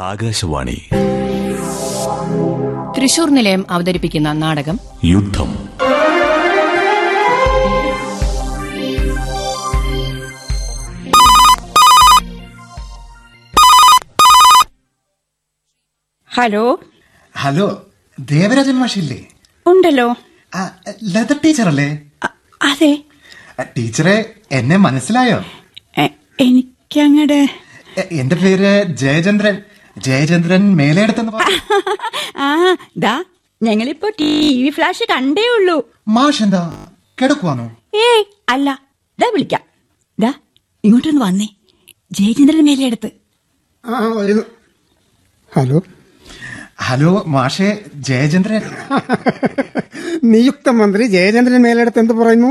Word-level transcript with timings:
ആകാശവാണി. 0.00 0.88
തൃശൂർ 2.96 3.30
നിലയം 3.30 3.66
അവതരിപ്പിക്കുന്ന 3.70 4.32
നാടകം 4.32 4.80
യുദ്ധം. 5.04 5.68
ഹലോ? 16.34 16.80
ഹലോ 17.36 17.86
ദേവരാജൻ 18.20 18.74
മാഷില്ലേ? 18.74 19.26
ഉണ്ടല്ലോ. 19.66 20.14
ആ, 20.54 20.70
ലത 21.04 21.32
ടീച്ചറല്ലേ? 21.32 22.00
അ- 22.24 22.38
അതെ. 22.62 23.04
ആ, 23.60 23.62
ടീച്ചറെ 23.62 24.30
എന്നെ 24.52 24.76
മനസ്സിലായോ? 24.76 25.44
എ- 25.98 26.18
എനിക്കങ്ങട് 26.40 27.46
എ- 27.98 28.08
എന്റെ 28.12 28.36
പേര് 28.36 28.86
ജയചന്ദ്രൻ. 28.86 29.62
ജയചന്ദ്രൻ 30.06 30.76
മേലെടുത്തെന്ന് 30.76 31.32
പറഞ്ഞു 31.32 31.58
ആ 32.46 32.76
ദാ 32.98 33.24
ഞങ്ങളിപ്പോ 33.62 34.08
ടി 34.20 34.28
വി 34.64 34.70
ഫ്ലാഷ് 34.70 35.04
കണ്ടേ 35.10 35.42
ഉള്ളൂ. 35.56 35.76
മാഷ് 36.08 36.42
എന്താ 36.42 36.62
കിടക്കുവാണോ 37.18 37.64
ഏ 37.94 38.08
അല്ല 38.48 38.68
ദാ 39.18 39.26
വിളിക്കാം. 39.34 39.62
ദാ 40.18 40.30
ഇങ്ങോട്ടൊന്ന് 40.84 41.20
വന്നേ. 41.24 41.48
ജയചന്ദ്രൻ 42.12 42.64
മേലെ 42.64 42.86
അടുത്ത് 42.86 43.08
ആ 43.84 43.98
വരുന്നു. 44.08 44.42
ഹലോ? 45.52 45.78
ഹലോ 46.78 47.24
മാഷെ 47.26 47.68
ജയചന്ദ്രൻ. 47.94 48.62
നിയുക്ത 50.24 50.68
മന്ത്രി 50.70 51.06
ജയചന്ദ്രൻ 51.06 51.62
മേലെടുത്ത് 51.62 51.98
എന്ത് 51.98 52.12
പറയുന്നു? 52.12 52.50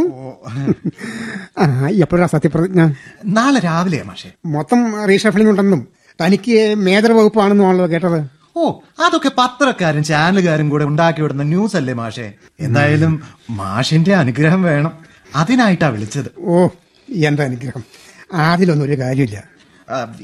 ആ 1.61 1.65
എപ്പോഴാ 1.97 2.25
സത്യപ്രതിജ്ഞ? 2.25 2.81
നാളെ 3.25 3.59
രാവിലെയാ 3.59 4.03
മാഷേ. 4.03 4.29
മൊത്തം 4.45 5.05
റീഷഫിളിംഗ് 5.05 5.51
ഉണ്ടെന്നും. 5.51 5.81
തനിക്ക് 6.21 6.75
മേജർ 6.75 7.11
വകുപ്പാണെന്നാണല്ലോ 7.11 7.89
കേട്ടത്. 7.89 8.25
ഓ 8.55 8.79
അതൊക്കെ 9.05 9.31
പത്രക്കാരും 9.37 10.03
ചാനലുകാരും 10.03 10.69
കൂടെ 10.69 10.85
ഉണ്ടാക്കി 10.85 11.21
വിടുന്ന 11.21 11.43
ന്യൂസ് 11.43 11.75
അല്ലേ 11.75 11.93
മാഷെ? 11.93 12.33
എന്തായാലും 12.59 13.23
മാഷിന്റെ 13.49 14.15
അനുഗ്രഹം 14.15 14.63
വേണം. 14.63 14.91
അതിനായിട്ടാ 15.35 15.87
വിളിച്ചത്. 15.87 16.31
ഓ 16.39 16.67
എന്താ 17.13 17.43
അനുഗ്രഹം. 17.43 17.83
അതിലൊന്നും 18.33 18.85
ഒരു 18.85 18.97
കാര്യമില്ല. 18.99 19.43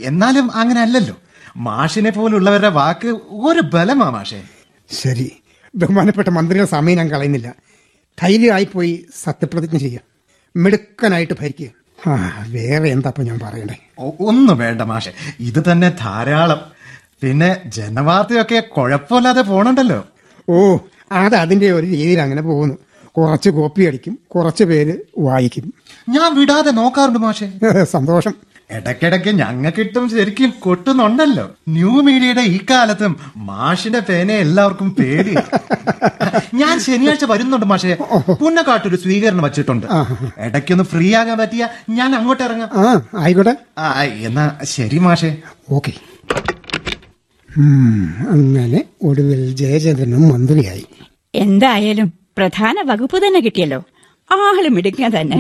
എന്നാലും 0.03 0.55
അങ്ങനെ 0.55 0.81
അല്ലല്ലോ 0.81 1.17
മാഷിനെ 1.57 2.09
പോലുള്ളവരുടെ 2.09 2.67
വാക്ക് 2.67 3.07
ഒരു 3.31 3.59
ബലമാ 3.59 4.09
മാഷെ. 4.09 4.43
ശരി. 4.91 5.31
ബഹുമാനപ്പെട്ട 5.75 6.27
മന്ത്രിയുടെ 6.27 6.67
സമയം 6.67 6.97
ഞാൻ 6.97 7.11
കളയുന്നില്ല. 7.11 7.55
ധൈര്യമായിപ്പോയി 8.21 9.05
സത്യപ്രതിജ്ഞ 9.23 9.77
ചെയ്യാം. 9.77 10.03
മിടുക്കനായിട്ട് 10.55 11.33
ഭരിക്കുക. 11.41 11.82
വേറെ 12.47 12.89
എന്താ 12.89 13.13
ഞാൻ 13.19 13.39
പറയണ്ടേ 13.39 13.79
ഒന്നും 13.99 14.57
വേണ്ട 14.57 14.81
മാഷെ. 14.81 15.13
ഇത് 15.39 15.71
തന്നെ 15.71 15.89
ധാരാളം. 15.89 16.73
പിന്നെ 17.21 17.61
ജനവാർത്തയൊക്കെ 17.65 18.59
കുഴപ്പമില്ലാതെ 18.59 19.41
പോണണ്ടല്ലോ. 19.41 20.07
ഓ 20.49 20.77
അത് 21.11 21.35
അതിന്റെ 21.35 21.71
ഒരു 21.71 21.85
രീതിയിൽ 21.85 22.19
അങ്ങനെ 22.21 22.41
പോകുന്നു. 22.41 22.75
കുറച്ച് 23.17 23.49
കോപ്പി 23.49 23.83
അടിക്കും 23.83 24.19
കുറച്ച് 24.35 24.63
പേര് 24.63 24.97
വായിക്കും. 25.17 25.73
ഞാൻ 26.09 26.39
വിടാതെ 26.39 26.71
നോക്കാറുണ്ട് 26.71 27.19
മാഷെ. 27.19 27.51
സന്തോഷം. 27.83 28.33
ഇടയ്ക്കിടയ്ക്ക് 28.71 29.29
ഞങ്ങൾക്കിട്ടും 29.29 30.09
ശരിക്കും 30.09 30.53
കൊട്ടുന്നുണ്ടല്ലോ. 30.59 31.51
ന്യൂ 31.69 32.01
മീഡിയയുടെ 32.01 32.41
ഈ 32.41 32.59
കാലത്തും 32.69 33.17
മാഷിന്റെ 33.37 33.99
പേനെ 33.99 34.33
എല്ലാവർക്കും 34.33 34.95
പേടി. 34.95 35.35
ഞാൻ 36.53 36.79
ശനിയാഴ്ച 36.79 37.25
വരുന്നുണ്ട് 37.25 37.65
മാഷെ. 37.65 37.97
പുന്നക്കാട്ടൊരു 38.39 38.95
സ്വീകരണം 38.95 39.43
വച്ചിട്ടുണ്ട്. 39.43 39.87
ഇടയ്ക്കൊന്ന് 40.37 40.83
ഫ്രീ 40.83 41.15
ആകാൻ 41.15 41.37
പറ്റിയ 41.37 41.67
ഞാൻ 41.89 42.15
അങ്ങോട്ട് 42.15 42.43
ഇറങ്ങാം. 42.43 42.69
ആ 42.73 43.01
ആയിക്കോട്ടെ. 43.17 43.55
ആ, 43.77 44.03
എന്നാ 44.03 44.55
ശരി 44.63 44.97
മാഷെ. 44.97 45.37
ഓക്കെ. 45.69 45.91
അങ്ങനെ 48.29 48.83
ഒടുവിൽ 49.01 49.55
ജയചന്ദ്രനും 49.55 50.29
മന്ത്രിയായി. 50.29 50.85
എന്തായാലും 51.35 52.13
പ്രധാന 52.37 52.81
വകുപ്പ് 52.81 53.17
തന്നെ 53.17 53.39
കിട്ടിയല്ലോ. 53.39 53.83
ആൾ 54.31 54.67
മിടുക്കാൻ 54.67 55.11
തന്നെ. 55.21 55.37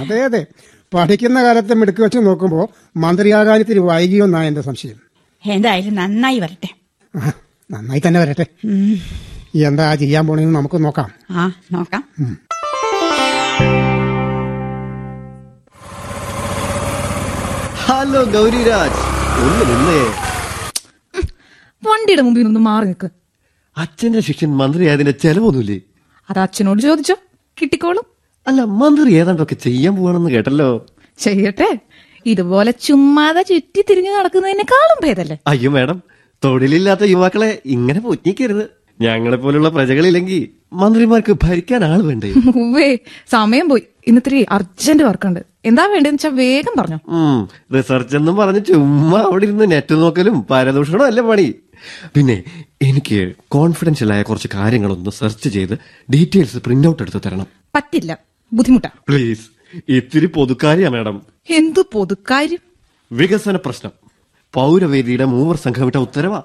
അതെ 0.00 0.24
അതെ. 0.24 0.46
പഠിക്കുന്ന 0.94 1.42
കാലത്ത് 1.42 1.74
മിടുക്ക് 1.74 2.02
വെച്ച് 2.02 2.18
നോക്കുമ്പോ 2.18 2.70
മന്ത്രിയാകാൻ 2.96 3.60
ഇത്തിരി 3.60 3.78
വൈകിയൊന്നാ 3.78 4.42
എന്റെ 4.42 4.60
സംശയം. 4.60 4.96
എന്തായാലും 5.46 5.94
നന്നായി 5.94 6.38
വരട്ടെ. 6.38 6.68
നന്നായി 7.70 8.02
തന്നെ 8.06 8.20
വരട്ടെ. 8.20 8.46
എന്താ 9.54 9.94
ചെയ്യാൻ 9.94 10.26
പോണെന്ന് 10.26 10.54
നമുക്ക് 10.54 10.84
നോക്കാം. 10.84 11.10
ആ 11.30 11.52
നോക്കാം. 11.72 12.04
ഹലോ 17.76 18.24
ഗൗരിരാജ്. 18.24 18.92
ഒന്ന് 19.42 19.62
നിന്നേ. 19.70 20.00
വണ്ടിയുടെ 21.90 22.22
മുമ്പിൽ 22.22 22.42
നിന്ന് 22.42 22.60
മാറി 22.60 22.84
നിൽക്ക്. 22.84 23.08
അച്ഛന്റെ 23.76 24.20
ശിഷ്യൻ 24.20 24.56
മന്ത്രിയായതിന്റെ 24.56 25.12
ചെലവൊന്നുമില്ലേ? 25.12 25.80
അത് 26.30 26.38
അച്ഛനോട് 26.38 26.82
ചോദിച്ചോ. 26.82 27.16
കിട്ടിക്കോളും. 27.62 28.13
അല്ല 28.46 28.60
മന്ത്രി 28.62 29.12
ഏതാണ്ടൊക്കെ 29.14 29.54
ചെയ്യാൻ 29.54 29.96
പോവാണെന്ന് 29.96 30.30
കേട്ടല്ലോ. 30.30 30.86
ചെയ്യട്ടെ. 31.18 31.78
ഇതുപോലെ 32.26 32.70
ചുമ്മാതെ 32.70 33.42
ചുറ്റി 33.42 33.84
തിരിഞ്ഞു 33.90 34.10
നടക്കുന്നതിനേക്കാളും 34.10 34.98
ഭേദല്ലേ? 35.04 35.36
അയ്യോ 35.46 35.70
മാഡം. 35.70 36.02
തൊഴിലില്ലാത്ത 36.44 37.04
യുവാക്കളെ 37.04 37.62
ഇങ്ങനെ 37.66 38.00
പൊറ്റിക്കരുത്. 38.00 38.64
ഞങ്ങളെ 39.00 39.36
പോലുള്ള 39.36 39.68
പ്രജകളില്ലെങ്കിൽ 39.68 40.48
മന്ത്രിമാർക്ക് 40.72 41.36
ഭരിക്കാൻ 41.42 41.84
ആൾ 41.84 42.02
വേണ്ടേ? 42.02 42.32
ഉവ്വേ 42.56 42.98
സമയം 43.28 43.68
പോയി. 43.68 43.82
ഇന്നിത്തിരി 44.06 44.46
അർജന്റ് 44.50 45.02
വർക്കുണ്ട്. 45.02 45.40
എന്താ 45.64 45.86
വേണ്ടെന്ന് 45.86 46.16
വെച്ചാ 46.16 46.28
വേഗം 46.28 46.74
പറഞ്ഞു. 46.78 46.98
റിസർച്ച് 47.74 48.16
എന്നും 48.16 48.36
പറഞ്ഞ് 48.36 48.64
ചുമ്മാ 48.64 49.20
അവിടെ 49.20 49.44
ഇരുന്ന് 49.44 49.70
നെറ്റ് 49.70 49.94
നോക്കലും 49.94 50.46
പരദൂഷണവും 50.50 51.06
അല്ല 51.06 51.20
പണി? 51.20 51.54
പിന്നെ 52.14 52.42
എനിക്ക് 52.82 53.32
കോൺഫിഡൻഷ്യൽ 53.48 54.12
ആയ 54.12 54.22
കുറച്ച് 54.22 54.48
കാര്യങ്ങളൊന്ന് 54.54 55.10
സെർച്ച് 55.10 55.48
ചെയ്ത് 55.48 55.74
ഡീറ്റെയിൽസ് 56.14 56.56
പ്രിന്റ് 56.56 56.88
ഔട്ട് 56.88 57.02
എടുത്ത് 57.02 57.22
തരണം. 57.26 57.46
പറ്റില്ല. 57.76 58.33
ബുദ്ധിമുട്ടാ 58.54 58.90
പ്ലീസ് 59.08 59.46
ഇത്തിരി 59.88 60.26
പൊതുക്കാരിയാ 60.26 60.88
മാഡം. 60.88 61.22
എന്തു 61.50 61.80
പൊതുക്കാര്യം? 61.92 62.58
വികസന 63.12 63.56
പ്രശ്നം. 63.56 63.92
പൗരവേദിയുടെ 64.52 65.24
മൂവർ 65.24 65.56
സംഘമിട്ട 65.56 65.96
ഉത്തരവാ. 65.96 66.42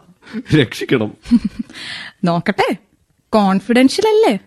രക്ഷിക്കണം. 0.61 1.13
നോക്കട്ടെ 2.23 2.77
കോൺഫിഡൻഷ്യൽ 3.33 4.07
അല്ലേ? 4.07 4.39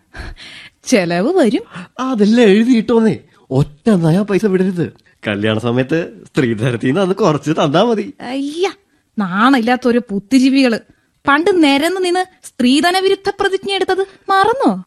ചെലവ് 0.84 1.38
വരും. 1.38 1.62
അതെല്ലാം 1.98 2.48
എഴുതിയിട്ടോന്നേ. 2.48 3.16
ഒറ്റ 3.50 3.90
നയാ 3.90 4.22
പൈസ 4.22 4.46
വിടരുത്. 4.46 4.92
കല്യാണ 5.28 5.58
സമയത്ത് 5.58 6.22
സ്ത്രീധരത്തിൽ 6.26 6.86
നിന്ന് 6.86 7.00
അത് 7.00 7.16
കുറച്ച് 7.16 7.50
തന്നാ 7.50 7.82
മതി. 7.82 8.14
അയ്യ 8.20 8.70
നാണില്ലാത്തൊരു 9.18 9.98
പുത്തിജീവികൾ 10.10 10.80
പണ്ട് 11.28 11.64
നിരന്ന് 11.64 12.04
നിന്ന് 12.04 12.24
സ്ത്രീധന 12.46 12.98
വിരുദ്ധ 12.98 13.32
പ്രതിജ്ഞ 13.40 13.72
എടുത്തത് 13.72 14.06
മറന്നോ 14.28 14.84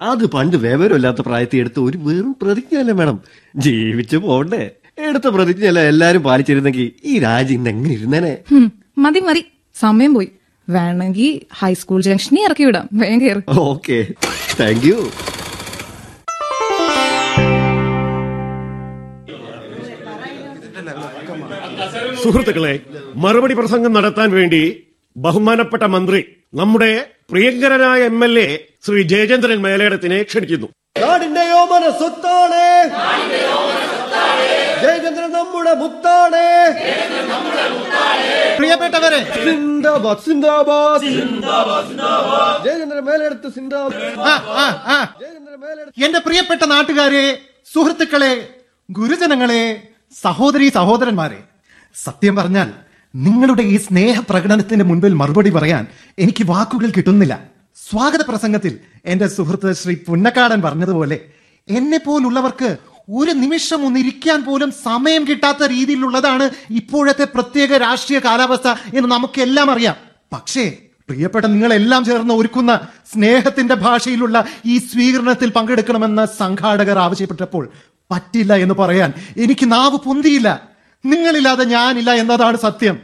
അത് 0.00 0.26
പണ്ട് 0.26 0.56
വിവരമില്ലാത്ത 0.56 1.20
പ്രായത്തിൽ 1.20 1.58
എടുത്ത 1.58 1.80
ഒരു 1.80 1.98
വെറും 1.98 2.36
പ്രതിജ്ഞയല്ല 2.42 2.92
മേഡം? 2.92 3.20
ജീവിച്ചു 3.56 4.16
പോണ്ടേ. 4.16 4.70
എടുത്ത 4.98 5.28
പ്രതിജ്ഞയല്ല 5.28 5.80
എല്ലാരും 5.80 6.22
പാലിച്ചിരുന്നെങ്കിൽ 6.22 6.92
ഈ 7.04 7.18
രാജ്യം 7.18 7.54
ഇന്ന് 7.54 7.70
എങ്ങനെ 7.70 7.94
ഇരുന്നേനെ? 7.94 8.38
മതി 8.98 9.20
മതി. 9.20 9.44
സമയം 9.74 10.14
പോയി. 10.14 10.28
വേണമെങ്കിൽ 10.68 11.40
ഹൈസ്കൂൾ 11.54 12.02
ജംഗ്ഷനിൽ 12.02 12.44
ഇറക്കി 12.44 12.64
വിടാം. 12.64 12.88
വേഗം 12.92 13.20
കയറി. 13.20 13.42
ഓക്കെ. 13.48 14.06
താങ്ക് 14.60 14.86
യു 14.86 15.10
സുഹൃത്തുക്കളെ 22.22 22.80
മറുപടി 23.16 23.54
പ്രസംഗം 23.54 23.92
നടത്താൻ 23.92 24.30
വേണ്ടി 24.30 24.84
ബഹുമാനപ്പെട്ട 25.16 25.82
മന്ത്രി 25.82 26.24
നമ്മുടെ 26.54 27.06
പ്രിയങ്കരനായ 27.30 28.02
M 28.04 28.24
L 28.24 28.38
A 28.38 28.67
Shri 28.86 29.02
Jayachandran 29.02 29.62
മേലേടത്തിനെ 29.62 30.22
ക്ഷണിക്കുന്നു. 30.22 30.66
നാടിന്റെയോ 31.00 31.46
യോമന 31.46 31.90
സ്വത്താണ് 31.90 32.62
ജയചന്ദ്രൻ 34.82 35.32
നമ്മുടെ 35.32 35.74
മുത്താണ്? 35.74 36.44
പ്രിയപ്പെട്ടവരെ 38.58 39.44
സിന്ദാബാദ് 39.44 40.18
സിന്ദാബാദ്. 40.18 41.02
ജയചന്ദ്രൻ 42.64 43.00
മേലെടുത്ത് 43.00 43.54
സിന്ദാബാദ്. 43.54 44.18
ആ, 44.18 44.32
ആ, 44.62 44.66
ആ. 44.86 45.14
എന്റെ 46.04 46.18
പ്രിയപ്പെട്ട 46.18 46.64
നാട്ടുകാരെ 46.64 47.38
സുഹൃത്തുക്കളെ 47.74 48.48
ഗുരുജനങ്ങളെ 48.90 49.82
സഹോദരി 50.22 50.68
സഹോദരന്മാരെ 50.68 51.38
സത്യം 52.04 52.36
പറഞ്ഞാൽ 52.36 52.68
നിങ്ങളുടെ 53.14 53.62
ഈ 53.62 53.76
സ്നേഹ 53.76 54.22
പ്രകടനത്തിന്റെ 54.30 54.84
മുൻപിൽ 54.84 55.12
മറുപടി 55.12 55.50
പറയാൻ 55.50 55.86
എനിക്ക് 56.18 56.44
വാക്കുകൾ 56.46 56.90
കിട്ടുന്നില്ല. 56.90 57.57
സ്വാഗത 57.90 58.22
പ്രസംഗത്തിൽ 58.28 58.78
എന്റെ 59.04 59.26
സുഹൃത്ത് 59.26 59.72
ശ്രീ 59.72 59.96
പുന്നക്കാടൻ 60.06 60.62
പറഞ്ഞതുപോലെ 60.62 61.20
എന്നെ 61.68 61.98
പോലുള്ളവർക്ക് 61.98 62.76
ഒരു 63.14 63.30
നിമിഷം 63.30 63.86
ഒന്നിരിക്കാൻ 63.86 64.44
പോലും 64.44 64.72
സമയം 64.84 65.28
കിട്ടാത്ത 65.28 65.66
രീതിയിലുള്ളതാണ് 65.66 66.50
ഇപ്പോഴത്തെ 66.70 67.24
പ്രത്യേക 67.24 67.76
രാഷ്ട്രീയ 67.76 68.18
കാലാവസ്ഥ 68.18 68.68
എന്ന് 68.68 69.08
നമുക്കെല്ലാം 69.10 69.70
അറിയാം. 69.70 69.96
പക്ഷേ 70.32 70.76
പ്രിയപ്പെട്ട 71.08 71.46
നിങ്ങളെല്ലാം 71.46 72.04
ചേർന്ന് 72.04 72.34
ഒരുക്കുന്ന 72.34 72.80
സ്നേഹത്തിന്റെ 73.12 73.74
ഭാഷയിലുള്ള 73.74 74.44
ഈ 74.66 74.78
സ്വീകരണത്തിൽ 74.78 75.50
പങ്കെടുക്കണമെന്ന് 75.50 76.26
സംഘാടകർ 76.38 76.98
ആവശ്യപ്പെട്ടപ്പോൾ 76.98 77.68
പറ്റില്ല 78.10 78.54
എന്ന് 78.54 78.74
പറയാൻ 78.74 79.12
എനിക്ക് 79.36 79.72
നാവ് 79.72 79.96
പൊന്തിയില്ല. 79.96 80.68
നിങ്ങളില്ലാതെ 81.04 81.64
ഞാനില്ല 81.64 82.10
എന്നതാണ് 82.12 82.56
സത്യം. 82.56 82.98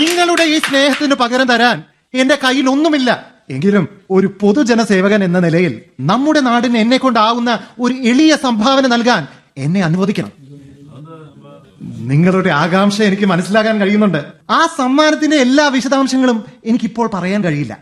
നിങ്ങളുടെ 0.00 0.42
ഈ 0.42 0.58
സ്നേഹത്തിന് 0.58 1.14
പകരം 1.14 1.46
തരാൻ 1.46 1.82
എന്റെ 2.14 2.38
കയ്യിൽ 2.44 2.70
ഒന്നുമില്ല 2.70 3.32
എങ്കിലും 3.50 3.88
ഒരു 4.10 4.38
പൊതുജനസേവകൻ 4.40 5.24
എന്ന 5.24 5.38
നിലയിൽ 5.38 5.82
നമ്മുടെ 6.00 6.40
നാടിന് 6.40 6.78
എന്നെ 6.78 6.96
കൊണ്ടാവുന്ന 6.96 7.58
ഒരു 7.80 7.94
എളിയ 7.94 8.36
സംഭാവന 8.36 8.86
നൽകാൻ 8.86 9.26
എന്നെ 9.56 9.80
അനുവദിക്കണം. 9.80 10.32
നിങ്ങളുടെ 11.80 12.50
ആകാംക്ഷ 12.50 13.02
എനിക്ക് 13.02 13.26
മനസ്സിലാക്കാൻ 13.26 13.80
കഴിയുന്നുണ്ട്. 13.80 14.24
ആ 14.50 14.66
സമ്മാനത്തിന്റെ 14.78 15.36
എല്ലാ 15.36 15.68
വിശദാംശങ്ങളും 15.68 16.44
എനിക്കിപ്പോൾ 16.64 17.10
പറയാൻ 17.14 17.44
കഴിയില്ല. 17.44 17.78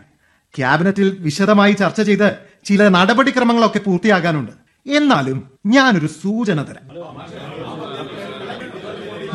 ക്യാബിനറ്റിൽ 0.57 1.17
വിശദമായി 1.19 1.73
ചർച്ച 1.73 2.01
ചെയ്ത് 2.01 2.35
ചില 2.65 2.87
നടപടിക്രമങ്ങളൊക്കെ 2.87 3.79
പൂർത്തിയാകാനുണ്ട്. 3.79 4.51
എന്നാലും 4.89 5.51
ഞാനൊരു 5.65 6.07
സൂചന 6.07 6.61
തരാം. 6.61 6.95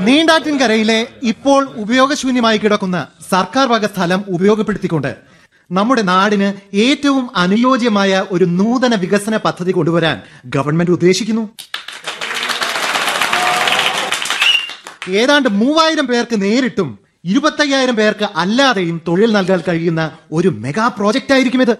നീണ്ടാറ്റിൻകരയിലെ 0.06 1.06
ഇപ്പോൾ 1.23 1.69
ഉപയോഗശൂന്യമായി 1.76 2.58
കിടക്കുന്ന 2.58 3.06
സർക്കാർ 3.31 3.67
വക 3.69 3.87
സ്ഥലം 3.87 4.25
ഉപയോഗപ്പെടുത്തിക്കൊണ്ട് 4.29 5.17
നമ്മുടെ 5.70 6.02
നാടിന് 6.02 6.55
ഏറ്റവും 6.75 7.31
അനുയോജ്യമായ 7.37 8.26
ഒരു 8.31 8.44
നൂതന 8.44 8.94
വികസന 8.94 9.37
പദ്ധതി 9.37 9.73
കൊണ്ടുവരാൻ 9.73 10.23
ഗവൺമെന്റ് 10.47 10.91
ഉദ്ദേശിക്കുന്നു. 10.91 11.44
ഏതാണ്ട് 15.20 15.49
മൂവായിരം 15.49 16.06
പേർക്ക് 16.06 16.43
നേരിട്ടും 16.43 16.99
ഇരുപത്തയ്യായിരം 17.25 17.97
പേർക്ക് 17.97 18.25
അല്ലാതെയും 18.37 19.02
തൊഴിൽ 19.08 19.32
നൽകാൻ 19.32 19.62
കഴിയുന്ന 19.69 20.02
ഒരു 20.32 20.49
മെഗാ 20.49 20.88
പ്രോജക്റ്റ് 20.88 21.32
ആയിരിക്കും 21.32 21.62
ഇത്. 21.62 21.75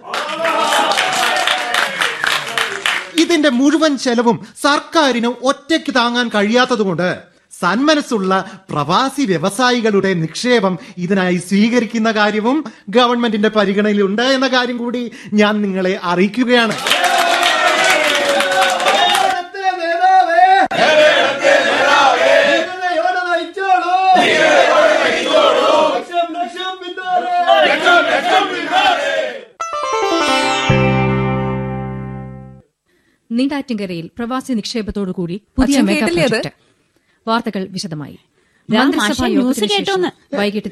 ഇതിന്റെ 3.15 3.49
മുഴുവൻ 3.49 3.97
ചെലവും 3.97 4.37
സർക്കാരിന് 4.63 5.27
ഒറ്റയ്ക്ക് 5.27 5.91
താങ്ങാൻ 5.95 6.27
കഴിയാത്തതുകൊണ്ട് 6.35 7.30
സന്മനസ്സുള്ള 7.51 8.33
പ്രവാസി 8.69 9.21
വ്യവസായികളുടെ 9.21 10.13
നിക്ഷേപം 10.13 10.73
ഇതിനായി 10.97 11.37
സ്വീകരിക്കുന്ന 11.37 12.11
കാര്യവും 12.11 12.57
ഗവൺമെന്റിന്റെ 12.89 13.49
പരിഗണനയിലുണ്ട് 13.49 14.21
എന്ന 14.21 14.47
കാര്യം 14.47 14.77
കൂടി 14.77 15.03
ഞാൻ 15.33 15.61
നിങ്ങളെ 15.61 15.99
അറിയിക്കുകയാണ്. 16.03 16.75
നീണ്ടാറ്റിൻകരയിൽ 33.29 34.09
പ്രവാസി 34.17 34.53
നിക്ഷേപത്തോടുകൂടി 34.53 35.41
പുതിയ 35.57 35.81
മെഗാ 35.81 36.07
പ്രോജക്ട് 36.07 36.51
വാർത്തകൾ 37.27 37.67
വിശദമായി. 37.69 38.17
വൈകിട്ട് 40.33 40.69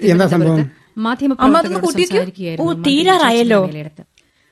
തീരാറായല്ലോ. 2.87 3.61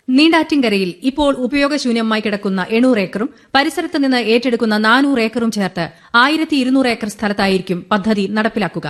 നീണ്ടാറ്റിൻകരയിൽ 0.10 0.94
ഇപ്പോൾ 1.04 1.36
ഉപയോഗശൂന്യമായി 1.36 2.22
കിടക്കുന്ന 2.22 2.66
എണ്ണൂറ് 2.70 3.00
ഏക്കറും 3.00 3.30
പരിസരത്ത് 3.56 4.04
നിന്ന് 4.04 4.18
ഏറ്റെടുക്കുന്ന 4.18 4.78
നാനൂറ് 4.78 5.20
ഏക്കറും 5.20 5.52
ചേർത്ത് 5.52 5.86
ആയിരത്തി 6.16 6.56
ഇരുന്നൂറ് 6.56 6.88
ഏക്കർ 6.88 7.10
സ്ഥലത്തായിരിക്കും 7.10 7.86
പദ്ധതി 7.92 8.28
നടപ്പിലാക്കുക. 8.32 8.88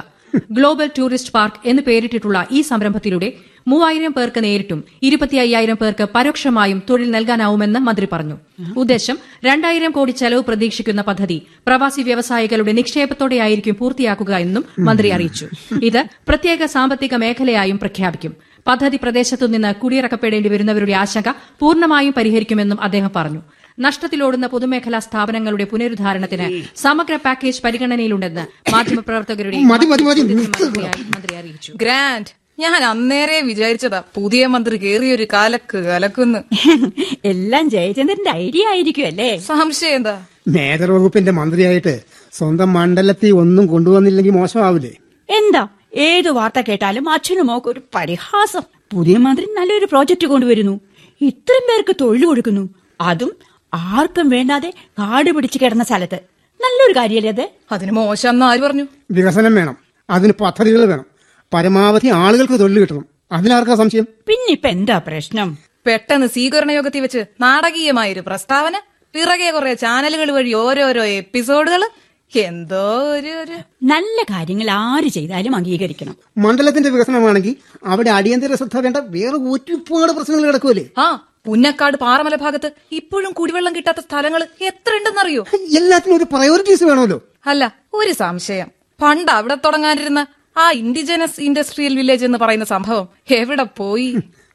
ഗ്ലോബൽ 0.52 0.90
ടൂറിസ്റ്റ് 0.98 1.32
പാർക്ക് 1.32 1.68
എന്ന് 1.68 1.82
പേരിട്ടിട്ടുള്ള 1.82 2.48
ഈ 2.52 2.62
സംരംഭത്തിലൂടെ 2.62 3.34
മൂവായിരം 3.68 4.14
പേർക്ക് 4.14 4.44
നേരിട്ടും 4.44 4.84
ഇരുപത്തി 5.04 5.38
അയ്യായിരം 5.38 5.78
പേർക്ക് 5.82 6.08
പരോക്ഷമായും 6.16 6.84
തൊഴിൽ 6.90 7.12
നൽകാനാവുമെന്ന് 7.12 7.80
മന്ത്രി 7.80 8.08
പറഞ്ഞു. 8.12 8.38
ഉദ്ദേശം 8.78 9.18
രണ്ടായിരം 9.46 9.92
കോടി 9.92 10.12
ചെലവ് 10.12 10.44
പ്രതീക്ഷിക്കുന്ന 10.44 11.02
പദ്ധതി 11.02 11.48
പ്രവാസി 11.68 12.02
വ്യവസായികളുടെ 12.02 12.72
നിക്ഷേപത്തോടെയായിരിക്കും 12.72 13.76
പൂർത്തിയാക്കുക 13.80 14.36
എന്നും 14.36 14.66
മന്ത്രി 14.80 15.10
അറിയിച്ചു. 15.10 15.48
ഇത് 15.82 16.06
പ്രത്യേക 16.28 16.66
സാമ്പത്തിക 16.66 17.16
മേഖലയായും 17.16 17.80
പ്രഖ്യാപിക്കും. 17.80 18.34
പദ്ധതി 18.68 18.98
പ്രദേശത്തുനിന്ന് 19.04 19.76
കുടിയിറക്കപ്പെടേണ്ടി 19.76 20.50
വരുന്നവരുടെ 20.50 20.94
ആശങ്ക 20.94 21.30
പൂർണമായും 21.60 22.14
പരിഹരിക്കുമെന്നും 22.18 22.82
അദ്ദേഹം 22.82 23.12
പറഞ്ഞു. 23.16 23.42
നഷ്ടത്തിലോടുന്ന 23.80 24.48
പൊതുമേഖലാ 24.48 25.00
സ്ഥാപനങ്ങളുടെ 25.00 25.64
പുനരുദ്ധാരണത്തിന് 25.64 26.64
സമഗ്ര 26.76 27.16
പാക്കേജ് 27.16 27.62
പരിഗണനയിലുണ്ടെന്ന് 27.64 28.74
മാധ്യമപ്രവർത്തകരുടെ 28.74 29.58
മന്ത്രി 29.58 31.36
അറിയിച്ചു. 31.36 31.72
ഗ്രാൻഡ് 31.76 32.48
ഞാൻ 32.60 32.84
അന്നേരെ 32.84 33.42
വിചാരിച്ചതാ 33.42 34.04
പുതിയ 34.16 34.48
മന്ത്രി 34.48 34.78
കേറിയൊരു 34.78 35.28
കാലക്ക് 35.34 35.78
കലക്കുന്ന്. 35.78 36.40
എല്ലാം 37.26 37.70
ജയചന്ദ്രന്റെ 37.70 38.32
ഐഡിയ 38.32 38.68
ആയിരിക്കും 38.68 39.06
അല്ലേ? 39.06 39.38
സംശയം 39.38 39.96
എന്താ? 39.96 40.26
മേജർ 40.48 40.92
വകുപ്പിന്റെ 40.92 41.32
മന്ത്രിയായിട്ട് 41.32 42.04
സ്വന്തം 42.32 42.74
മണ്ഡലത്തിൽ 42.74 43.32
ഒന്നും 43.32 43.68
കൊണ്ടുവന്നില്ലെങ്കിൽ 43.68 44.32
മോശമാവില്ലേ? 44.32 44.94
എന്താ? 45.30 45.68
ഏത് 45.96 46.30
വാർത്ത 46.30 46.62
കേട്ടാലും 46.62 47.10
അച്ഛനും 47.10 47.48
മോക്ക് 47.48 47.68
ഒരു 47.68 47.82
പരിഹാസം. 47.96 48.62
പുതിയ 48.94 49.18
മന്ത്രി 49.18 49.46
നല്ലൊരു 49.46 49.86
പ്രോജക്റ്റ് 49.86 50.28
കൊണ്ടുവരുന്നു. 50.28 50.80
ഇത്രയും 51.22 51.66
പേർക്ക് 51.70 51.96
തൊഴിൽ 52.02 52.26
കൊടുക്കുന്നു. 52.26 52.70
അതും 53.02 53.32
ആർക്കും 53.74 54.30
വേണ്ടാതെ 54.30 54.74
കാട് 55.00 55.32
പിടിച്ചു 55.32 55.60
കിടന്ന 55.62 55.84
സ്ഥലത്ത്. 55.84 56.16
നല്ലൊരു 56.62 57.00
കാര്യമല്ലേ 57.00 57.30
അത്? 57.30 57.50
അതിന് 57.72 57.92
മോശം 57.92 58.44
ആര് 58.44 58.60
പറഞ്ഞു? 58.60 58.88
വികസനം 59.12 59.56
വേണം. 59.56 59.78
അതിന് 60.10 60.34
പദ്ധതികൾ 60.42 60.86
വേണം. 60.86 61.06
പരമാവധി 61.54 62.08
ആളുകൾക്ക് 62.08 62.60
തൊഴിൽ 62.60 62.80
കിട്ടണം. 62.80 63.06
അതിനാർക്കാ 63.32 63.76
സംശയം? 63.76 64.04
പിന്നെ 64.28 64.52
ഇപ്പൊ 64.52 64.70
എന്താ 64.70 64.98
പ്രശ്നം? 64.98 65.58
പെട്ടെന്ന് 65.88 66.28
സ്വീകരണ 66.28 66.72
യോഗത്തിൽ 66.72 67.02
വെച്ച് 67.02 67.26
നാടകീയമായൊരു 67.42 68.20
പ്രസ്താവന 68.20 68.82
പിറകെ 69.14 69.52
കുറെ 69.52 69.74
ചാനലുകൾ 69.74 70.32
വഴി 70.32 70.54
ഓരോരോ 70.54 71.04
എപ്പിസോഡുകൾ 71.04 71.90
എന്തോ 72.34 72.84
ഒരു 73.12 73.32
ഒരു 73.42 73.58
നല്ല 73.84 74.18
കാര്യങ്ങൾ 74.30 74.70
ആര് 74.72 75.08
ചെയ്താലും 75.08 75.56
അംഗീകരിക്കണം. 75.56 76.16
മണ്ഡലത്തിന്റെ 76.38 76.90
വികസനമാണെങ്കിൽ 76.90 77.54
അവിടെ 77.86 78.10
അടിയന്തര 78.10 78.56
ശ്രദ്ധ 78.56 78.78
വേണ്ട 78.78 78.98
വേറെ 79.16 79.38
ഒരുപാട് 79.54 80.12
പ്രശ്നങ്ങൾ 80.12 80.46
കിടക്കുമല്ലേ 80.46 80.86
ആ 80.98 81.06
പുന്നക്കാട് 81.46 81.98
പാറമല 81.98 82.36
ഭാഗത്ത് 82.36 82.70
ഇപ്പോഴും 82.92 83.32
കുടിവെള്ളം 83.32 83.76
കിട്ടാത്ത 83.76 84.00
സ്ഥലങ്ങൾ 84.00 84.42
എത്ര 84.62 84.92
ഉണ്ടെന്നറിയോ 84.98 85.44
എല്ലാത്തിനും 85.80 86.16
ഒരു 86.16 86.24
പ്രയോറിറ്റീസ് 86.24 86.84
വേണമല്ലോ. 86.84 87.20
അല്ല 87.46 87.64
ഒരു 87.94 88.12
സംശയം. 88.12 88.70
പണ്ട് 89.00 89.32
അവിടെ 89.32 89.56
തുടങ്ങാനിരുന്ന 89.66 90.22
ആ 90.56 90.72
ഇൻഡിജനസ് 90.72 91.42
ഇൻഡസ്ട്രിയൽ 91.42 91.96
വില്ലേജ് 91.96 92.26
എന്ന് 92.26 92.38
പറയുന്ന 92.38 92.66
സംഭവം 92.66 93.08
എവിടെ 93.30 93.66
പോയി? 93.80 94.10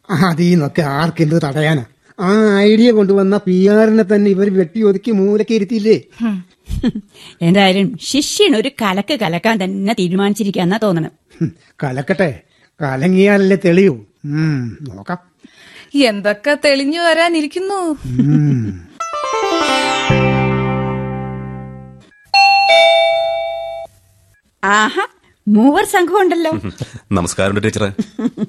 അതീന്നൊക്കെ 0.08 0.82
ആർക്കെന്ത് 0.82 1.36
തടയാനാ? 1.44 1.84
ആ 2.18 2.30
ഐഡിയ 2.60 2.92
കൊണ്ടുവന്ന 2.92 3.36
പി 3.36 3.68
ആറിനെ 3.68 4.04
തന്നെ 4.04 4.30
ഇവർ 4.30 4.48
വെട്ടി 4.50 4.80
ഒതുക്കി 4.82 5.10
മൂലക്ക് 5.10 5.54
ഇരുത്തിയില്ലേ? 5.54 5.96
എന്തായാലും 7.42 7.98
ശിഷ്യൻ 8.02 8.56
ഒരു 8.56 8.70
കലക്ക് 8.82 9.20
കലക്കാൻ 9.20 9.64
തന്നെ 9.64 9.94
തീരുമാനിച്ചിരിക്കാന്നാ 9.98 10.78
തോന്നണം. 10.82 11.10
കലക്കട്ടെ. 11.82 12.42
കലങ്ങിയാലല്ലേ 12.82 13.58
തെളിയൂ. 13.64 14.04
നോക്കാം. 14.88 15.18
എന്തൊക്കെ 16.04 16.58
തെളിഞ്ഞു 16.64 17.00
വരാനിരിക്കുന്നു. 17.00 17.80
ആഹാ 24.64 25.06
മൂവർ 25.48 25.84
സംഘം 25.84 26.20
ഉണ്ടല്ലോ 26.20 26.52
നമസ്കാരം 27.12 27.60
ടീച്ചറെ. 27.60 27.90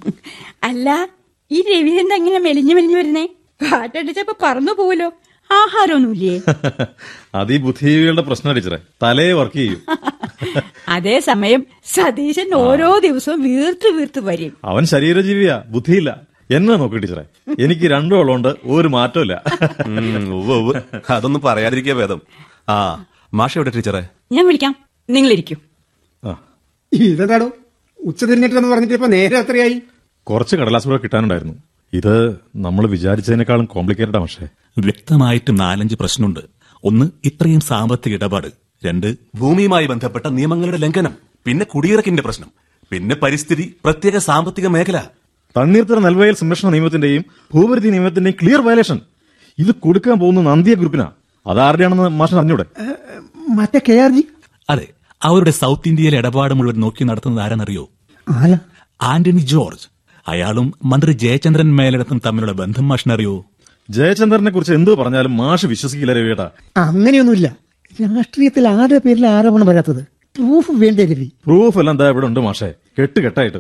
അല്ല 0.64 1.10
ഈ 1.52 1.62
രവിചന്ദ്രൻ 1.62 2.14
എങ്ങനെ 2.14 2.40
മെലിഞ്ഞു 2.40 2.76
മെലിഞ്ഞു 2.76 2.98
വരുന്നേ? 2.98 3.26
കാറ്റടിച്ചപ്പോ 3.62 4.34
പറന്നു 4.42 4.72
പോവല്ലോ 4.72 5.14
ആഹാരമൊന്നുമില്ലേ? 5.56 6.34
അത് 7.36 7.54
ഈ 7.54 7.58
ബുദ്ധിജീവികളുടെ 7.58 8.22
പ്രശ്നം 8.22 8.54
ടീച്ചറെ? 8.54 8.80
തലേ 9.04 9.34
വർക്ക് 9.34 9.56
ചെയ്യും. 9.56 9.82
അതേസമയം 10.90 11.62
സതീശൻ 11.86 12.54
ഓരോ 12.56 13.00
ദിവസവും 13.00 13.42
വീർത്ത് 13.44 13.88
വീർത്ത് 13.98 14.20
വരും. 14.20 14.54
അവൻ 14.66 14.86
ശരീരജീവിയാ 14.86 15.64
ബുദ്ധിയില്ല. 15.68 16.10
എന്നെ 16.52 16.76
നോക്കി 16.76 16.98
ടീച്ചറെ 16.98 17.24
എനിക്ക് 17.60 17.86
രണ്ടു 17.92 18.16
ഉള്ളതുകൊണ്ട് 18.16 18.50
ഒരു 18.66 18.88
മാറ്റമില്ല 18.88 19.34
അതൊന്നും 21.10 21.42
പറയാതിരിക്കുക 21.42 21.94
ഭേദം. 21.94 22.22
ആ 22.70 22.78
മാഷ 23.34 23.58
എവിടെ 23.58 23.72
ടീച്ചറെ? 23.76 24.04
ഞാൻ 24.32 24.48
വിളിക്കാം. 24.48 24.74
നിങ്ങൾ 25.10 25.32
ആ, 26.24 26.32
ഇതെന്താടോ? 26.94 27.48
ഉച്ച 28.00 28.26
തിരിഞ്ഞിട്ടെന്ന് 28.26 28.70
പറഞ്ഞിട്ട് 28.70 28.94
ഇപ്പൊ 28.94 29.08
നേരെ 29.08 29.38
അത്രയായി 29.38 29.82
കുറച്ച് 30.28 30.56
കടലാസ് 30.56 30.88
കൂടെ 30.88 30.98
കിട്ടാനുണ്ടായിരുന്നു. 30.98 31.54
ഇത് 31.94 32.36
നമ്മൾ 32.56 32.88
വിചാരിച്ചതിനേക്കാളും 32.88 33.66
കോംപ്ലിക്കേറ്റഡാ 33.66 34.20
പക്ഷേ. 34.20 34.48
വ്യക്തമായിട്ടും 34.80 35.56
നാലഞ്ച് 35.56 35.96
പ്രശ്നമുണ്ട്. 35.96 36.40
ഒന്ന് 36.84 37.06
ഇത്രയും 37.26 37.60
സാമ്പത്തിക 37.60 38.14
ഇടപാട്. 38.14 38.48
രണ്ട് 38.86 39.16
ഭൂമിയുമായി 39.36 39.88
ബന്ധപ്പെട്ട 39.88 40.26
നിയമങ്ങളുടെ 40.28 40.78
ലംഘനം. 40.78 41.14
പിന്നെ 41.46 41.66
കുടിയിറക്കിന്റെ 41.66 42.24
പ്രശ്നം. 42.24 42.50
പിന്നെ 42.92 43.16
പരിസ്ഥിതി 43.16 43.76
പ്രത്യേക 43.84 44.18
സാമ്പത്തിക 44.18 44.68
മേഖല. 44.68 45.04
തണ്ണീർത്തറ 45.58 46.00
നെൽവയൽ 46.00 46.36
സംരക്ഷണ 46.36 46.70
നിയമത്തിന്റെയും 46.70 47.24
ഭൂപരിധി 47.54 47.90
നിയമത്തിന്റെയും 47.90 48.38
ക്ലിയർ 48.42 48.62
വയലേഷൻ 48.62 49.00
ഇത് 49.60 49.72
കൊടുക്കാൻ 49.76 50.20
പോകുന്ന 50.20 50.42
നന്ദിയ 50.42 50.74
ഗ്രൂപ്പിനാ 50.74 51.12
അതാരുടെയാണെന്ന് 51.48 52.10
മാഷൻ 52.10 52.38
അറിഞ്ഞൂടെ? 52.38 52.66
മറ്റേ 53.50 53.80
കെ 53.90 53.94
ആർ 53.94 54.12
ജി? 54.12 54.24
അതെ 54.70 54.88
അവരുടെ 55.24 55.52
സൗത്ത് 55.52 55.88
ഇന്ത്യയിലെ 55.88 56.18
ഇടപാട് 56.18 56.54
മുഴുവൻ 56.54 56.80
നോക്കി 56.80 57.04
നടത്തുന്നത് 57.04 57.44
ആരാന്നറിയോ 57.44 57.90
ആരാ? 58.30 58.58
ആന്റണി 59.02 59.40
ജോർജ്. 59.40 59.93
അയാളും 60.28 60.74
മന്ത്രി 60.86 61.12
ജയചന്ദ്രൻ 61.12 61.76
മേലിടത്തും 61.76 62.22
തമ്മിലുള്ള 62.26 62.52
ബന്ധം 62.52 62.88
മാഷിനറിയോ? 62.88 63.46
ജയചന്ദ്രനെ 63.90 64.52
കുറിച്ച് 64.52 64.74
എന്ത് 64.74 64.98
പറഞ്ഞാലും 64.98 65.38
മാഷ് 65.38 65.66
വിശ്വസിക്കില്ല 65.66 66.14
രവിയേട്ടാ 66.14 66.50
അങ്ങനെയൊന്നുമില്ല. 66.78 67.56
രാഷ്ട്രീയത്തിൽ 68.02 68.68
ആരുടെ 68.68 68.98
പേരിൽ 68.98 69.28
ആരോപണം 69.28 69.68
വരാത്തത്? 69.68 70.02
പ്രൂഫ് 70.38 70.72
വേണ്ടേ 70.72 71.06
രവി? 71.06 71.32
പ്രൂഫ് 71.46 71.80
എല്ലാം 71.80 71.94
എന്താ 71.94 72.10
ഇവിടെ 72.10 72.26
ഉണ്ട് 72.26 72.40
മാഷേ. 72.40 72.74
കെട്ട് 73.00 73.20
കെട്ടായിട്ട്. 73.20 73.58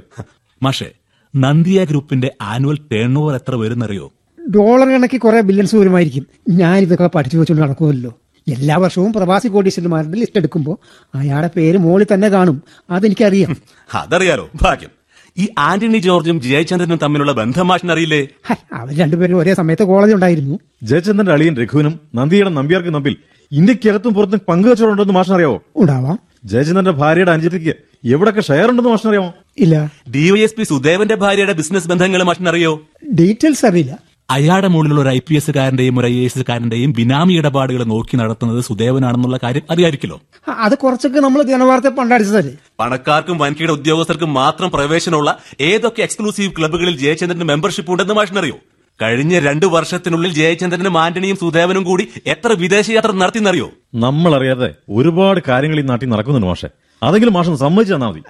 മാഷേ 0.63 0.91
നന്ദിയ 1.35 1.83
ഗ്രൂപ്പിന്റെ 1.83 2.31
ആനുവൽ 2.41 2.77
ടേൺ 2.91 3.17
ഓവർ 3.17 3.35
എത്ര 3.35 3.55
വരുന്നറിയോ 3.55 4.11
ഡോളർ 4.55 4.87
കണക്കി 4.87 5.17
കുറെ 5.17 5.41
ബില്യൺസ് 5.41 5.75
വരുമായിരിക്കും. 5.75 6.27
ഞാൻ 6.49 6.77
ഇതൊക്കെ 6.77 7.09
പഠിച്ചു 7.15 7.37
വെച്ചുകൊണ്ട് 7.37 7.67
നടക്കുമല്ലോ 7.67 8.19
എല്ലാ 8.47 8.77
വർഷവും 8.77 9.13
പ്രവാസി 9.13 9.47
കോടീശ്വരന്മാരുടെ 9.47 10.17
ലിസ്റ്റ് 10.17 10.37
എടുക്കുമ്പോൾ 10.37 10.77
അയാളുടെ 11.15 11.49
പേര് 11.55 11.77
മോളിൽ 11.77 12.07
തന്നെ 12.13 12.27
കാണും. 12.27 12.63
അതെനിക്കറിയാം. 12.89 13.57
അതറിയാലോ 13.93 14.49
ഭാഗ്യം. 14.61 15.02
ഈ 15.37 15.49
ആന്റണി 15.57 15.97
ജോർജും 15.97 16.41
ജയചന്ദ്രനും 16.41 16.99
തമ്മിലുള്ള 17.03 17.31
ബന്ധം 17.31 17.67
മാഷിനറിയില്ലേ? 17.67 18.27
അവർ 18.73 18.97
രണ്ടുപേരും 18.97 19.37
ഒരേ 19.37 19.53
സമയത്ത് 19.53 19.83
കോളേജ് 19.83 20.13
ഉണ്ടായിരുന്നു. 20.13 20.59
ജയചന്ദ്രന്റെ 20.83 21.31
അളിയൻ 21.31 21.57
രഘുവിനും 21.57 21.99
നന്ദിയുടെ 22.15 22.49
നമ്പ്യാർക്കും 22.49 22.93
തമ്മിൽ 22.93 23.17
ഇന്ത്യക്കകത്തും 23.51 24.13
പുറത്തും 24.13 24.41
പങ്കുവച്ചോടുണ്ടെന്ന് 24.47 25.13
മാഷിനറിയാവോ? 25.13 25.63
ഉണ്ടാവാം. 25.75 26.19
ജയചന്ദ്രന്റെ 26.45 26.91
ഭാര്യയുടെ 26.91 27.31
അനുജത്തിക്ക് 27.31 27.73
എവിടൊക്കെ 28.05 28.41
ഷെയർ 28.41 28.69
ഉണ്ടെന്ന് 28.69 28.89
മാഷിനറിയാമോ? 28.89 29.33
ഇല്ല. 29.57 29.91
ഡിവൈഎസ്പി 30.15 30.63
സുദേവന്റെ 30.63 31.15
ഭാര്യയുടെ 31.15 31.53
ബിസിനസ് 31.53 31.87
ബന്ധങ്ങൾ 31.87 32.23
മാഷിനറിയോ? 32.23 32.81
ഡീറ്റെയിൽസ് 33.13 33.65
അറിയില്ല. 33.65 34.12
അയാളുടെ 34.29 34.67
മുകളിലുള്ള 34.67 35.01
ഒരു 35.01 35.09
ഐ 35.09 35.19
പി 35.29 35.35
എസുകാരന്റെയും 35.35 35.99
ഒരു 35.99 36.07
ഐ 36.07 36.25
എസ് 36.25 36.39
കാരന്റെയും 36.49 36.93
ബിനാമി 36.93 37.33
ഇടപാടുകൾ 37.33 37.83
നോക്കി 37.83 38.17
നടത്തുന്നത് 38.17 38.63
സുദേവനാണെന്നുള്ള 38.63 39.39
കാര്യം 39.43 39.61
അറിയായിരിക്കല്ലോ 39.69 40.21
അത് 40.59 40.77
കുറച്ചൊക്കെ 40.77 41.19
നമ്മൾ 41.19 41.41
ജനവാർത്ത 41.43 41.87
പണ്ടടിച്ചതല്ലേ? 41.87 42.53
പണക്കാർക്കും 42.79 43.37
വൻകിട 43.37 43.71
ഉദ്യോഗസ്ഥർക്കും 43.71 44.33
മാത്രം 44.33 44.71
പ്രവേശനമുള്ള 44.71 45.37
ഏതൊക്കെ 45.61 46.01
എക്സ്ക്ലൂസീവ് 46.01 46.51
ക്ലബ്ബുകളിൽ 46.59 46.97
ജയചന്ദ്രന് 46.97 47.43
മെമ്പർഷിപ്പ് 47.43 47.91
ഉണ്ടെന്ന് 47.91 48.13
മാഷിനറിയോ? 48.13 48.57
കഴിഞ്ഞ 49.01 49.39
രണ്ടു 49.39 49.65
വർഷത്തിനുള്ളിൽ 49.65 50.33
ജയചന്ദ്രനും 50.33 50.97
ആന്റണിയും 50.97 51.37
സുദേവനും 51.37 51.83
കൂടി 51.83 52.07
എത്ര 52.27 52.53
വിദേശയാത്ര 52.53 53.11
നടത്തിയെന്നറിയോ? 53.11 53.71
നമ്മൾ 53.95 54.35
അറിയാതെ 54.35 54.75
ഒരുപാട് 54.89 55.39
കാര്യങ്ങൾ 55.47 55.79
ഈ 55.79 55.83
നാട്ടിൽ 55.83 56.09
നടക്കുന്നുണ്ട് 56.09 56.47
മാഷെ. 56.47 56.69
അതെങ്കിലും 57.03 57.33
മാഷം 57.33 57.57
സമ്മതിച്ചു 57.57 57.95
തന്നാൽ 57.95 58.07
മതി. 58.07 58.21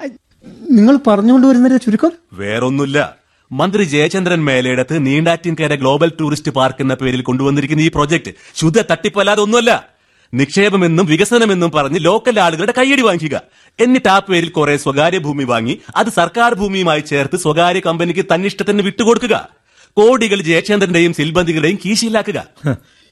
നിങ്ങൾ 0.71 0.99
പറഞ്ഞുകൊണ്ട് 1.07 1.47
വരുന്നതിന്റെ 1.47 1.85
ചുരുക്കം? 1.85 2.11
വേറൊന്നുമില്ല. 2.33 3.22
മന്ത്രി 3.59 3.83
Jayachandran 3.83 4.41
Meledath 4.45 4.95
Neendattinkara 5.07 5.73
global 5.81 6.11
tourist 6.19 6.51
park 6.57 6.81
എന്ന 6.81 6.93
പേരിൽ 6.93 7.21
കൊണ്ടുവന്നിരിക്കുന്ന 7.21 7.81
ഈ 7.81 7.89
പ്രോജക്ട് 7.95 8.31
ശുദ്ധ 8.59 8.79
തട്ടിപ്പല്ലാതെ 8.91 9.41
ഒന്നുമല്ല. 9.41 9.71
നിക്ഷേപമെന്നും 10.33 11.05
വികസനമെന്നും 11.05 11.71
പറഞ്ഞ് 11.75 11.99
ലോക്കൽ 12.05 12.39
ആളുകളുടെ 12.39 12.73
കൈയടി 12.77 13.01
വാങ്ങിക്കുക. 13.01 13.35
എന്നിട്ട് 13.79 14.09
ആ 14.13 14.19
പേരിൽ 14.19 14.49
കുറെ 14.49 14.77
സ്വകാര്യ 14.77 15.19
ഭൂമി 15.25 15.43
വാങ്ങി 15.43 15.75
അത് 15.95 16.09
സർക്കാർ 16.19 16.53
ഭൂമിയുമായി 16.61 17.03
ചേർത്ത് 17.11 17.37
സ്വകാര്യ 17.43 17.81
കമ്പനിക്ക് 17.87 18.23
തന്നിഷ്ടത്തിന് 18.31 18.83
വിട്ടുകൊടുക്കുക. 18.87 19.35
കോടികൾ 19.97 20.39
ജയചന്ദ്രന്റെയും 20.49 21.13
സിൽബന്തികളുടെയും 21.13 21.77
കീശയിലാക്കുക. 21.85 22.39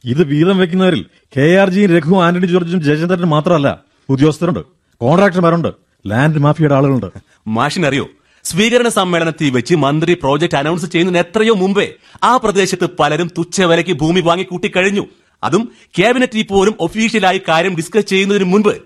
ഇത് 0.04 0.24
വീതം 0.34 0.58
വെക്കുന്നവരിൽ 0.58 1.02
കെ 1.38 1.46
ആർ 1.62 1.70
ജിയും 1.76 1.92
രഘു 1.98 2.16
ആന്റണി 2.28 2.48
ജോർജും 2.54 2.82
ജയചന്ദ്രനും 2.88 3.32
മാത്രമല്ല. 3.36 3.70
ഉദ്യോഗസ്ഥരുണ്ട് 4.10 4.64
കോൺട്രാക്ടർമാരുണ്ട് 5.02 5.72
ലാൻഡ് 6.06 6.42
മാഫിയയുടെ 6.46 6.76
ആളുകളുണ്ട്. 6.76 7.10
മാഷിനറിയോ 7.58 8.08
സ്വീകരണ 8.44 8.88
സമ്മേളനത്തിൽ 8.88 9.50
വെച്ച് 9.50 9.76
മന്ത്രി 9.76 10.14
പ്രോജക്ട് 10.14 10.56
അനൗൺസ് 10.56 10.86
ചെയ്യുന്നതിന് 10.86 11.24
എത്രയോ 11.24 11.54
മുമ്പേ 11.54 11.94
ആ 12.24 12.38
പ്രദേശത്ത് 12.38 12.90
പലരും 13.00 13.32
തുച്ഛവിലയ്ക്ക് 13.38 13.92
ഭൂമി 13.92 14.22
വാങ്ങി 14.22 14.44
കൂട്ടിക്കഴിഞ്ഞു 14.44 15.08
അതും 15.44 15.72
ക്യാബിനറ്റിൽ 15.98 16.44
പോലും 16.44 16.76
ഒഫീഷ്യലായി 16.80 17.42
കാര്യം 17.48 17.76
ഡിസ്കസ് 17.76 18.06
ചെയ്യുന്നതിന് 18.06 18.44
മുൻപ്. 18.44 18.78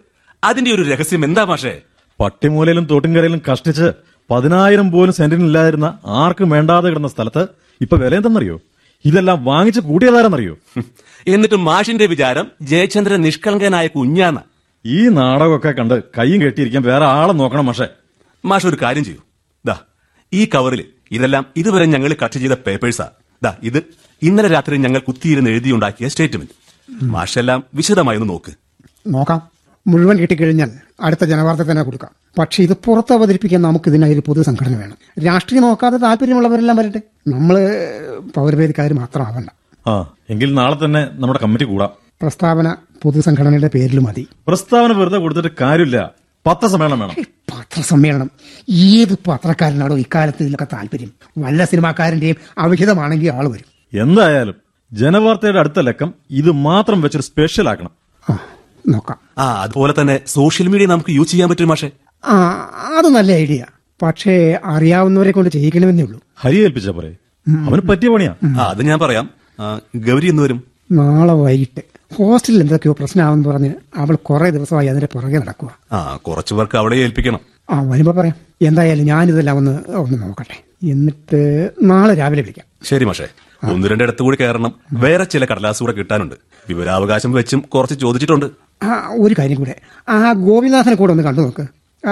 അതിന്റെ 0.44 0.72
ഒരു 0.72 0.82
രഹസ്യം 0.82 1.26
എന്താ 1.26 1.44
പക്ഷേ 1.44 1.82
പട്ടിമൂലയിലും 2.20 2.86
തോട്ടിൻകരയിലും 2.86 3.42
കഷ്ടിച്ച് 3.52 3.92
പതിനായിരം 4.30 4.92
പോലും 4.92 5.14
സെന്റിനില്ലായിരുന്ന 5.14 6.00
ആർക്കും 6.06 6.50
വേണ്ടാതെ 6.50 6.90
കിടന്ന 6.90 7.08
സ്ഥലത്ത് 7.08 7.48
ഇപ്പൊ 7.82 7.98
വില 7.98 8.16
എന്തെന്നറിയോ? 8.16 8.62
ഇതെല്ലാം 9.06 9.46
വാങ്ങിച്ച് 9.46 9.82
കൂട്ടിയതാരെന്നറിയോ? 9.82 10.58
എന്നിട്ട് 11.28 11.56
മാഷിന്റെ 11.56 12.06
വിചാരം 12.06 12.52
ജയചന്ദ്രൻ 12.62 13.22
നിഷ്കളങ്കനായ 13.22 13.88
കുഞ്ഞാന്ന. 13.88 14.42
ഈ 14.86 15.08
നാടകമൊക്കെ 15.08 15.72
കണ്ട് 15.72 16.04
കൈയും 16.18 16.42
കെട്ടിയിരിക്കാൻ 16.42 16.84
വേറെ 16.84 17.06
ആളെ 17.06 17.34
നോക്കണം 17.34 17.66
മാഷേ. 17.66 17.88
മാഷ് 18.46 18.68
ഒരു 18.68 18.78
കാര്യം 18.82 19.04
ചെയ്യൂ. 19.04 19.22
ഈ 20.36 20.42
കവറിൽ 20.56 20.82
ഇതെല്ലാം 21.12 21.44
ഇതുവരെ 21.58 21.86
ഞങ്ങൾ 21.86 22.16
കട്ട് 22.24 22.38
ചെയ്ത 22.40 22.52
പേപ്പേഴ്സാ 22.68 23.08
ദാ 23.44 23.52
ഇത് 23.64 23.80
ഇന്നലെ 24.22 24.50
രാത്രി 24.50 24.78
ഞങ്ങൾ 24.78 25.00
കുത്തിയിരുന്ന് 25.00 25.50
എഴുതിയുണ്ടാക്കിയ 25.50 26.08
സ്റ്റേറ്റ്മെന്റ് 26.08 26.56
മാഷെല്ലാം 27.04 27.60
വിശദമായി 27.74 28.18
ഒന്ന് 28.18 28.30
നോക്ക്. 28.30 28.52
നോക്കാം. 29.08 29.42
മുഴുവൻ 29.88 30.16
കിട്ടിക്കഴിഞ്ഞാൽ 30.20 30.70
അടുത്ത 31.02 31.24
ജനവാർത്ത 31.26 31.62
തന്നെ 31.62 31.84
കൊടുക്കാം. 31.84 32.12
പക്ഷെ 32.40 32.60
ഇത് 32.64 32.74
പുറത്ത് 32.86 33.14
അവതരിപ്പിക്കാൻ 33.14 33.62
നമുക്ക് 33.62 33.90
ഇതിനായി 33.90 34.14
ഒരു 34.14 34.24
പൊതു 34.26 34.42
സംഘടന 34.42 34.76
വേണം. 34.76 34.98
രാഷ്ട്രീയം 35.26 35.64
നോക്കാതെ 35.64 35.98
താല്പര്യമുള്ളവരെല്ലാം 35.98 36.78
വരട്ടെ. 36.78 37.02
നമ്മൾ 37.28 37.56
പൗരവേദിക്കാർ 38.36 38.94
മാത്രമാവണ്ട 38.94 39.50
ആ 39.88 39.94
എങ്കിൽ 40.30 40.54
നാളെ 40.54 40.86
തന്നെ 40.86 41.02
നമ്മുടെ 41.14 41.40
കമ്മിറ്റി 41.40 41.66
കൂടാം. 41.66 41.92
പ്രസ്താവന 42.22 42.68
പൊതുസംഘടനയുടെ 43.04 43.70
പേരിൽ 43.74 44.00
മതി. 44.00 44.28
പ്രസ്താവന 44.48 44.92
വെറുതെ 44.92 45.18
കൊടുത്തിട്ട് 45.18 45.52
കാര്യമില്ല. 45.62 45.98
പത്രസമ്മേളനം 46.46 47.00
വേണം. 47.00 47.16
പത്രസമ്മേളനം. 47.56 48.32
ഏത് 48.70 49.18
പത്രക്കാരനാണോ 49.28 49.98
ഇക്കാലത്ത് 49.98 50.44
ഇതിലൊക്കെ 50.44 50.68
താല്പര്യം? 50.74 51.12
വല്ല 51.38 51.66
സിനിമാക്കാരന്റെയും 51.66 52.36
അവിഹിതമാണെങ്കിൽ 52.58 53.32
ആൾ 53.32 53.48
വരും. 53.48 54.00
എന്തായാലും 54.02 54.56
ജനവാർത്തയുടെ 54.94 55.60
അടുത്ത 55.60 55.80
ലക്കം 55.80 56.14
ഇത് 56.30 56.52
മാത്രം 56.52 57.02
വെച്ചൊരു 57.02 57.24
സ്പെഷ്യൽ 57.24 57.70
ആക്കണം. 57.70 57.92
നോക്കാം. 58.88 59.18
ആ 59.38 59.62
അതുപോലെ 59.62 59.94
തന്നെ 60.02 60.20
സോഷ്യൽ 60.28 60.68
മീഡിയ 60.68 60.86
നമുക്ക് 60.86 61.10
യൂസ് 61.10 61.32
ചെയ്യാൻ 61.32 61.50
പറ്റും 61.50 61.68
മാഷെ. 61.68 61.92
ആ 62.26 62.38
അത് 62.98 63.08
നല്ല 63.08 63.32
ഐഡിയ 63.32 63.66
പക്ഷേ 64.02 64.60
അറിയാവുന്നവരെ 64.66 65.32
കൊണ്ട് 65.32 65.50
ചെയ്യിക്കണമെന്നേ 65.50 66.04
ഉള്ളൂ. 66.04 66.22
ഹരി 66.36 66.64
ഏൽപ്പിച്ചാ 66.64 66.92
പോരെ? 66.92 67.16
അവന് 67.48 67.82
പറ്റിയ 67.82 68.10
പണിയാ. 68.10 68.36
അത് 68.60 68.84
ഞാൻ 68.84 69.00
പറയാം. 69.00 69.30
ഗൗരി 69.96 70.30
എന്ന് 70.30 70.44
വരും. 70.44 70.64
നാളെ 70.92 71.34
വൈകിട്ട്. 71.34 71.95
ഹോസ്റ്റലിൽ 72.14 72.62
എന്തൊക്കെയോ 72.62 72.94
പ്രശ്നമാവെന്ന് 72.94 73.50
പറഞ്ഞ് 73.50 73.74
അവൾ 73.96 74.16
കുറെ 74.16 74.50
ദിവസമായി 74.50 74.88
അതിന്റെ 74.88 75.08
പുറകെ 75.14 75.38
നടക്കുക 75.38 75.96
ആ 75.96 76.18
കുറച്ചു 76.18 76.56
പേർക്ക് 76.56 76.78
അവിടെ 76.78 76.96
ഏൽപ്പിക്കണം. 76.96 77.40
ആ 77.70 77.82
വരുമ്പോ 77.82 78.12
പറയാം. 78.12 78.36
എന്തായാലും 78.62 79.06
ഞാനിതെല്ലാം 79.06 79.58
ഒന്ന് 79.58 79.92
ഒന്ന് 79.92 80.22
നോക്കട്ടെ. 80.22 80.88
എന്നിട്ട് 80.88 81.72
നാളെ 81.84 82.14
രാവിലെ 82.14 82.42
വിളിക്കാം. 82.42 82.66
ശരി 82.84 83.06
മാഷേ. 83.06 83.28
ഒന്ന് 83.64 83.88
രണ്ടിടത്ത് 83.88 84.22
കൂടി 84.22 84.38
കയറണം. 84.38 84.76
വേറെ 84.94 85.24
ചില 85.24 85.46
കടലാസ് 85.46 85.80
കൂടെ 85.80 85.92
കിട്ടാനുണ്ട്. 85.92 86.36
വിവരാവകാശം 86.68 87.32
വെച്ചും 87.32 87.60
കുറച്ച് 87.60 88.00
ചോദിച്ചിട്ടുണ്ട്. 88.00 88.46
ആ 88.84 89.10
ഒരു 89.20 89.36
കാര്യം 89.40 89.58
കൂടെ. 89.58 89.76
ആ 90.10 90.32
ഗോപിനാഥനെ 90.32 90.96
കൂടെ 90.96 91.12
ഒന്ന് 91.12 91.24
കണ്ടു 91.24 91.42
നോക്ക്. 91.42 91.68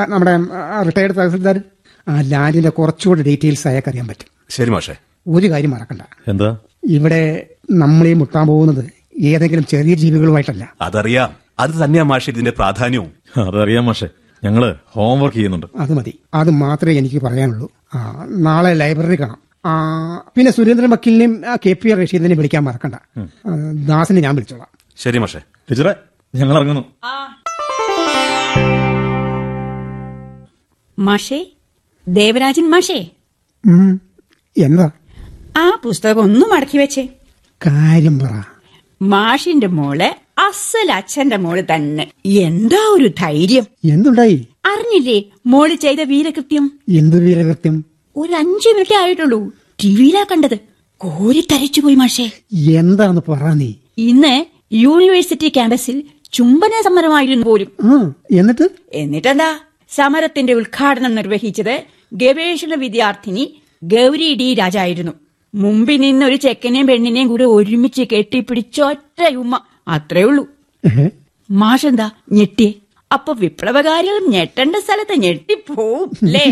നമ്മുടെ 0.10 0.38
റിട്ടയർഡ് 0.84 1.16
തഹസിൽദാർ. 1.16 1.62
ആ 2.08 2.22
ലാൻഡിന്റെ 2.22 2.70
കുറച്ചുകൂടെ 2.70 3.22
ഡീറ്റെയിൽസ് 3.22 3.68
അയാൾക്ക് 3.68 3.90
അറിയാൻ 3.90 4.08
പറ്റും. 4.08 4.46
ശരി 4.50 4.70
മാഷെ. 4.70 4.96
ഒരു 5.28 5.48
കാര്യം 5.48 5.70
മറക്കണ്ട. 5.70 6.02
എന്താ? 6.28 6.58
ഇവിടെ 6.84 7.46
നമ്മളീ 7.72 8.14
മുട്ടാൻ 8.14 8.48
പോകുന്നത് 8.48 8.86
ഏതെങ്കിലും 9.22 9.66
ചെറിയ 9.66 9.96
ജീവികളുമായിട്ടല്ല. 9.96 10.74
അതറിയാം. 10.82 11.36
അത് 11.60 11.84
തന്നെയാ 11.84 12.04
മാഷെ 12.04 12.32
ഇതിന്റെ 12.32 12.52
പ്രാധാന്യവും. 12.52 13.12
അതറിയാം 13.48 13.86
മാഷെ. 13.86 14.10
ഞങ്ങൾ 14.44 14.76
ഹോംവർക്ക് 14.86 15.38
ചെയ്യുന്നുണ്ട്. 15.38 15.68
അത് 15.80 15.94
മതി. 15.94 16.20
അത് 16.34 16.50
മാത്രമേ 16.50 16.98
എനിക്ക് 16.98 17.22
പറയാനുള്ളൂ. 17.22 17.72
ആ 17.96 18.26
നാളെ 18.30 18.74
ലൈബ്രറി 18.74 19.20
കാണാം. 19.20 19.38
ആ 19.66 20.18
പിന്നെ 20.36 20.52
സുരേന്ദ്രൻ 20.52 20.90
വക്കീലിനെയും 20.90 21.44
ആ, 21.50 21.58
കെ 21.66 21.74
പി 21.74 21.90
ആർ 21.90 21.98
റഷീദിനെയും 21.98 22.38
വിളിക്കാൻ 22.38 22.64
മറക്കണ്ട. 22.64 22.96
ദാസിനെ 23.88 24.22
ഞാൻ 24.22 24.36
വിളിച്ചോളാം. 24.36 24.68
ശരി 24.98 25.18
മാഷെ. 25.18 25.40
ടീച്ചറെ 25.40 25.96
ഞങ്ങൾ 26.36 26.58
ഇറങ്ങുന്നു 26.58 26.82
മാഷേ 31.00 31.52
ദേവരാജൻ 32.08 32.70
മാഷേ. 32.70 33.08
എന്താ? 34.58 34.90
ആ 35.58 35.80
പുസ്തകം 35.84 36.20
ഒന്നും 36.20 36.50
മടക്കി 36.50 36.78
വെച്ചേ. 36.78 37.10
കാര്യം 37.68 38.20
പറ. 38.20 38.53
മാഷിന്റെ 39.12 39.68
മോൾ 39.68 40.00
അസൽ 40.38 40.92
അച്ഛന്റെ 40.92 41.38
മോൾ 41.38 41.62
തന്നെ. 41.62 42.12
എന്താ 42.26 42.82
ഒരു 42.92 43.08
ധൈര്യം? 43.20 43.66
എന്തുണ്ടായി? 43.86 44.38
അറിഞ്ഞില്ലേ 44.66 45.18
മോൾ 45.46 45.74
ചെയ്ത 45.76 46.02
വീരകൃത്യം? 46.02 46.66
എന്ത് 46.90 47.18
വീരകൃത്യം? 47.24 47.76
ഒരു 48.16 48.34
അഞ്ചു 48.34 48.70
മിനിറ്റ് 48.70 48.96
ആയിട്ടുള്ളൂ. 48.96 49.40
ടിവിയിലാ 49.84 50.26
കണ്ടത്. 50.32 50.58
കോരി 50.98 51.48
തരിച്ചു 51.52 51.82
പോയി 51.82 51.96
മാഷേ. 51.96 52.26
എന്താന്ന് 52.80 53.22
പറ 53.30 53.54
നീ. 53.54 53.74
ഇന്ന് 53.98 54.46
യൂണിവേഴ്സിറ്റി 54.76 55.50
ക്യാമ്പസിൽ 55.50 56.04
ചുംബന 56.34 56.72
സമരമായിരുന്നു 56.86 57.46
പോലും. 57.46 57.70
എന്നിട്ട്? 58.32 58.70
എന്നിട്ടെന്താ? 58.94 59.60
സമരത്തിന്റെ 59.90 60.54
ഉദ്ഘാടനം 60.54 61.16
നിർവഹിച്ചത് 61.16 61.76
ഗവേഷണ 62.14 62.74
വിദ്യാർത്ഥിനി 62.76 63.44
ഗൗരി 63.84 64.36
ഡി 64.36 64.54
രാജായിരുന്നു. 64.54 65.14
മുമ്പിൽ 65.54 66.00
നിന്ന് 66.02 66.26
ഒരു 66.26 66.36
ചെക്കനെയും 66.36 66.88
പെണ്ണിനെയും 66.88 67.28
കൂടി 67.28 67.44
ഒരുമിച്ച് 67.44 68.04
കെട്ടിപ്പിടിച്ച 68.14 68.82
ഒറ്റ 68.82 69.22
ഉമ്മ 69.34 69.56
അത്രേ 69.88 70.24
ഉള്ളൂ. 70.24 70.44
മാഷെന്താ? 71.50 72.08
ഞെട്ടിയെ 72.32 72.72
അപ്പൊ 73.12 73.34
വിപ്ലവകാരികൾ 73.34 74.16
ഞെട്ടേണ്ട 74.28 74.76
സ്ഥലത്ത് 74.76 75.16
ഞെട്ടിപ്പോവും 75.16 76.12
അല്ലേ? 76.24 76.46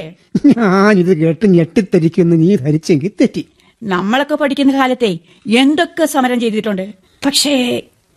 ഞാനിത് 0.45 1.17
കേട്ട് 1.17 1.45
ഞെട്ടിത്തരിക്കുന്നു. 1.45 2.35
നീ 2.35 2.55
ധരിച്ചെങ്കിൽ 2.55 3.11
തെറ്റി. 3.21 3.43
നമ്മളൊക്കെ 3.83 4.35
പഠിക്കുന്ന 4.35 4.73
കാലത്തെ 4.73 5.11
എന്തൊക്കെ 5.61 6.05
സമരം 6.05 6.39
ചെയ്തിട്ടുണ്ട്. 6.39 6.85
പക്ഷേ 7.25 7.53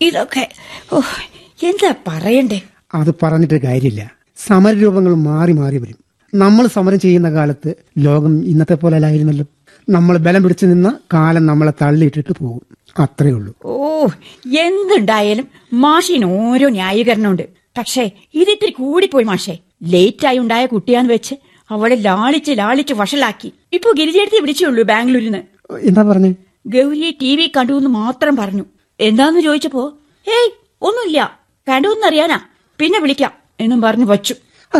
ഇതൊക്കെ 0.00 0.48
എന്താ 1.64 1.94
പറയണ്ടേ? 2.08 2.60
അത് 2.94 3.10
പറഞ്ഞിട്ട് 3.22 3.58
കാര്യമില്ല. 3.66 4.02
സമരരൂപങ്ങൾ 4.46 5.14
മാറി 5.30 5.52
മാറി 5.52 5.78
വരും. 5.78 5.98
നമ്മൾ 6.34 6.66
സമരം 6.66 7.00
ചെയ്യുന്ന 7.00 7.28
കാലത്ത് 7.30 7.70
ലോകം 7.98 8.32
ഇന്നത്തെ 8.44 8.74
പോലെ 8.74 8.94
അല്ലായിരുന്നല്ലോ. 8.96 9.46
നമ്മൾ 9.88 10.18
ബലം 10.18 10.42
പിടിച്ചു 10.42 10.66
നിന്ന 10.66 10.98
കാലം 11.14 11.46
നമ്മളെ 11.46 11.72
തള്ളിയിട്ടിട്ട് 11.82 12.34
പോകും. 12.40 12.76
അത്രേ 12.98 13.30
ഉള്ളൂ. 13.30 13.54
ഓ 13.64 14.06
എന്തുണ്ടായാലും 14.58 15.48
മാഷിന് 15.72 16.24
ഓരോ 16.24 16.68
ന്യായീകരണമുണ്ട്. 16.68 17.48
പക്ഷേ 17.78 18.10
ഇതിത്തിരി 18.34 18.70
കൂടിപ്പോയി 18.70 19.24
മാഷേ. 19.24 19.58
ലേറ്റായി 19.82 20.38
ഉണ്ടായ 20.38 20.66
കുട്ടിയാന്ന് 20.66 21.12
വെച്ച് 21.12 21.34
അവളെ 21.70 21.96
ലാളിച്ച് 21.96 22.52
ലാളിച്ച് 22.58 22.94
വഷളാക്കി. 22.94 23.52
ഇപ്പൊ 23.72 23.92
ഗിരിജയെടുത്ത് 23.92 24.42
വിളിച്ചുള്ളൂ 24.42 24.82
ബാംഗ്ലൂരിന്ന്. 24.82 25.38
എന്താ 25.76 26.02
പറഞ്ഞു? 26.02 26.34
ഗൗരിയെ 26.66 27.10
ടി 27.10 27.36
വി 27.36 27.52
കണ്ടു 27.56 27.72
എന്ന് 27.72 27.90
മാത്രം 27.90 28.36
പറഞ്ഞു. 28.36 28.64
എന്താന്ന് 29.00 29.40
ചോദിച്ചപ്പോ 29.40 29.98
ഏയ് 30.28 30.50
ഒന്നുമില്ല. 30.82 31.38
കണ്ടു 31.68 31.88
എന്നറിയാനാ 31.88 32.40
പിന്നെ 32.78 32.98
വിളിക്കാം 33.00 33.32
എന്നും 33.60 33.80
പറഞ്ഞു 33.80 34.04
വച്ചു. 34.04 34.34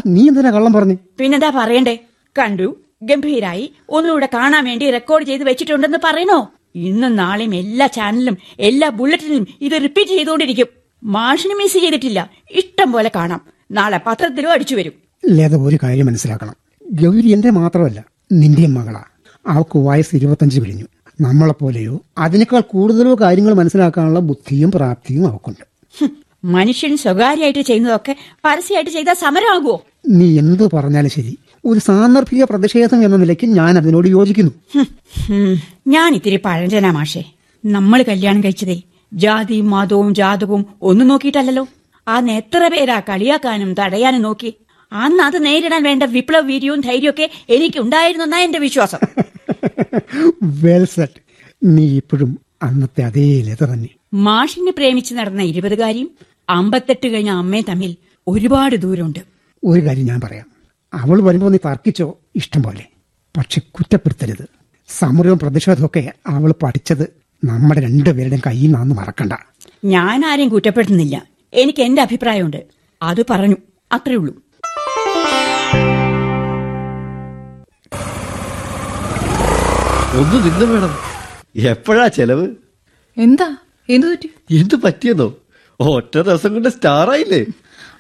നീ 0.06 0.28
എന്തിനാ 0.28 0.50
കള്ളം 0.50 0.73
പറഞ്ഞു? 0.73 0.96
പിന്നെന്താ 1.18 1.52
പറയണ്ടേ? 1.54 1.99
കണ്ടു. 2.38 2.76
ഗംഭീരായി. 3.08 3.73
ഒന്നുകൂടെ 3.88 4.28
കാണാൻ 4.34 4.64
വേണ്ടി 4.64 4.90
റെക്കോർഡ് 4.90 5.26
ചെയ്ത് 5.26 5.44
വെച്ചിട്ടുണ്ടെന്ന് 5.44 5.99
പറയണോ 6.04 6.50
ഇന്നും 6.75 7.16
നാളെയും 7.16 7.54
എല്ലാ 7.54 7.87
ചാനലിലും 7.87 8.38
എല്ലാ 8.58 8.88
ബുള്ളറ്റിനും 8.88 9.49
ഇത് 9.61 9.73
റിപ്പീറ്റ് 9.73 10.11
ചെയ്തുകൊണ്ടിരിക്കും. 10.11 10.66
മാഷിന് 11.04 11.54
മിസ് 11.54 11.78
ചെയ്തിട്ടില്ല. 11.78 12.30
ഇഷ്ടം 12.50 12.92
പോലെ 12.92 13.11
കാണാം. 13.16 13.40
നാളെ 13.70 14.00
പത്രത്തിലും 14.06 14.52
അടിച്ചു 14.52 14.75
വരും. 14.75 14.92
ലത 15.26 15.54
ഒരു 15.56 15.78
കാര്യം 15.82 16.06
മനസ്സിലാക്കണം. 16.06 16.54
ഗൗരി 16.92 17.28
എന്റെ 17.28 17.50
മാത്രമല്ല 17.50 18.04
നിന്റെ 18.32 18.66
മകളാ. 18.66 19.02
അവൾക്ക് 19.46 19.78
വയസ്സ് 19.78 20.16
ഇരുപത്തഞ്ച് 20.16 20.61
നമ്മളെ 20.61 20.87
നമ്മളെപ്പോലെയോ 21.20 22.00
അതിനേക്കാൾ 22.18 22.61
കൂടുതലോ 22.61 23.14
കാര്യങ്ങൾ 23.20 23.54
മനസ്സിലാക്കാനുള്ള 23.54 24.20
ബുദ്ധിയും 24.20 24.70
പ്രാപ്തിയും 24.70 25.26
അവൾക്കുണ്ട് 25.28 25.64
മനുഷ്യൻ 26.44 26.96
സ്വകാര്യമായിട്ട് 26.96 27.61
ചെയ്യുന്നതൊക്കെ 27.61 28.16
പരസ്യമായിട്ട് 28.44 28.90
ചെയ്താൽ 28.90 29.14
സമരമാകുമോ 29.14 29.82
നീ 30.08 30.38
എന്ത് 30.38 30.70
പറഞ്ഞാലും 30.73 31.11
ശരി. 31.11 31.38
ഒരു 31.64 31.78
സാന്ദർഭിക 31.78 32.44
പ്രതിഷേധം 32.44 33.04
എന്ന 33.04 33.16
നിലയ്ക്ക് 33.16 33.47
ഞാൻ 33.47 33.78
അതിനോട് 33.78 34.09
യോജിക്കുന്നു. 34.09 34.52
ഞാൻ 35.87 36.14
ഇത്തിരി 36.14 36.37
പഴഞ്ചനാ 36.44 36.90
മാഷേ. 36.90 37.25
നമ്മൾ 37.64 38.02
കല്യാണം 38.02 38.44
കഴിച്ചതേ 38.44 38.83
ജാതിയും 39.12 39.71
മതവും 39.71 40.14
ജാതകവും 40.14 40.66
ഒന്നും 40.83 41.09
നോക്കിയിട്ടല്ലോ 41.09 41.66
അന്ന് 42.09 42.33
എത്ര 42.33 42.68
പേരാ 42.68 43.00
കളിയാക്കാനും 43.00 43.75
തടയാനും 43.75 44.23
നോക്കി. 44.23 44.54
അന്ന് 44.92 45.23
അത് 45.23 45.47
നേരിടാൻ 45.47 45.83
വേണ്ട 45.83 46.02
വിപ്ലവ 46.02 46.40
വീര്യവും 46.40 46.80
ധൈര്യമൊക്കെ 46.80 47.30
എനിക്കുണ്ടായിരുന്നെന്നാ 47.50 48.38
എന്റെ 48.38 48.59
വിശ്വാസം. 48.59 48.99
വെൽ 50.42 50.85
സെറ്റ് 50.85 51.21
നീ 51.64 51.97
ഇപ്പോഴും 51.97 52.40
അന്നത്തെ 52.62 53.02
അതേ 53.02 53.42
ലത 53.42 53.64
തന്നെ. 53.64 53.88
മാഷിനെ 54.14 54.73
പ്രേമിച്ച് 54.73 55.14
നടന്ന 55.14 55.42
ഇരുപതുകാരിയും 55.42 56.11
അമ്പത്തെട്ട് 56.49 57.09
കഴിഞ്ഞ 57.09 57.30
അമ്മയും 57.30 57.64
തമ്മിൽ 57.68 57.97
ഒരുപാട് 58.28 58.76
ദൂരമുണ്ട്. 58.76 59.18
ഒരു 59.64 59.80
കാര്യം 59.80 60.06
ഞാൻ 60.06 60.21
പറയാം. 60.21 60.53
അവൾ 60.94 61.22
വരുമ്പോൾ 61.22 61.50
നീ 61.50 61.58
തർക്കിച്ചോ? 61.66 62.18
ഇഷ്ടം 62.36 62.62
പോലെ. 62.62 62.84
പക്ഷെ 63.36 63.60
കുറ്റപ്പെടുത്തരുത്. 63.60 64.48
സമരവും 64.88 65.38
പ്രതിഷേധമൊക്കെ 65.38 66.12
അവൾ 66.26 66.54
പഠിച്ചത് 66.62 67.14
നമ്മുടെ 67.44 67.80
രണ്ടുപേരുടെയും 67.80 68.42
കയ്യിൽ 68.46 68.66
നിന്നാന്ന് 68.66 68.94
മറക്കണ്ട. 68.94 69.32
ഞാൻ 69.84 70.26
ആരെയും 70.26 70.48
കുറ്റപ്പെടുത്തുന്നില്ല. 70.48 71.26
എനിക്ക് 71.54 71.82
എന്റെ 71.82 72.02
അഭിപ്രായമുണ്ട്. 72.02 72.64
അത് 73.02 73.24
പറഞ്ഞു. 73.30 73.56
അത്രേ 73.92 74.14
ഉള്ളൂ. 74.14 74.44
ഒന്ന് 80.16 80.64
വേണം. 80.64 80.90
എപ്പോഴാ 81.56 82.06
ചെലവ്? 82.08 82.48
എന്താ? 83.16 83.56
എന്ത് 83.88 84.06
പറ്റി? 84.06 84.30
എന്ത് 84.50 84.74
പറ്റിയെന്നോ? 84.74 85.34
ഒറ്റ 85.80 86.18
ദിവസം 86.18 86.52
കൊണ്ട് 86.52 86.68
സ്റ്റാർ 86.68 87.10
ആയില്ലേ 87.10 87.44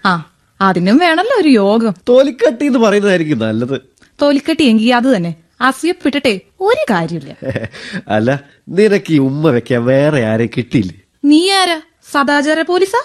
ആ 0.04 0.33
അതിനും 0.64 0.96
വേണല്ലോ 0.96 1.36
ഒരു 1.40 1.48
യോഗം. 1.54 1.94
തോലിക്കട്ടി 2.08 2.66
എന്ന് 2.66 2.78
പറയുന്നതായിരിക്കും 2.78 3.38
നല്ലത്. 3.38 3.76
തോലിക്കട്ടി 4.22 4.64
എങ്കിൽ 4.64 4.94
അത് 4.94 5.16
തന്നെ. 5.16 5.32
അസൂയപ്പെട്ടിട്ടെ 5.60 6.32
ഒരു 6.60 6.82
കാര്യമില്ല. 6.90 7.32
അല്ല 8.08 8.30
നിനക്ക് 8.68 9.12
ഈ 9.12 9.18
ഉമ്മ 9.20 9.50
വെക്കാൻ 9.50 9.84
വേറെ 9.84 10.20
ആരെ 10.24 10.46
കിട്ടിയില്ലേ? 10.46 10.96
നീ 11.24 11.50
ആരാ? 11.52 11.78
സദാചാര 12.12 12.62
പോലീസാ? 12.62 13.00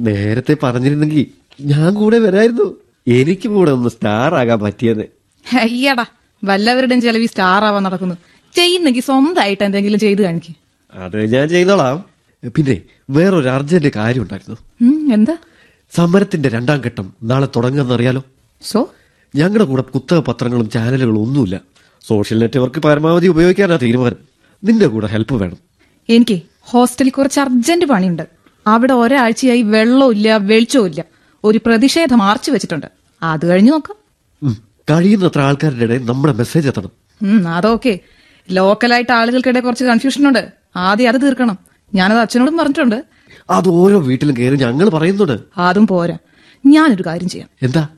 നേരത്തെ 0.00 0.56
പറഞ്ഞിരുന്നെങ്കിൽ 0.62 1.22
ഞാൻ 1.64 1.94
കൂടെ 1.94 2.18
വരായിരുന്നു. 2.18 2.66
എനിക്കും 3.08 3.54
കൂടെ 3.54 3.70
ഒന്ന് 3.70 3.88
സ്റ്റാർ 3.88 4.34
ആകാൻ 4.34 4.60
പറ്റിയത് 4.60 5.04
അയ്യടാ 5.46 6.04
വല്ലവരുടെയും 6.42 7.00
ചെലവ് 7.00 7.26
സ്റ്റാർ 7.26 7.64
ആവാൻ 7.64 7.82
നടക്കുന്നു. 7.82 8.16
ചെയ്യുന്നെങ്കിൽ 8.54 9.02
സ്വന്തമായിട്ട് 9.02 9.62
എന്തെങ്കിലും 9.62 9.98
ചെയ്തു 9.98 10.22
കാണിക്കും. 10.22 10.54
അത് 10.92 11.18
ഞാൻ 11.34 11.48
ചെയ്തോളാം. 11.48 11.96
പിന്നെ 12.56 12.76
വേറൊരു 13.10 13.48
അർജന്റ് 13.48 13.92
കാര്യം 13.92 14.22
ഉണ്ടായിരുന്നു. 14.22 14.56
എന്താ? 15.12 15.34
സമരത്തിന്റെ 15.92 16.48
രണ്ടാം 16.48 16.80
ഘട്ടം 16.80 17.12
നാളെ 17.22 17.48
തുടങ്ങുന്നറിയാലോ 17.56 18.22
സോ 18.62 18.92
ഞങ്ങളുടെ 19.34 19.64
കൂടെ 19.64 19.82
പുസ്തക 19.82 20.18
പത്രങ്ങളും 20.18 20.70
ചാനലുകളും 20.70 21.18
ഒന്നുമില്ല. 21.18 21.60
സോഷ്യൽ 22.06 22.38
നെറ്റ്വർക്ക് 22.38 22.80
പരമാവധി 22.80 23.26
ഉപയോഗിക്കാനാ 23.26 23.76
തീരുമാനം. 23.76 24.16
നിന്റെ 24.64 24.86
കൂടെ 24.86 25.06
ഹെൽപ്പ് 25.06 25.34
വേണം. 25.34 25.56
എനിക്ക് 26.08 26.40
ഹോസ്റ്റലിൽ 26.60 27.10
കുറച്ച് 27.10 27.40
അർജന്റ് 27.40 27.86
പണിയുണ്ട്. 27.86 28.22
അവിടെ 28.66 28.92
ഒരാഴ്ചയായി 28.92 29.62
വെള്ളവും 29.62 30.10
ഇല്ല 30.10 30.36
വെളിച്ചവും 30.36 30.86
ഇല്ല. 30.86 31.04
ഒരു 31.44 31.60
പ്രതിഷേധ 31.66 32.14
മാർച്ച് 32.14 32.50
വെച്ചിട്ടുണ്ട്. 32.50 32.86
അത് 33.22 33.46
കഴിഞ്ഞു 33.46 33.72
നോക്കാം. 33.72 33.96
കഴിയുന്നത്ര 34.90 35.40
ആൾക്കാരുടെ 35.40 35.84
ഇടയിൽ 35.84 36.04
നമ്മുടെ 36.04 36.32
മെസ്സേജ് 36.32 36.68
എത്തണം. 36.68 36.90
അതൊക്കെ. 37.48 37.98
ലോക്കലായിട്ട് 38.50 39.12
ആളുകൾക്കിടെ 39.12 39.60
കുറച്ച് 39.60 39.84
കൺഫ്യൂഷൻ 39.84 40.28
ഉണ്ട്. 40.28 40.52
ആദ്യം 40.76 41.08
അത് 41.08 41.22
തീർക്കണം. 41.22 41.58
ഞാനത് 41.94 42.18
അച്ഛനോടും 42.18 42.56
പറഞ്ഞിട്ടുണ്ട്. 42.56 43.04
അത് 43.50 43.68
ഓരോ 43.68 43.98
വീട്ടിലും 43.98 44.36
കയറി 44.36 44.56
ഞങ്ങൾ 44.56 44.88
പറയുന്നുണ്ട്. 44.88 45.38
അതും 45.58 45.86
പോരാ. 45.86 46.18
ഞാനൊരു 46.66 47.02
കാര്യം 47.06 47.28
ചെയ്യാം. 47.28 47.48
എന്താ? 47.62 47.88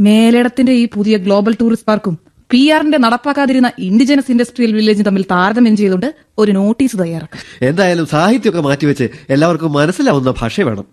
മേലേടത്തിന്റെ 0.00 0.72
ഈ 0.72 0.88
പുതിയ 0.94 1.16
ഗ്ലോബൽ 1.16 1.56
ടൂറിസ്റ്റ് 1.60 1.86
പാർക്കും 1.86 2.18
പി 2.50 2.70
ആറിന്റെ 2.70 2.98
നടപ്പാക്കാതിരുന്ന 2.98 3.72
ഇൻഡിജിനസ് 3.78 4.30
ഇൻഡസ്ട്രിയൽ 4.30 4.72
വില്ലേജും 4.72 5.04
തമ്മിൽ 5.04 5.24
താരതമ്യം 5.30 5.76
ചെയ്തുകൊണ്ട് 5.76 6.14
ഒരു 6.38 6.52
നോട്ടീസ് 6.52 6.98
തയ്യാറാക്കും. 6.98 7.68
എന്തായാലും 7.68 8.06
സാഹിത്യമൊക്കെ 8.06 8.60
മാറ്റിവെച്ച് 8.60 9.08
എല്ലാവർക്കും 9.30 9.72
മനസ്സിലാവുന്ന 9.72 10.34
ഭാഷ 10.40 10.60
വേണം. 10.60 10.84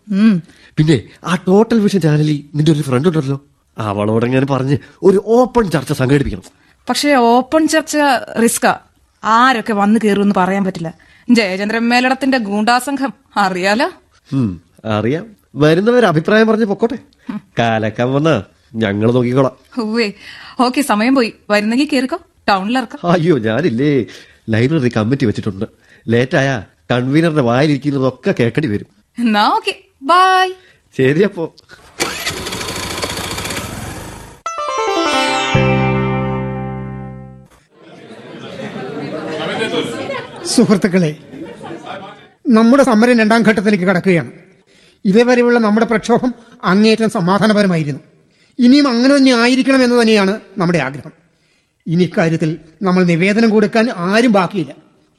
പിന്നെ 0.77 1.03
ആ 1.23 1.35
ടോട്ടൽ 1.35 1.79
വിഷൻ 1.79 2.01
ചാനലിൽ 2.01 2.43
നിന്റെ 2.55 2.71
ഒരു 2.71 2.81
ഫ്രണ്ട് 2.81 3.07
ഉണ്ടല്ലോ. 3.07 3.45
അവളോട് 3.77 4.25
ഞാൻ 4.25 4.47
പറഞ്ഞ് 4.47 4.77
ഒരു 5.03 5.23
ഓപ്പൺ 5.25 5.71
ചർച്ച 5.71 5.93
സംഘടിപ്പിക്കണം. 5.93 6.43
പക്ഷേ 6.89 7.13
ഓപ്പൺ 7.13 7.67
ചർച്ച 7.67 7.97
റിസ്കാ 8.43 8.79
ആരൊക്കെ 9.23 9.73
വന്നു 9.73 9.99
കയറുമെന്ന് 10.03 10.35
പറയാൻ 10.37 10.63
പറ്റില്ല. 10.63 10.93
ജയചന്ദ്രൻ 11.29 11.89
മേലടത്തിന്റെ 11.89 12.37
ഗൂണ്ടാസംഘം 12.37 13.13
അറിയാലോ? 13.37 13.91
അറിയാം. 14.85 15.35
വരുന്നവർ 15.55 16.05
അഭിപ്രായം 16.05 16.47
പറഞ്ഞ് 16.47 16.65
പൊക്കോട്ടെ. 16.65 16.97
കാലക്കാൻ 17.59 18.13
വന്ന 18.13 18.43
ഞങ്ങൾ 18.75 19.11
നോക്കിക്കോളാം. 19.11 19.55
ഓക്കെ 20.59 20.81
സമയം 20.81 21.15
പോയി. 21.15 21.33
വരുന്നെങ്കിൽ 21.49 21.89
കേറിക്കോ. 21.93 22.19
ടൗണിലിറക്കാം 22.49 23.11
അയ്യോ 23.11 23.37
ഞാനില്ലേ. 23.37 24.05
ലൈബ്രറി 24.49 24.89
കമ്മിറ്റി 24.89 25.25
വെച്ചിട്ടുണ്ട്. 25.25 25.65
ലേറ്റ് 25.65 26.07
ലേറ്റായ 26.07 26.63
കൺവീനറിന്റെ 26.91 27.41
വായിലിരിക്കുന്നതൊക്കെ 27.41 28.35
കേൾക്കേണ്ടി 28.39 28.67
വരും. 28.67 28.87
എന്നാ 29.19 29.47
ഓക്കെ. 29.47 29.77
ബൈ. 30.01 30.53
ശരിയപ്പോ 30.97 31.55
സുഹൃത്തുക്കളെ 40.45 41.15
നമ്മുടെ 42.57 42.83
സമരം 42.83 43.19
രണ്ടാം 43.19 43.41
ഘട്ടത്തിലേക്ക് 43.47 43.85
കടക്കുകയാണ്. 43.85 44.31
ഇതേവരെയുള്ള 45.05 45.59
നമ്മുടെ 45.59 45.85
പ്രക്ഷോഭം 45.85 46.31
അങ്ങേയറ്റം 46.63 47.09
സമാധാനപരമായിരുന്നു. 47.09 48.01
ഇനിയും 48.59 48.87
അങ്ങനെ 48.87 49.17
തന്നെ 49.17 49.33
ആയിരിക്കണം 49.41 49.83
എന്ന് 49.83 50.01
തന്നെയാണ് 50.01 50.33
നമ്മുടെ 50.57 50.79
ആഗ്രഹം. 50.79 51.13
ഇനി 51.87 52.03
ഇക്കാര്യത്തിൽ 52.03 52.57
നമ്മൾ 52.81 53.03
നിവേദനം 53.03 53.49
കൊടുക്കാൻ 53.49 53.85
ആരും 54.07 54.31
ബാക്കിയില്ല. 54.31 54.73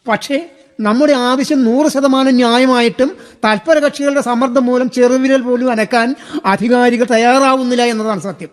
പക്ഷേ 0.09 0.38
നമ്മുടെ 0.81 1.12
ആവശ്യം 1.12 1.64
നൂറ് 1.64 1.88
ശതമാനം 1.92 2.35
ന്യായമായിട്ടും 2.37 3.11
തൽപര 3.45 3.79
കക്ഷികളുടെ 3.79 4.21
സമ്മർദ്ദം 4.21 4.66
മൂലം 4.66 4.90
ചെറുവിരൽ 4.90 5.42
പോലും 5.42 5.71
അനക്കാൻ 5.73 6.14
അധികാരികൾ 6.47 7.07
തയ്യാറാവുന്നില്ല 7.11 7.83
എന്നതാണ് 7.83 8.21
സത്യം. 8.21 8.51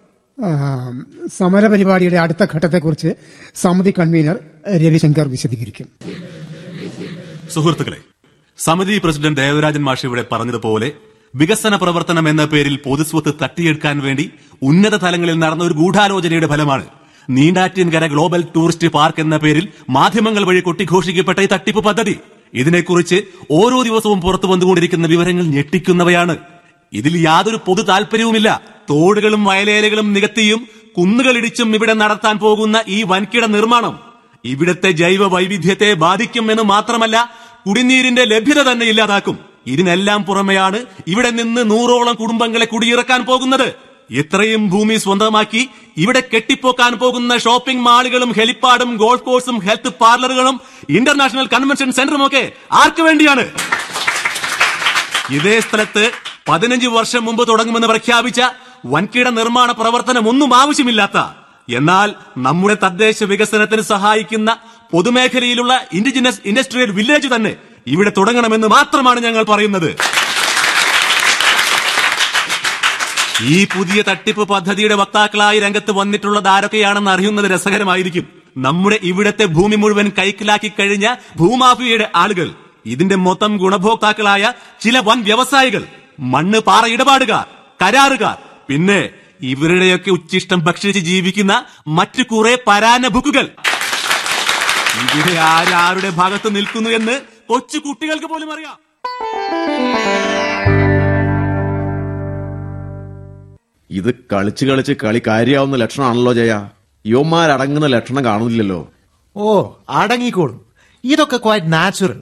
സമരപരിപാടിയുടെ 1.37 2.17
അടുത്ത 2.17 2.43
ഘട്ടത്തെക്കുറിച്ച് 2.55 3.11
സമിതി 3.55 3.93
കൺവീനർ 3.99 4.37
രവിശങ്കർ 4.83 5.27
വിശദീകരിക്കും. 5.27 5.87
സുഹൃത്തുക്കളെ 7.53 7.99
സമിതി 8.59 8.95
പ്രസിഡന്റ് 9.03 9.41
ദേവരാജൻ 9.41 9.83
മാഷി 9.87 10.05
ഇവിടെ 10.07 10.23
പറഞ്ഞതുപോലെ 10.31 10.87
വികസന 11.33 11.73
പ്രവർത്തനം 11.81 12.25
എന്ന 12.31 12.43
പേരിൽ 12.51 12.75
പൊതുസ്വത്ത് 12.85 13.31
തട്ടിയെടുക്കാൻ 13.41 13.97
വേണ്ടി 14.05 14.25
ഉന്നത 14.69 14.95
തലങ്ങളിൽ 15.03 15.37
നടന്ന 15.43 15.63
ഒരു 15.63 15.75
ഗൂഢാലോചനയുടെ 15.81 16.47
ഫലമാണ് 16.53 16.85
നീണ്ടാറ്റിൻകര 17.29 18.05
ഗ്ലോബൽ 18.13 18.41
ടൂറിസ്റ്റ് 18.55 18.87
പാർക്ക് 18.95 19.21
എന്ന 19.25 19.35
പേരിൽ 19.43 19.65
മാധ്യമങ്ങൾ 19.97 20.43
വഴി 20.49 20.61
കൊട്ടിഘോഷിക്കപ്പെട്ട 20.67 21.39
ഈ 21.45 21.49
തട്ടിപ്പ് 21.53 21.81
പദ്ധതി. 21.87 22.15
ഇതിനെക്കുറിച്ച് 22.53 23.17
ഓരോ 23.59 23.79
ദിവസവും 23.87 24.19
പുറത്തു 24.25 24.47
വന്നുകൊണ്ടിരിക്കുന്ന 24.51 25.07
വിവരങ്ങൾ 25.13 25.45
ഞെട്ടിക്കുന്നവയാണ്. 25.55 26.35
ഇതിൽ 26.93 27.15
യാതൊരു 27.27 27.59
പൊതു 27.67 27.83
താല്പര്യവുമില്ല 27.89 28.49
തോടുകളും 28.91 29.41
വയലേലകളും 29.49 30.07
നികത്തിയും 30.15 30.61
കുന്നുകളിടിച്ചും 30.97 31.69
ഇവിടെ 31.77 31.95
നടത്താൻ 32.03 32.35
പോകുന്ന 32.45 32.77
ഈ 32.97 32.99
വൻകിട 33.11 33.45
നിർമ്മാണം 33.57 33.95
ഇവിടത്തെ 34.43 34.89
ജൈവ 35.01 35.23
വൈവിധ്യത്തെ 35.33 35.89
ബാധിക്കും 36.03 36.45
എന്ന് 36.51 36.65
മാത്രമല്ല 36.73 37.17
കുടിനീരിന്റെ 37.67 38.23
ലഭ്യത 38.23 38.59
തന്നെ 38.71 38.85
ഇല്ലാതാക്കും. 38.85 39.37
ഇതിനെല്ലാം 39.67 40.23
പുറമെയാണ് 40.23 40.85
ഇവിടെ 41.07 41.29
നിന്ന് 41.29 41.71
നൂറോളം 41.71 42.15
കുടുംബങ്ങളെ 42.15 42.65
കുടിയിറക്കാൻ 42.65 43.21
പോകുന്നത്. 43.25 43.67
ഇത്രയും 44.11 44.69
ഭൂമി 44.69 44.95
സ്വന്തമാക്കി 44.95 45.69
ഇവിടെ 45.97 46.21
കെട്ടിപ്പോക്കാൻ 46.33 46.93
പോകുന്ന 46.93 47.37
ഷോപ്പിംഗ് 47.37 47.85
മാളുകളും 47.87 48.31
ഹെലിപ്പാഡും 48.37 48.95
ഗോൾഫ് 48.97 49.23
കോഴ്സും 49.23 49.57
ഹെൽത്ത് 49.65 49.91
പാർലറുകളും 50.01 50.55
ഇന്റർനാഷണൽ 50.89 51.47
കൺവെൻഷൻ 51.53 51.91
സെന്ററും 51.91 52.27
ഒക്കെ 52.27 52.51
ആർക്കു 52.71 53.01
വേണ്ടിയാണ്? 53.01 53.45
ഇതേ 55.37 55.59
സ്ഥലത്ത് 55.59 56.11
പതിനഞ്ച് 56.49 56.87
വർഷം 56.87 57.25
മുമ്പ് 57.25 57.47
തുടങ്ങുമെന്ന് 57.47 57.87
പ്രഖ്യാപിച്ച 57.87 58.41
വൻകിട 58.85 59.27
നിർമ്മാണ 59.29 59.71
പ്രവർത്തനം 59.71 60.29
ഒന്നും 60.29 60.53
ആവശ്യമില്ലാത്ത 60.53 61.19
എന്നാൽ 61.77 62.09
നമ്മുടെ 62.37 62.75
തദ്ദേശ 62.83 63.23
വികസനത്തിന് 63.23 63.81
സഹായിക്കുന്ന 63.81 64.49
പൊതുമേഖലയിലുള്ള 64.93 65.73
ഇൻഡിജിനസ് 65.97 66.41
ഇൻഡസ്ട്രിയൽ 66.49 66.91
വില്ലേജ് 66.91 67.29
തന്നെ 67.33 67.51
ഇവിടെ 67.87 68.11
തുടങ്ങണമെന്ന് 68.17 68.67
മാത്രമാണ് 68.67 69.19
ഞങ്ങൾ 69.25 69.43
പറയുന്നത്. 69.51 69.89
ഈ 73.53 73.57
പുതിയ 73.73 73.99
തട്ടിപ്പ് 74.09 74.43
പദ്ധതിയുടെ 74.53 74.95
വക്താക്കളായി 75.01 75.59
രംഗത്ത് 75.65 75.91
വന്നിട്ടുള്ളത് 75.99 76.49
ആരൊക്കെയാണെന്ന് 76.55 77.11
അറിയുന്നത് 77.11 77.47
രസകരമായിരിക്കും. 77.51 78.25
നമ്മുടെ 78.57 78.97
ഇവിടത്തെ 79.03 79.45
ഭൂമി 79.45 79.75
മുഴുവൻ 79.75 80.07
കൈക്കലാക്കി 80.17 80.71
കഴിഞ്ഞ 80.79 81.07
ഭൂമാഫിയയുടെ 81.39 82.07
ആളുകൾ 82.15 82.49
ഇതിന്റെ 82.93 83.17
മൊത്തം 83.27 83.51
ഗുണഭോക്താക്കളായ 83.57 84.43
ചില 84.83 84.97
വൻ 85.07 85.17
വ്യവസായികൾ 85.29 85.83
മണ്ണ് 86.33 86.59
പാറ 86.67 86.83
ഇടപാടുകാർ 86.95 87.45
കരാറുകാർ 87.83 88.37
പിന്നെ 88.69 88.99
ഇവരുടെയൊക്കെ 89.41 90.09
ഉച്ചിഷ്ടം 90.11 90.59
ഭക്ഷിച്ച് 90.67 90.99
ജീവിക്കുന്ന 90.99 91.53
മറ്റു 91.97 92.23
കുറെ 92.23 92.53
പരാനഭുക്കുകൾ. 92.67 93.45
ഇവിടെ 94.97 95.39
ആരാരുടെ 95.39 96.09
ഭാഗത്ത് 96.09 96.55
നിൽക്കുന്നു 96.55 96.89
എന്ന് 96.89 97.21
കൊച്ചു 97.49 97.77
കുട്ടികൾക്ക് 97.77 98.25
പോലും 98.25 98.53
അറിയാം. 98.53 98.77
ഇത് 103.89 104.13
കളിച്ച് 104.33 104.65
കളിച്ച് 104.65 104.93
കളി 105.03 105.21
കാര്യാവുന്ന 105.27 105.77
ലക്ഷണമാണല്ലോ 105.77 106.33
ജയ. 106.33 106.69
യുവന്മാരടങ്ങുന്ന 107.05 107.87
ലക്ഷണം 107.87 108.25
കാണുന്നില്ലല്ലോ. 108.25 108.91
ഓ 109.35 109.71
അടങ്ങിക്കോളും. 109.89 110.65
ഇതൊക്കെ 111.03 111.37
ക്വൈറ്റ് 111.37 111.73
നാച്ചുറൽ 111.73 112.21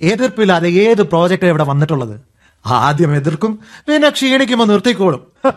എതിർപ്പില്ലാതെ 0.00 0.68
ഏത് 0.68 1.02
പ്രോജക്റ്റ് 1.02 1.46
ഇവിടെ 1.46 1.64
വന്നിട്ടുള്ളത്? 1.64 2.20
ആദ്യം 2.66 3.16
എതിർക്കും 3.16 3.58
പിന്നെ 3.88 4.10
ക്ഷീണിക്കുമ്പോ 4.10 4.66
നിർത്തിക്കോളും. 4.66 5.52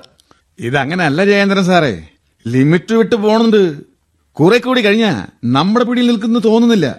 ഇതങ്ങനല്ല 0.60 1.26
ജയേന്ദ്രൻ 1.26 1.66
സാറേ. 1.66 2.08
ലിമിറ്റ് 2.48 2.94
വിട്ട് 2.94 3.16
പോണുണ്ട്. 3.16 3.97
കുറെ 4.40 4.58
കൂടി 4.58 4.82
കഴിഞ്ഞാ 4.82 5.26
നമ്മുടെ 5.44 5.86
പിടിയിൽ 5.86 6.08
നിൽക്കുന്നു 6.08 6.40
തോന്നുന്നില്ല. 6.40 6.96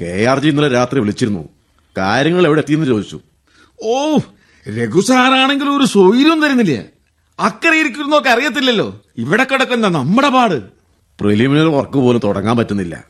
കെ 0.00 0.24
ആർ 0.24 0.38
ജി 0.38 0.48
ഇന്നലെ 0.48 0.68
രാത്രി 0.68 1.00
വിളിച്ചിരുന്നു. 1.00 1.48
കാര്യങ്ങൾ 1.98 2.46
എവിടെ 2.46 2.60
എത്തിയെന്ന് 2.60 2.86
ചോദിച്ചു. 2.86 3.20
ഓ 3.82 4.18
രഘു 4.78 5.00
സാറാണെങ്കിൽ 5.00 5.68
ഒരു 5.68 5.84
സ്വൈര്യം 5.84 6.42
തരുന്നില്ല. 6.42 6.82
അക്കരെ 7.40 7.80
ഇരിക്കുന്നൊക്കെ 7.80 8.30
അറിയത്തില്ലല്ലോ. 8.30 9.02
ഇവിടെ 9.18 9.44
കിടക്കുന്ന 9.44 9.88
നമ്മുടെ 9.88 10.28
പാട്. 10.28 10.62
പ്രിലിമിനറി 11.20 11.68
വർക്ക് 11.68 11.98
പോലും 11.98 12.20
തുടങ്ങാൻ 12.24 12.56
പറ്റുന്നില്ല. 12.56 13.04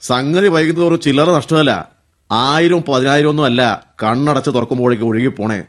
സംഗതി 0.00 0.48
വൈകുന്നതോറും 0.48 1.00
ചില്ലറ 1.00 1.36
നഷ്ടമല്ല. 1.36 1.88
ആയിരം 2.32 2.84
പതിനായിരം 2.88 3.28
ഒന്നും 3.28 3.44
അല്ല 3.44 3.86
കണ്ണടച്ച് 4.02 4.50
തുറക്കുമ്പോഴേക്ക് 4.50 5.04
ഒഴുകി 5.04 5.26
പോണേ. 5.26 5.62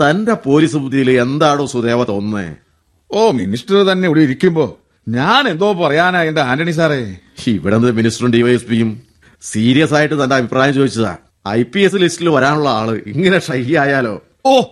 തന്റെ 0.00 0.32
പോലീസ് 0.32 0.76
ബുദ്ധിയിൽ 0.76 1.10
എന്താണോ 1.10 1.66
സുദേവ 1.66 2.04
തോന്നുന്നേ. 2.04 2.54
ഓ 3.10 3.30
മിനിസ്റ്റർ 3.30 3.76
തന്നെ 3.76 4.06
ഇവിടെ 4.06 4.20
ഇരിക്കുമ്പോ 4.20 4.79
ഞാൻ 5.08 5.48
എന്തോ 5.48 5.72
പറയാനാ 5.72 6.22
എന്റെ 6.22 6.40
ആന്റണി 6.40 6.70
സാറേ. 6.70 7.16
ഇവിടെ 7.46 7.76
നിന്ന് 7.76 7.92
മിനിസ്റ്ററും 7.92 8.32
ഡിവൈഎസ്പിയും 8.32 9.02
സീരിയസ് 9.42 9.94
ആയിട്ട് 9.94 10.24
തന്റെ 10.24 10.36
അഭിപ്രായം 10.36 10.74
ചോദിച്ചതാ. 10.74 11.16
ഐ 11.48 11.62
പി 11.62 11.80
എസ് 11.80 11.94
ലിസ്റ്റിൽ 11.94 12.28
വരാനുള്ള 12.28 12.68
ആൾ 12.68 13.02
ഇങ്ങനെ 13.06 13.38
ഷൈ 13.38 13.76
ആയാലോ? 13.76 14.22
ഓ 14.46 14.62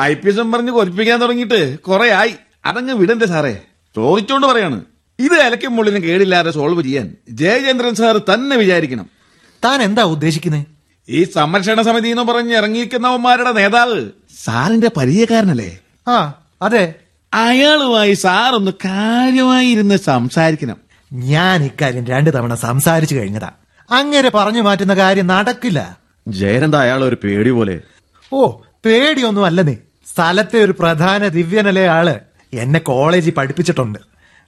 ഐ 0.00 0.14
പി 0.14 0.28
എസ് 0.28 0.38
പറഞ്ഞ് 0.38 0.70
കൊലിപ്പിക്കാൻ 0.70 1.20
തുടങ്ങിയിട്ട് 1.20 1.78
കുറെ 1.78 2.10
ആയി. 2.10 2.34
അതങ്ങ് 2.64 2.94
വിടണ്ടേ 2.94 3.26
സാറേ. 3.26 3.58
ചോദിച്ചോണ്ട് 3.96 4.46
പറയാണ്. 4.46 4.84
ഇത് 5.18 5.32
ഇലക്കും 5.32 5.76
മുള്ളിനും 5.76 6.02
കേടില്ലാതെ 6.02 6.50
സോൾവ് 6.50 6.82
ചെയ്യാൻ 6.82 7.16
ജയചന്ദ്രൻ 7.30 7.94
സാർ 7.94 8.18
തന്നെ 8.18 8.56
വിചാരിക്കണം. 8.56 9.10
താൻ 9.64 9.82
എന്താ 9.82 10.02
ഉദ്ദേശിക്കുന്നത് 10.02 10.66
ഈ 11.08 11.24
സംരക്ഷണ 11.24 11.82
സമിതി 11.82 12.08
എന്ന് 12.08 12.22
പറഞ്ഞ് 12.22 12.56
ഇറങ്ങിയിരിക്കുന്നവന്മാരുടെ 12.56 13.52
നേതാവ് 13.52 14.10
സാറിന്റെ 14.44 14.90
പരിചയക്കാരനല്ലേ? 14.96 15.78
ആ 16.08 16.42
അതെ. 16.62 16.94
അയാളുമായി 17.36 18.14
സാറൊന്ന് 18.14 18.70
കാര്യമായി 18.84 19.66
ഇരുന്ന് 19.66 19.96
സംസാരിക്കണം. 19.96 20.76
ഞാൻ 21.12 21.64
ഇക്കാര്യം 21.64 22.06
രണ്ടു 22.06 22.30
തവണ 22.30 22.54
സംസാരിച്ചു 22.54 23.14
കഴിഞ്ഞതാ. 23.14 23.50
അങ്ങനെ 23.90 24.30
പറഞ്ഞു 24.34 24.60
മാറ്റുന്ന 24.60 24.94
കാര്യം 24.94 25.26
നടക്കില്ല. 25.26 25.98
ജയനന്ദ 26.28 26.76
അയാൾ 26.76 27.04
ഒരു 27.04 27.16
പേടി 27.24 27.50
പോലെ? 27.50 27.80
ഓ 28.32 28.60
പേടിയൊന്നും 28.84 29.44
അല്ലെന്നേ 29.44 29.76
സ്ഥലത്തെ 30.14 30.58
ഒരു 30.58 30.72
പ്രധാന 30.72 31.28
ദിവ്യനല്ലേ 31.28 31.86
ആൾ. 31.86 32.20
എന്നെ 32.52 32.80
കോളേജിൽ 32.80 33.32
പഠിപ്പിച്ചിട്ടുണ്ട്. 33.32 33.98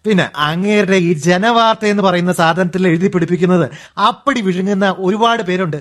പിന്നെ 0.07 0.31
അങ്ങേരുടെ 0.37 0.97
ഈ 0.97 1.13
ജനവാർത്ത 1.13 1.87
എന്ന് 1.87 2.03
പറയുന്ന 2.03 2.33
സാധനത്തിൽ 2.33 2.89
എഴുതി 2.89 3.09
പിടിപ്പിക്കുന്നത് 3.09 3.71
അപ്പടി 4.01 4.41
വിഴുങ്ങുന്ന 4.41 4.95
ഒരുപാട് 4.99 5.43
പേരുണ്ട്. 5.43 5.77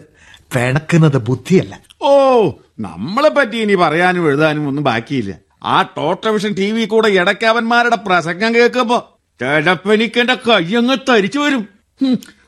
പിണക്കുന്നത് 0.56 1.18
ബുദ്ധിയല്ല. 1.18 1.80
ഓ 2.02 2.52
നമ്മളെ 2.80 3.30
പറ്റി 3.30 3.56
ഇനി 3.56 3.76
പറയാനും 3.76 4.28
എഴുതാനും 4.28 4.68
ഒന്നും 4.68 4.84
ബാക്കിയില്ല. 4.84 5.47
ആ 5.64 5.82
ടോട്ടവിഷൻ 5.82 6.54
ടി 6.54 6.72
വി 6.72 6.86
കൂടെ 6.86 7.08
ഇടയ്ക്കവന്മാരുടെ 7.08 7.96
പ്രസംഗം 7.96 8.56
കേൾക്കുമ്പോ 8.56 9.20
കിടപ്പനിക്കെന്റെ 9.42 10.36
കയ്യങ്ങ് 10.36 10.98
തരിച്ചു 11.10 11.40
വരും. 11.40 11.68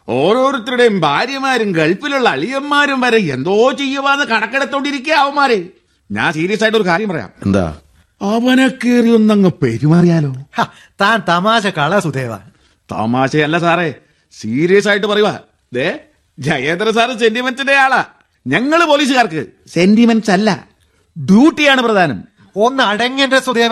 ഓരോരുത്തരുടെയും 0.10 1.00
ഭാര്യമാരും 1.00 1.72
ഗൾഫിലുള്ള 1.72 2.30
അളിയന്മാരും 2.30 3.02
വരെ 3.02 3.18
എന്തോ 3.18 3.72
ചെയ്യുവാന്ന് 3.72 4.26
കണക്കെടുത്തോണ്ടിരിക്കുക 4.26 5.14
അവന്മാരെ. 5.14 5.68
ഞാൻ 6.12 6.34
സീരിയസ് 6.34 6.64
ആയിട്ട് 6.64 6.78
ഒരു 6.78 6.86
കാര്യം 6.86 7.10
പറയാം. 7.10 7.30
എന്താ? 7.46 7.78
അവനെ 8.22 8.68
കയറി 8.68 9.10
ഒന്നങ്ങ് 9.10 9.52
പെരുമാറിയാലോ? 9.62 10.36
താൻ 11.02 11.22
തമാശ 11.30 11.68
കള 11.68 12.00
സുദേവ 12.00 12.38
തമാശയല്ല 12.92 13.60
സാറേ. 13.60 13.94
സീരിയസ് 14.40 14.88
ആയിട്ട് 14.88 15.08
പറയുക 15.08 15.40
ദേ 15.74 16.00
ജയേന്ദ്ര 16.40 16.90
സാറ് 16.90 17.20
സെന്റിമെന്റിന്റെ 17.20 17.74
ആളാ. 17.74 18.06
ഞങ്ങൾ 18.48 18.84
പോലീസുകാർക്ക് 18.84 19.46
സെന്റിമെന്റ്സ് 19.68 20.32
അല്ല. 20.32 20.68
ഡ്യൂട്ടിയാണ് 21.18 21.82
പ്രധാനം. 21.82 22.24
ഒന്ന് 22.64 22.84
അടങ്ങേണ്ട 22.84 23.34
സുദേവ. 23.34 23.72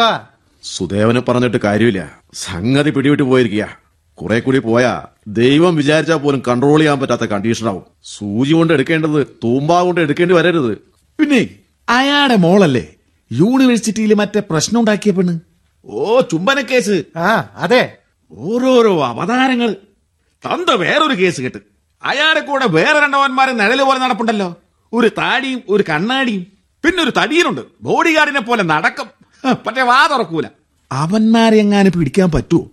സുദേവനെ 0.64 1.22
പറഞ്ഞിട്ട് 1.22 1.58
കാര്യമില്ല. 1.58 2.20
സംഗതി 2.34 2.90
പിടിവിട്ട് 2.90 3.24
പോയിരിക്കുക. 3.24 3.78
കുറെ 4.14 4.40
കൂടി 4.40 4.60
പോയാ 4.60 5.06
ദൈവം 5.28 5.76
വിചാരിച്ചാൽ 5.76 6.16
പോലും 6.16 6.44
കൺട്രോൾ 6.48 6.80
ചെയ്യാൻ 6.80 7.00
പറ്റാത്ത 7.00 7.22
കണ്ടീഷനാവും 7.22 7.84
സൂചി 8.04 8.54
കൊണ്ട് 8.54 8.74
എടുക്കേണ്ടത് 8.74 9.28
തൂമ്പാ 9.44 9.84
കൊണ്ട് 9.84 10.02
എടുക്കേണ്ടി 10.02 10.36
വരരുത്. 10.36 10.78
പിന്നെ 11.20 11.50
അയാളുടെ 11.90 12.36
മോളല്ലേ? 12.36 12.94
യൂണിവേഴ്സിറ്റിയിൽ 13.32 14.14
മറ്റേ 14.14 14.42
പ്രശ്നം 14.50 14.80
ഉണ്ടാക്കിയ 14.80 15.12
പെണ്ണ്? 15.12 15.40
ഓ 15.86 16.22
ചുംബന 16.22 16.62
കേസ് 16.62 17.04
ആ 17.18 17.50
അതെ. 17.56 17.98
ഓരോരോ 18.32 19.06
അവതാരങ്ങൾ. 19.06 19.76
തന്ത 20.46 20.70
വേറൊരു 20.70 21.22
കേസ് 21.22 21.42
കേട്ട്. 21.42 21.58
അയാളെ 22.04 22.40
കൂടെ 22.40 22.68
വേറെ 22.68 23.00
രണ്ടവന്മാരെ 23.00 23.52
നിഴൽ 23.52 23.82
പോലെ 23.84 24.00
നടപ്പുണ്ടല്ലോ. 24.00 24.56
ഒരു 24.94 25.08
താടിയും 25.08 25.62
ഒരു 25.70 25.84
കണ്ണാടിയും. 25.90 26.57
പിന്നെ 26.88 27.02
ഒരു 27.04 27.14
തടിയനുണ്ട്. 27.20 27.62
ബോഡി 27.82 28.12
ഗാർഡിനെ 28.16 28.42
പോലെ 28.50 28.64
നടക്കും. 28.74 29.08
പക്ഷേ 29.66 29.84
വാ 29.92 30.00
തുറക്കൂല 30.12 30.48
അവന്മാരെ 30.92 31.58
എങ്ങാനും 31.64 31.94
പിടിക്കാൻ 31.96 32.30
പറ്റുമോ 32.36 32.64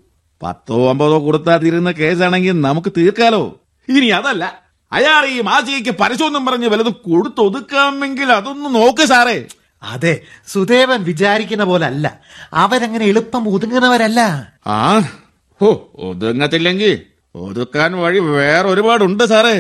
പത്തോ 0.43 0.77
അമ്പതോ 0.91 1.19
കൊടുത്താൽ 1.25 1.59
തീരുന്ന 1.63 1.91
കേസാണെങ്കിൽ 1.99 2.55
നമുക്ക് 2.61 2.91
തീർക്കാലോ? 2.97 3.43
ഇനി 3.89 4.09
അതല്ല. 4.19 4.45
അയാൾ 4.93 5.23
ഈ 5.27 5.37
മാസികയ്ക്ക് 5.41 5.93
പരശോന്നും 6.01 6.43
പറഞ്ഞ് 6.47 6.69
വലതും 6.73 6.95
കൊടുത്തൊതുക്കാമെങ്കിൽ 7.07 8.29
അതൊന്ന് 8.33 8.69
നോക്ക് 8.75 9.05
സാറേ. 9.13 9.37
അതെ 9.83 10.13
സുദേവൻ 10.53 11.01
വിചാരിക്കുന്ന 11.03 11.65
പോലെ 11.65 11.87
അല്ല 11.87 12.07
അവരങ്ങനെ 12.53 13.05
എളുപ്പം 13.05 13.49
ഒതുങ്ങുന്നവരല്ല. 13.55 14.21
ആ 14.67 14.79
ഓ 15.61 15.71
ഒതുങ്ങത്തില്ലെങ്കിൽ 16.09 16.93
ഒതുക്കാൻ 17.35 17.93
വഴി 18.03 18.19
വേറെ 18.19 18.69
ഒരുപാടുണ്ട് 18.69 19.25
സാറേ. 19.25 19.57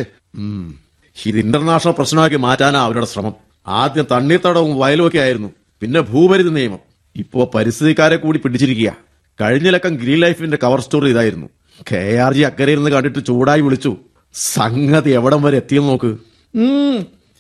ഇത് 1.17 1.38
ഇന്റർനാഷണൽ 1.38 1.95
പ്രശ്നമാക്കി 1.99 2.37
മാറ്റാനാ 2.37 2.81
അവരുടെ 2.81 3.07
ശ്രമം. 3.07 3.35
ആദ്യം 3.66 4.07
തണ്ണീർത്തടവും 4.11 4.79
വയലും 4.79 5.07
ഒക്കെ 5.07 5.18
ആയിരുന്നു. 5.18 5.48
പിന്നെ 5.81 6.00
ഭൂപരിധി 6.00 6.48
നിയമം. 6.48 6.79
ഇപ്പോ 7.16 7.50
പരിസ്ഥിതിക്കാരെ 7.55 8.16
കൂടി 8.16 8.38
പിടിച്ചിരിക്കുക. 8.38 8.96
കഴിഞ്ഞ 9.40 9.70
ലക്കം 9.70 9.94
ഗ്രീൻ 9.94 10.20
ലൈഫിന്റെ 10.20 10.59
കവർ 10.62 10.81
സ്റ്റോറി 10.81 11.11
ഇതായിരുന്നു. 11.11 11.46
കെ 11.92 12.16
ആർ 12.16 12.35
ജി 12.35 12.40
അക്കരയിൽ 12.40 12.77
നിന്ന് 12.77 12.90
കണ്ടിട്ട് 12.90 13.27
ചൂടായി 13.27 13.61
വിളിച്ചു. 13.61 13.96
സംഗതി 14.35 15.11
എവിടം 15.11 15.42
വരെ 15.42 15.57
എത്തിയെന്ന് 15.57 15.88
നോക്ക്. 15.88 16.16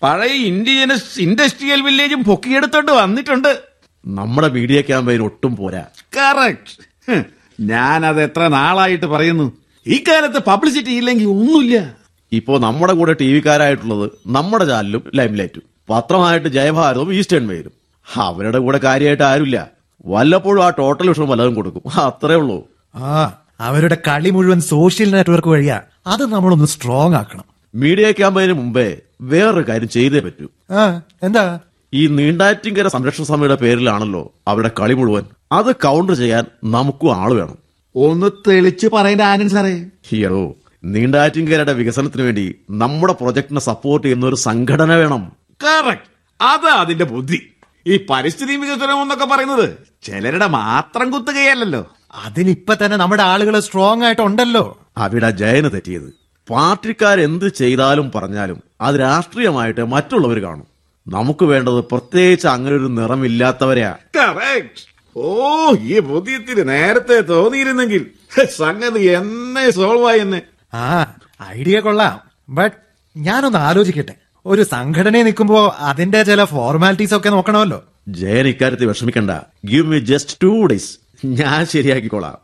പഴയ 0.02 0.32
ഇൻഡിജിനസ് 0.32 1.20
ഇൻഡസ്ട്രിയൽ 1.20 1.80
വില്ലേജും 1.80 2.24
പൊക്കിയെടുത്തോണ്ട് 2.24 2.92
വന്നിട്ടുണ്ട്. 2.92 3.62
നമ്മുടെ 4.06 4.48
മീഡിയ 4.48 4.80
ക്യാമ്പയിൻ 4.80 5.22
ഒട്ടും 5.22 5.56
പോരാ. 5.56 5.84
കറക്റ്റ് 6.16 7.24
ഞാനത് 7.60 8.22
എത്ര 8.22 8.48
നാളായിട്ട് 8.48 9.06
പറയുന്നു. 9.06 9.52
ഈ 9.86 10.04
കാലത്ത് 10.08 10.38
പബ്ലിസിറ്റി 10.38 10.90
ഇല്ലെങ്കിൽ 10.90 11.26
ഒന്നുമില്ല. 11.26 11.96
ഇപ്പോ 12.32 12.58
നമ്മുടെ 12.58 12.92
കൂടെ 12.92 13.12
ടി 13.12 13.32
വിക്കാരായിട്ടുള്ളത് 13.32 14.10
നമ്മുടെ 14.26 14.64
ചാനലും 14.64 15.02
ലൈംലൈറ്റും 15.14 15.73
പത്രമായിട്ട് 15.90 16.48
ജയഭാരതവും 16.48 17.14
ഈസ്റ്റേൺ 17.14 17.46
മെയിലും 17.46 17.72
അവരുടെ 18.16 18.58
കൂടെ 18.58 18.78
കാര്യമായിട്ട് 18.78 19.22
ആരുമില്ല. 19.22 19.70
വല്ലപ്പോഴും 20.06 20.64
ആ 20.64 20.70
ടോട്ടൽ 20.70 21.08
വിഷയം 21.08 21.28
വല്ലതും 21.28 21.54
കൊടുക്കും. 21.54 21.82
അത്രേ 22.00 22.34
ഉള്ളൂ. 22.34 22.68
ആ 22.94 23.38
അവരുടെ 23.60 23.96
കളി 24.08 24.30
മുഴുവൻ 24.30 24.60
സോഷ്യൽ 24.60 25.10
നെറ്റ്വർക്ക് 25.10 25.48
വഴിയാ. 25.48 25.80
അത് 26.06 26.32
നമ്മളൊന്ന് 26.32 26.64
സ്ട്രോങ് 26.64 27.14
ആക്കണം. 27.14 27.44
മീഡിയ 27.74 28.10
ക്യാമ്പയിന് 28.10 28.52
മുമ്പേ 28.52 28.96
വേറൊരു 29.20 29.68
കാര്യം 29.68 29.88
ചെയ്തേ 29.88 30.20
പറ്റൂ. 30.20 30.46
ആ 30.70 31.00
എന്താ? 31.22 31.58
ഈ 31.94 32.06
നീണ്ടാറ്റിങ്കര 32.06 32.88
സംരക്ഷണ 32.88 33.24
സമിതിയുടെ 33.24 33.54
പേരിലാണല്ലോ 33.54 34.32
അവരുടെ 34.48 34.70
കളി 34.80 34.94
മുഴുവൻ. 34.94 35.22
അത് 35.52 35.72
കൗണ്ടർ 35.74 36.14
ചെയ്യാൻ 36.14 36.44
നമുക്കും 36.64 37.16
ആൾ 37.16 37.32
വേണം. 37.32 37.58
ഒന്ന് 37.96 38.30
തെളിച്ച് 38.48 38.86
പറയേണ്ട 38.86 39.20
ആനന്ദ് 39.20 39.54
സാറേ. 39.54 39.86
ഹിയറോ 40.08 40.54
നീണ്ടാറ്റിങ്കരയുടെ 40.84 41.72
വികസനത്തിന് 41.72 42.22
വേണ്ടി 42.22 42.54
നമ്മുടെ 42.70 43.12
പ്രൊജക്ടിനെ 43.12 43.60
സപ്പോർട്ട് 43.60 44.06
ചെയ്യുന്ന 44.06 44.26
ഒരു 44.26 44.34
സംഘടന 44.34 44.94
വേണം. 44.94 45.32
കറക്റ്റ് 45.64 46.04
അതാ 46.42 46.72
അതിന്റെ 46.80 47.04
ബുദ്ധി. 47.04 47.50
ഈ 47.86 48.06
പരിസ്ഥിതി 48.10 48.56
വികസനം 48.56 49.02
എന്നൊക്കെ 49.02 49.24
പറയുന്നത് 49.24 49.78
ചിലരുടെ 50.02 50.46
മാത്രം 50.46 51.10
കുത്തുകയല്ലല്ലോ. 51.10 51.96
അതിനിപ്പോ 52.14 52.74
തന്നെ 52.74 52.96
നമ്മുടെ 52.96 53.22
ആളുകൾ 53.22 53.60
സ്ട്രോങ് 53.60 54.02
ആയിട്ടുണ്ടല്ലോ 54.02 54.80
അവിടെ 54.96 55.30
ജയന് 55.30 55.70
തെറ്റിയത്. 55.72 56.14
പാർട്ടിക്കാരെന്ത് 56.50 57.48
ചെയ്താലും 57.48 58.12
പറഞ്ഞാലും 58.14 58.62
അത് 58.80 58.96
രാഷ്ട്രീയമായിട്ട് 59.00 59.84
മറ്റുള്ളവർ 59.84 60.38
കാണും. 60.38 60.66
നമുക്ക് 61.08 61.44
വേണ്ടത് 61.44 61.74
പ്രത്യേകിച്ച് 61.74 62.46
അങ്ങനെ 62.46 62.76
ഒരു 62.76 62.84
നിറമില്ലാത്തവരെയാ. 62.84 63.92
Correct. 63.92 64.88
ഓ 65.16 65.72
ഈ 65.80 65.98
ബുദ്ധിത്തിന് 65.98 66.68
നേരത്തെ 66.68 67.20
തോന്നിയിരുന്നെങ്കിൽ 67.20 68.10
സംഗതി 68.56 69.00
എന്നെ 69.00 69.70
സോൾവായി 69.70 70.18
ആയെന്നെ. 70.18 70.42
ആ 70.74 71.14
ഐഡിയ 71.46 71.80
കൊള്ളാം. 71.80 72.20
ബട്ട് 72.48 72.76
ഞാനൊന്ന് 73.16 73.58
ആലോചിക്കട്ടെ. 73.58 74.23
ഒരു 74.46 74.62
സംഘടനയെ 74.62 75.22
നിൽക്കുമ്പോ 75.22 75.76
അതിന്റെ 75.78 76.22
ചില 76.22 76.44
ഫോർമാലിറ്റീസ് 76.44 77.14
ഒക്കെ 77.14 77.30
നോക്കണമല്ലോ. 77.30 77.84
ജയൻ 78.08 78.48
ഇക്കാര്യത്തിൽ 78.48 78.86
വിഷമിക്കണ്ട. 78.86 79.30
Give 79.66 79.86
me 79.86 79.98
just 79.98 80.36
two 80.42 80.66
days 80.66 80.98
ഞാൻ 81.26 81.66
ശരിയാക്കിക്കോളാം. 81.66 82.38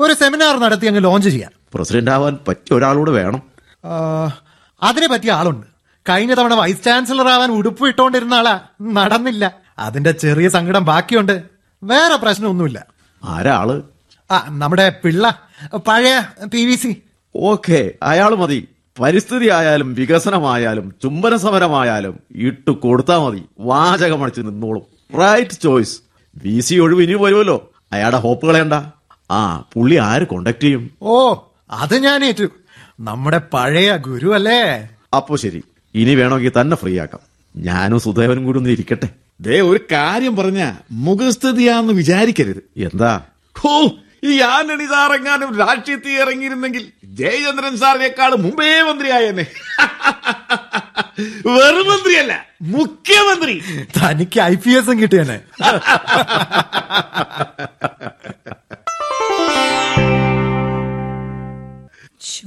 ഒരു 0.00 0.12
സെമിനാർ 0.12 0.58
നടത്തി 0.60 0.86
അങ്ങ് 0.86 1.04
ലോഞ്ച് 1.04 1.28
ചെയ്യാൻ. 1.28 1.50
പ്രസിഡന്റ് 1.74 2.10
ആവാൻ 2.10 2.38
പറ്റിയ 2.48 2.76
ഒരാളൂടെ 2.76 3.10
വേണം. 3.10 3.42
അതിനെ 4.82 5.08
പറ്റിയ 5.08 5.32
ആളുണ്ട്. 5.32 5.66
കഴിഞ്ഞ 6.08 6.34
തവണ 6.34 6.54
വൈസ് 6.54 6.84
ചാൻസലർ 6.84 7.28
ആവാൻ 7.28 7.50
ഉടുപ്പ് 7.50 7.86
ഇട്ടോണ്ടിരുന്ന 7.86 8.34
ആളാ. 8.34 8.60
നടന്നില്ല. 8.82 9.54
അതിന്റെ 9.78 10.12
ചെറിയ 10.12 10.48
സങ്കടം 10.48 10.84
ബാക്കിയുണ്ട്. 10.84 11.42
വേറെ 11.82 12.16
പ്രശ്നമൊന്നുമില്ല. 12.16 12.86
ആരാൾ 13.24 13.82
ആ 14.30 14.46
നമ്മുടെ 14.48 14.92
പിള്ള. 15.04 15.42
പഴയ 15.74 16.22
പി 16.44 16.66
വി 16.66 16.74
സി 16.74 17.02
ഓക്കെ 17.36 17.90
അയാൾ 18.02 18.34
മതി. 18.34 18.68
പരിസ്ഥിതി 19.00 19.48
ആയാലും 19.48 19.94
വികസനമായാലും 19.94 20.94
ചുംബന 21.02 21.36
സമരമായാലും 21.36 22.20
ഇട്ടു 22.34 22.70
കൊടുത്താൽ 22.70 23.18
മതി. 23.18 23.42
വാചകമടിച്ച് 23.60 24.40
നിന്നോളും. 24.40 24.82
റൈറ്റ് 25.18 25.62
ചോയ്സ് 25.62 26.00
വി 26.36 26.60
സി 26.60 26.74
ഒഴിവ് 26.74 27.02
ഇനി 27.02 27.14
വരുമല്ലോ. 27.14 27.70
അയാളുടെ 27.92 28.18
ഹോപ്പ് 28.18 28.46
കളയണ്ട 28.46 28.72
ആ 29.30 29.64
പുള്ളി 29.72 29.96
ആര് 29.96 30.26
കോണ്ടാക്ട് 30.26 30.60
ചെയ്യും? 30.60 30.90
ഓ 31.02 31.34
അത് 31.70 31.98
ഞാൻ 31.98 32.24
ഏറ്റു. 32.24 32.48
നമ്മുടെ 33.00 33.40
പഴയ 33.52 33.96
ഗുരു 33.96 34.34
അല്ലേ? 34.34 34.88
അപ്പോ 35.16 35.36
ശരി. 35.36 35.62
ഇനി 35.94 36.14
വേണമെങ്കിൽ 36.14 36.52
തന്നെ 36.60 36.76
ഫ്രീ 36.76 36.98
ആക്കാം. 36.98 37.20
ഞാനും 37.56 38.00
സുധേവനും 38.00 38.44
കൂടി 38.44 38.58
ഒന്ന് 38.58 38.70
ഇരിക്കട്ടെ. 38.70 39.08
ദേ 39.40 39.60
ഒരു 39.60 39.80
കാര്യം 39.92 40.36
പറഞ്ഞ 40.36 40.72
മുഖസ്ഥിതിയാന്ന് 40.90 41.92
വിചാരിക്കരുത്. 41.92 42.62
എന്താ? 42.76 43.22
ഹോ 43.58 43.90
ഈ 44.22 44.32
ആന്റണി 44.48 44.86
സാർ 44.86 45.10
എങ്ങാനും 45.14 45.50
രാഷ്ട്രീയത്തിൽ 45.58 46.12
ഇറങ്ങിയിരുന്നെങ്കിൽ 46.22 46.82
ജയചന്ദ്രൻ 47.18 47.74
സാറിനേക്കാൾ 47.78 48.32
മുമ്പേ 48.44 48.70
മന്ത്രിയായെന്നെ 48.88 49.46
വെറും 51.54 51.86
മന്ത്രിയല്ല 51.88 52.34
മുഖ്യമന്ത്രി. 52.72 53.54
തനിക്ക് 53.96 54.38
ഐ 54.42 54.54
പി 54.64 54.72
എസും 54.78 54.96
കിട്ടിയെന്നെ 55.00 55.38
എപ്പോഴാണ് 55.38 55.80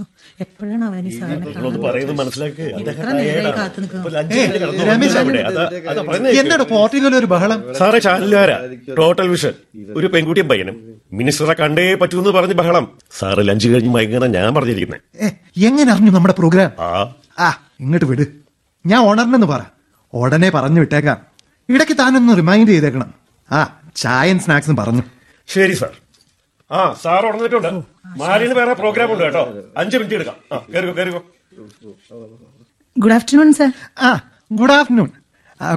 സാധനം 0.63 1.41
നിങ്ങളൊന്ന് 1.41 1.79
പറയുന്നത് 1.79 2.17
മനസ്സിലാക്ക്? 2.17 2.61
എന്നോട് 6.39 6.63
പോർട്ടിക്കൽ 6.63 7.15
ഒരു 7.15 7.25
ബഹളം? 7.25 7.73
സാറേ 7.73 7.99
ചാനലുകാരാ 7.99 8.59
ടോട്ടൽ 8.97 9.27
വിഷൻ 9.27 9.53
ഒരു 9.95 10.07
പെൺകുട്ടിയും 10.07 10.49
പയ്യനും. 10.49 10.93
മിനിസ്റ്ററെ 11.13 11.53
കണ്ടേ 11.53 11.95
പറ്റൂന്ന് 11.95 12.29
പറഞ്ഞ് 12.29 12.53
ബഹളം. 12.53 12.97
സാറ് 13.19 13.47
ലഞ്ച് 13.47 13.67
കഴിഞ്ഞ് 13.67 13.95
ഭയങ്കര 13.95 14.25
ഞാൻ 14.25 14.53
പറഞ്ഞിരിക്കുന്നത് 14.55 15.33
എങ്ങനെ 15.57 15.91
അറിഞ്ഞു 15.91 16.11
നമ്മുടെ 16.11 16.33
പ്രോഗ്രാം 16.37 16.71
ആ. 16.79 17.13
ആ 17.39 17.59
ഇങ്ങോട്ട് 17.79 18.05
വിട്. 18.05 18.21
ഞാൻ 18.85 19.01
ഓണറിനെന്ന് 19.01 19.47
പറ. 19.47 19.61
ഉടനെ 20.13 20.49
പറഞ്ഞു 20.49 20.79
വിട്ടേക്കാം. 20.79 21.17
ഇടയ്ക്ക് 21.69 21.97
താനൊന്ന് 21.97 22.37
റിമൈൻഡ് 22.37 22.69
ചെയ്തേക്കണം. 22.69 23.13
ആ 23.51 23.79
ചായയും 23.95 24.39
സ്നാക്സും 24.39 24.75
പറഞ്ഞു. 24.75 25.03
ശരി 25.47 25.73
സാർ. 25.73 25.89
ആ 26.71 26.95
സാർ 27.03 27.25
ഉടന്നിട്ടുണ്ട് 27.25 27.92
മാലിന് 28.21 28.53
വേറെ 28.59 28.73
പ്രോഗ്രാം 28.73 29.09
ഉണ്ട് 29.13 29.23
കേട്ടോ. 29.23 29.43
അഞ്ച് 29.77 29.95
മിനിറ്റ് 29.97 30.15
എടുക്കാം. 30.15 30.37
കയറിക്കോ 30.73 30.93
കയറിക്കോ 30.99 31.21
ഗുഡ് 32.97 33.15
ആഫ്റ്റർനൂൺ 33.17 33.53
സർ 33.53 33.69
ആ 34.01 34.09
ഗുഡ് 34.51 34.71
ആഫ്റ്റർനൂൺ 34.71 35.09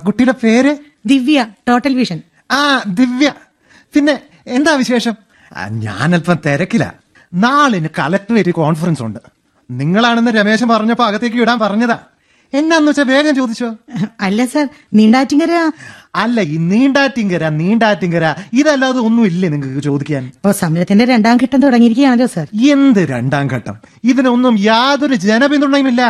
കുട്ടിയുടെ 0.07 0.35
പേര്? 0.43 0.73
ദിവ്യ 1.07 1.41
ടോട്ടൽ 1.69 1.95
വിഷൻ 1.95 2.19
ആ 2.51 2.61
ദിവ്യ. 3.01 3.29
പിന്നെ 3.95 4.15
എന്താ 4.47 4.73
വിശേഷം? 4.83 5.15
ഞാൻ 5.57 5.79
ഞാനല്പം 5.87 6.39
തിരക്കില്ല 6.47 6.87
നാളിന് 7.35 7.89
കലക്ടറേറ്റ് 7.99 8.53
കോൺഫറൻസ് 8.61 9.03
ഉണ്ട്. 9.03 9.21
നിങ്ങളാണെന്ന് 9.71 10.31
രമേശൻ 10.31 10.69
പറഞ്ഞപ്പോ 10.69 11.05
അകത്തേക്ക് 11.07 11.37
വിടാൻ 11.37 11.59
പറഞ്ഞതാ. 11.59 11.99
എന്നാന്ന് 12.53 12.89
വെച്ചാ 12.91 13.03
വേഗം 13.03 13.35
ചോദിച്ചോ? 13.35 13.69
അല്ല 14.21 14.41
സർ 14.45 14.67
നീണ്ടാറ്റിങ്കര 14.95 15.55
അല്ല 16.23 16.41
ഈ 16.55 16.57
നീണ്ടാറ്റിങ്കര 16.71 17.49
നീണ്ടാറ്റിങ്കര 17.61 18.27
ഇതല്ലാതെ 18.53 19.01
ഒന്നും 19.09 19.25
ഇല്ലേ 19.27 19.49
നിങ്ങൾക്ക് 19.49 19.83
ചോദിക്കാൻ? 19.89 20.23
ഓ 20.47 20.51
സമരത്തിന്റെ 20.61 21.05
രണ്ടാം 21.05 21.37
ഘട്ടം 21.43 21.61
തുടങ്ങിയിരിക്കുകയാണല്ലോ 21.63 22.27
സാർ. 22.27 22.47
എന്ത് 22.75 23.01
രണ്ടാം 23.15 23.47
ഘട്ടം? 23.47 23.77
ഇതിനൊന്നും 24.05 24.57
യാതൊരു 24.61 25.15
ജനപിന്തുണയുമില്ല. 25.15 26.03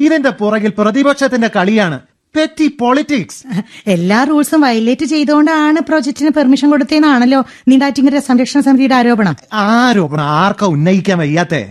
ഇതിന്റെ 0.00 0.30
പുറകിൽ 0.30 0.72
പ്രതിപക്ഷത്തിന്റെ 0.78 1.50
കളിയാണ് 1.56 1.98
പെറ്റി 2.34 2.66
പൊളിറ്റിക്സ് 2.80 3.40
എല്ലാ 3.86 4.24
റൂൾസും 4.24 4.60
വയലേറ്റ് 4.60 5.06
ചെയ്തുകൊണ്ടാണ് 5.06 5.80
പ്രോജക്ടിന് 5.80 6.30
പെർമിഷൻ 6.30 6.70
കൊടുത്തതെന്നാണല്ലോ 6.70 7.40
നീണ്ടാറ്റിങ്കര 7.68 8.18
സംരക്ഷണ 8.18 8.60
സമിതിയുടെ 8.60 8.94
ആരോപണം. 8.94 9.36
ആരോപണം? 9.52 10.24
ആർക്കാ 10.24 10.66
ഉന്നയിക്കാൻ 10.66 11.18
വയ്യാത്തേ? 11.18 11.62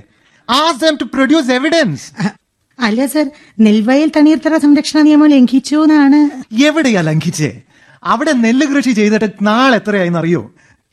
As 0.50 0.80
dumb 0.80 0.96
to 1.02 1.04
produce 1.14 1.52
evidence 1.52 2.08
അല്ല 2.80 3.06
സർ. 3.06 3.26
നെൽവയൽ 3.60 4.12
തണ്ണീർത്തറ 4.16 4.58
സംരക്ഷണ 4.58 5.00
നിയമം 5.02 5.30
ലംഘിച്ചു 5.30 5.76
എന്നാണ്. 5.76 6.20
എവിടെയാ 6.64 7.02
ലംഘിച്ചേ? 7.02 7.52
അവിടെ 8.04 8.34
നെല്ല് 8.34 8.66
കൃഷി 8.68 8.92
ചെയ്തിട്ട് 8.92 9.30
നാളെ 9.42 9.78
എത്രയായെന്ന് 9.78 10.20
അറിയോ 10.20 10.42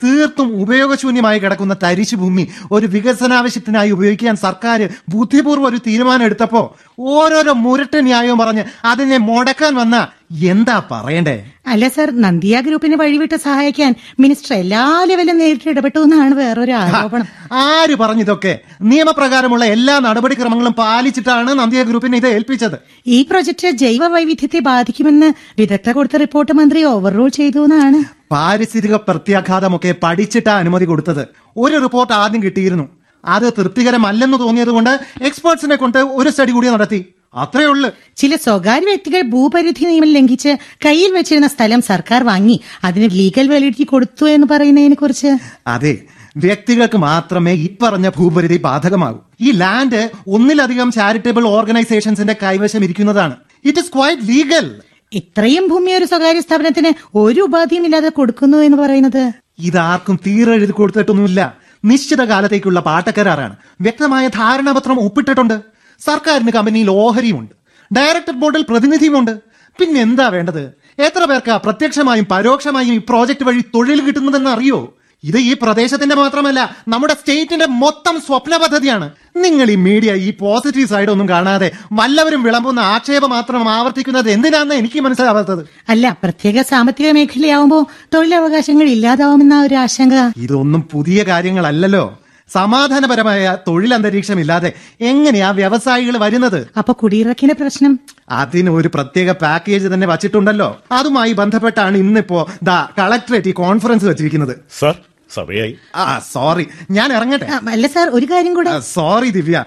തീർത്തും 0.02 0.48
ഉപയോഗശൂന്യമായി 0.60 1.38
കിടക്കുന്ന 1.38 1.76
തരിശു 1.82 2.16
ഭൂമി 2.16 2.48
ഒരു 2.72 2.86
വികസനാവശ്യത്തിനായി 2.86 3.90
ഉപയോഗിക്കാൻ 3.90 4.36
സർക്കാർ 4.36 4.80
ബുദ്ധിപൂർവം 5.08 5.66
ഒരു 5.66 5.76
തീരുമാനം 5.86 6.24
എടുത്തപ്പോ 6.24 6.62
ഓരോരോ 6.98 7.52
മുരട്ട് 7.54 8.04
ന്യായവും 8.04 8.38
പറഞ്ഞ് 8.38 8.64
അതിനെ 8.84 9.18
മുടക്കാൻ 9.18 9.74
വന്ന 9.74 9.98
എന്താ 10.30 10.86
പറയണ്ടേ? 10.90 11.44
അല്ല 11.66 11.88
സർ 11.88 12.10
നന്ദിയ 12.24 12.60
ഗ്രൂപ്പിനെ 12.60 12.96
വഴിവിട്ട് 12.96 13.34
സഹായിക്കാൻ 13.34 13.94
മിനിസ്റ്റർ 14.20 14.54
എല്ലാ 14.54 15.04
ലെവലും 15.08 15.38
നേരിട്ട് 15.38 15.68
ഇടപെട്ടു 15.68 15.98
എന്നാണ് 15.98 16.34
വേറൊരു 16.34 16.72
ആരോപണം. 16.72 17.26
ആര് 17.52 17.94
പറഞ്ഞിതൊക്കെ 17.94 18.60
നിയമപ്രകാരമുള്ള 18.82 19.64
എല്ലാ 19.64 19.98
നടപടിക്രമങ്ങളും 19.98 20.72
പാലിച്ചിട്ടാണ് 20.72 21.58
നന്ദിയ 21.58 21.82
ഗ്രൂപ്പിനെ 21.82 22.16
ഇത് 22.16 22.26
ഏൽപ്പിച്ചത്. 22.26 22.78
ഈ 23.06 23.22
പ്രൊജക്ട് 23.22 23.70
ജൈവ 23.70 24.06
വൈവിധ്യത്തെ 24.06 24.58
ബാധിക്കുമെന്ന് 24.58 25.32
വിദഗ്ധ 25.58 25.90
കൊടുത്ത 25.90 26.16
റിപ്പോർട്ട് 26.16 26.52
മന്ത്രി 26.52 26.84
ഓവർ 26.84 27.12
റൂൾ 27.12 27.28
ചെയ്തു 27.28 27.64
എന്നാണ്. 27.64 28.00
പാരിസ്ഥിതിക 28.32 28.94
പ്രത്യാഘാതമൊക്കെ 28.94 29.94
പഠിച്ചിട്ടാ 30.02 30.56
അനുമതി 30.56 30.84
കൊടുത്തത്. 30.84 31.24
ഒരു 31.56 31.76
റിപ്പോർട്ട് 31.76 32.12
ആദ്യം 32.12 32.42
കിട്ടിയിരുന്നു. 32.42 32.88
അത് 33.24 33.52
തൃപ്തികരമല്ലെന്ന് 33.52 34.38
തോന്നിയത് 34.38 34.68
കൊണ്ട് 34.68 35.00
എക്സ്പേർട്സിനെ 35.22 35.76
കൊണ്ട് 35.76 35.98
ഒരു 35.98 36.30
സ്റ്റഡി 36.30 36.50
കൂടി 36.50 36.68
നടത്തി. 36.68 37.04
അത്രേ 37.35 37.64
ഉള്ളു. 37.64 37.90
ചില 38.16 38.37
സ്വകാര്യ 38.37 38.85
വ്യക്തികൾ 38.85 39.20
ഭൂപരിധി 39.20 39.85
നിയമം 39.85 40.12
ലംഘിച്ച് 40.12 40.56
കയ്യിൽ 40.87 41.12
വെച്ചിരുന്ന 41.12 41.46
സ്ഥലം 41.46 41.83
സർക്കാർ 41.83 42.24
വാങ്ങി 42.24 42.61
അതിന് 42.85 43.11
ലീഗൽ 43.11 43.48
വാലിഡിറ്റി 43.48 43.85
കൊടുത്തു 43.85 44.24
എന്ന് 44.24 44.46
പറയുന്നതിനെ 44.50 44.94
കുറിച്ച്? 44.94 45.38
അതെ. 45.66 45.98
വ്യക്തികൾക്ക് 46.37 46.98
മാത്രമേ 46.98 47.52
ഈ 47.52 47.68
പറഞ്ഞ 47.83 48.09
ഭൂപരിധി 48.09 48.56
ബാധകമാകൂ. 48.56 49.18
ഈ 49.40 49.50
ലാൻഡ് 49.50 50.11
ഒന്നിലധികം 50.26 50.92
ചാരിറ്റബിൾ 50.92 51.46
ഓർഗനൈസേഷൻസിന്റെ 51.46 52.37
കൈവശം 52.42 52.85
ഇരിക്കുന്നതാണ്. 52.85 53.37
ഇറ്റ് 53.64 53.78
ഇസ് 53.78 53.92
ക്വൈറ്റ് 53.92 54.22
ലീഗൽ 54.28 54.80
ഇത്രയും 55.12 55.68
ഭൂമി 55.68 55.92
ഒരു 55.92 56.04
സ്വകാര്യ 56.04 56.40
സ്ഥാപനത്തിന് 56.40 56.92
ഒരു 57.14 57.40
ഉപാധിയും 57.40 57.85
ഇല്ലാതെ 57.85 58.09
കൊടുക്കുന്നു 58.09 58.59
എന്ന് 58.59 58.76
പറയുന്നത്? 58.76 59.33
ഇതാർക്കും 59.59 60.20
തീരെ 60.26 60.52
എഴുതി 60.52 60.72
കൊടുത്തിട്ടൊന്നുമില്ല. 60.72 61.59
നിശ്ചിത 61.84 62.22
കാലത്തേക്കുള്ള 62.24 62.80
പാട്ടക്കരാറാണ്. 62.80 63.56
വ്യക്തമായ 63.80 64.28
ധാരണാപത്രം 64.28 65.00
ഒപ്പിട്ടിട്ടുണ്ട്. 65.00 65.60
സർക്കാരിന് 66.00 66.52
കമ്പനിയിൽ 66.52 66.90
ഓഹരിയുമുണ്ട് 66.90 67.54
ഡയറക്ടർ 67.96 68.32
ബോർഡിൽ 68.32 68.64
പ്രതിനിധിയുമുണ്ട്. 68.68 69.38
പിന്നെന്താ 69.78 70.28
വേണ്ടത്? 70.28 70.72
എത്ര 70.98 71.24
പേർക്ക് 71.24 71.50
പ്രത്യക്ഷമായും 71.50 72.26
പരോക്ഷമായും 72.30 72.94
ഈ 72.94 72.98
പ്രോജക്ട് 72.98 73.44
വഴി 73.44 73.60
തൊഴിൽ 73.60 74.00
കിട്ടുന്നതെന്ന് 74.00 74.50
അറിയോ? 74.50 74.96
ഇത് 75.24 75.38
ഈ 75.38 75.56
പ്രദേശത്തിന്റെ 75.62 76.14
മാത്രമല്ല 76.14 76.76
നമ്മുടെ 76.88 77.14
സ്റ്റേറ്റിന്റെ 77.14 77.66
മൊത്തം 77.66 78.20
സ്വപ്ന 78.20 78.56
പദ്ധതിയാണ്. 78.56 79.11
നിങ്ങൾ 79.37 79.70
ഈ 79.70 79.74
മീഡിയ 79.74 80.14
ഈ 80.14 80.33
പോസിറ്റീവ് 80.40 80.88
സൈഡ് 80.88 81.09
ഒന്നും 81.09 81.28
കാണാതെ 81.28 81.70
വല്ലവരും 81.92 82.42
വിളമ്പുന്ന 82.42 82.80
ആക്ഷേപം 82.80 83.30
മാത്രം 83.30 83.68
ആവർത്തിക്കുന്നത് 83.68 84.30
എന്തിനാന്ന് 84.30 84.74
എനിക്ക് 84.74 85.00
മനസ്സിലാവാത്തത്. 85.00 85.66
അല്ല 85.88 86.16
പ്രത്യേക 86.22 86.62
സാമ്പത്തിക 86.62 87.11
മേഖലയാവുമ്പോൾ 87.11 87.87
തൊഴിലവകാശങ്ങൾ 88.14 88.85
ഇല്ലാതാവുമെന്ന 88.85 89.62
ഒരു 89.62 89.74
ആശങ്ക. 89.74 90.14
ഇതൊന്നും 90.37 90.88
പുതിയ 90.92 91.22
കാര്യങ്ങളല്ലല്ലോ. 91.22 92.18
സമാധാനപരമായ 92.52 93.56
തൊഴിൽ 93.68 93.94
അന്തരീക്ഷം 93.94 94.40
ഇല്ലാതെ 94.40 94.72
എങ്ങനെയാ 95.00 95.50
വ്യവസായികൾ 95.50 96.16
വരുന്നത്? 96.16 96.68
അപ്പൊ 96.78 96.92
കുടിയിറക്കിന്റെ 96.92 97.54
പ്രശ്നം. 97.54 98.00
അതിന് 98.30 98.70
ഒരു 98.70 98.90
പ്രത്യേക 98.94 99.30
പാക്കേജ് 99.30 99.88
തന്നെ 99.88 100.06
വച്ചിട്ടുണ്ടല്ലോ. 100.06 100.83
അതുമായി 100.92 101.33
ബന്ധപ്പെട്ടാണ് 101.33 101.98
ഇന്നിപ്പോ 101.98 102.48
ദാ 102.62 102.88
കളക്ടറേറ്റ് 102.98 103.48
ഈ 103.48 103.52
കോൺഫറൻസ് 103.52 104.04
വെച്ചിരിക്കുന്നത്. 104.04 104.56
സാർ 104.78 104.98
സമയായി 105.36 105.72
ആ 106.02 106.04
സോറി 106.32 106.64
ഞാൻ 106.96 107.08
ഇറങ്ങട്ടെ? 107.18 107.46
അല്ല 107.74 107.86
സാർ 107.94 108.06
ഒരു 108.18 108.26
കാര്യം 108.32 108.54
കൂടെ. 108.58 108.70
സോറി 108.96 109.30
ദിവ്യ. 109.38 109.58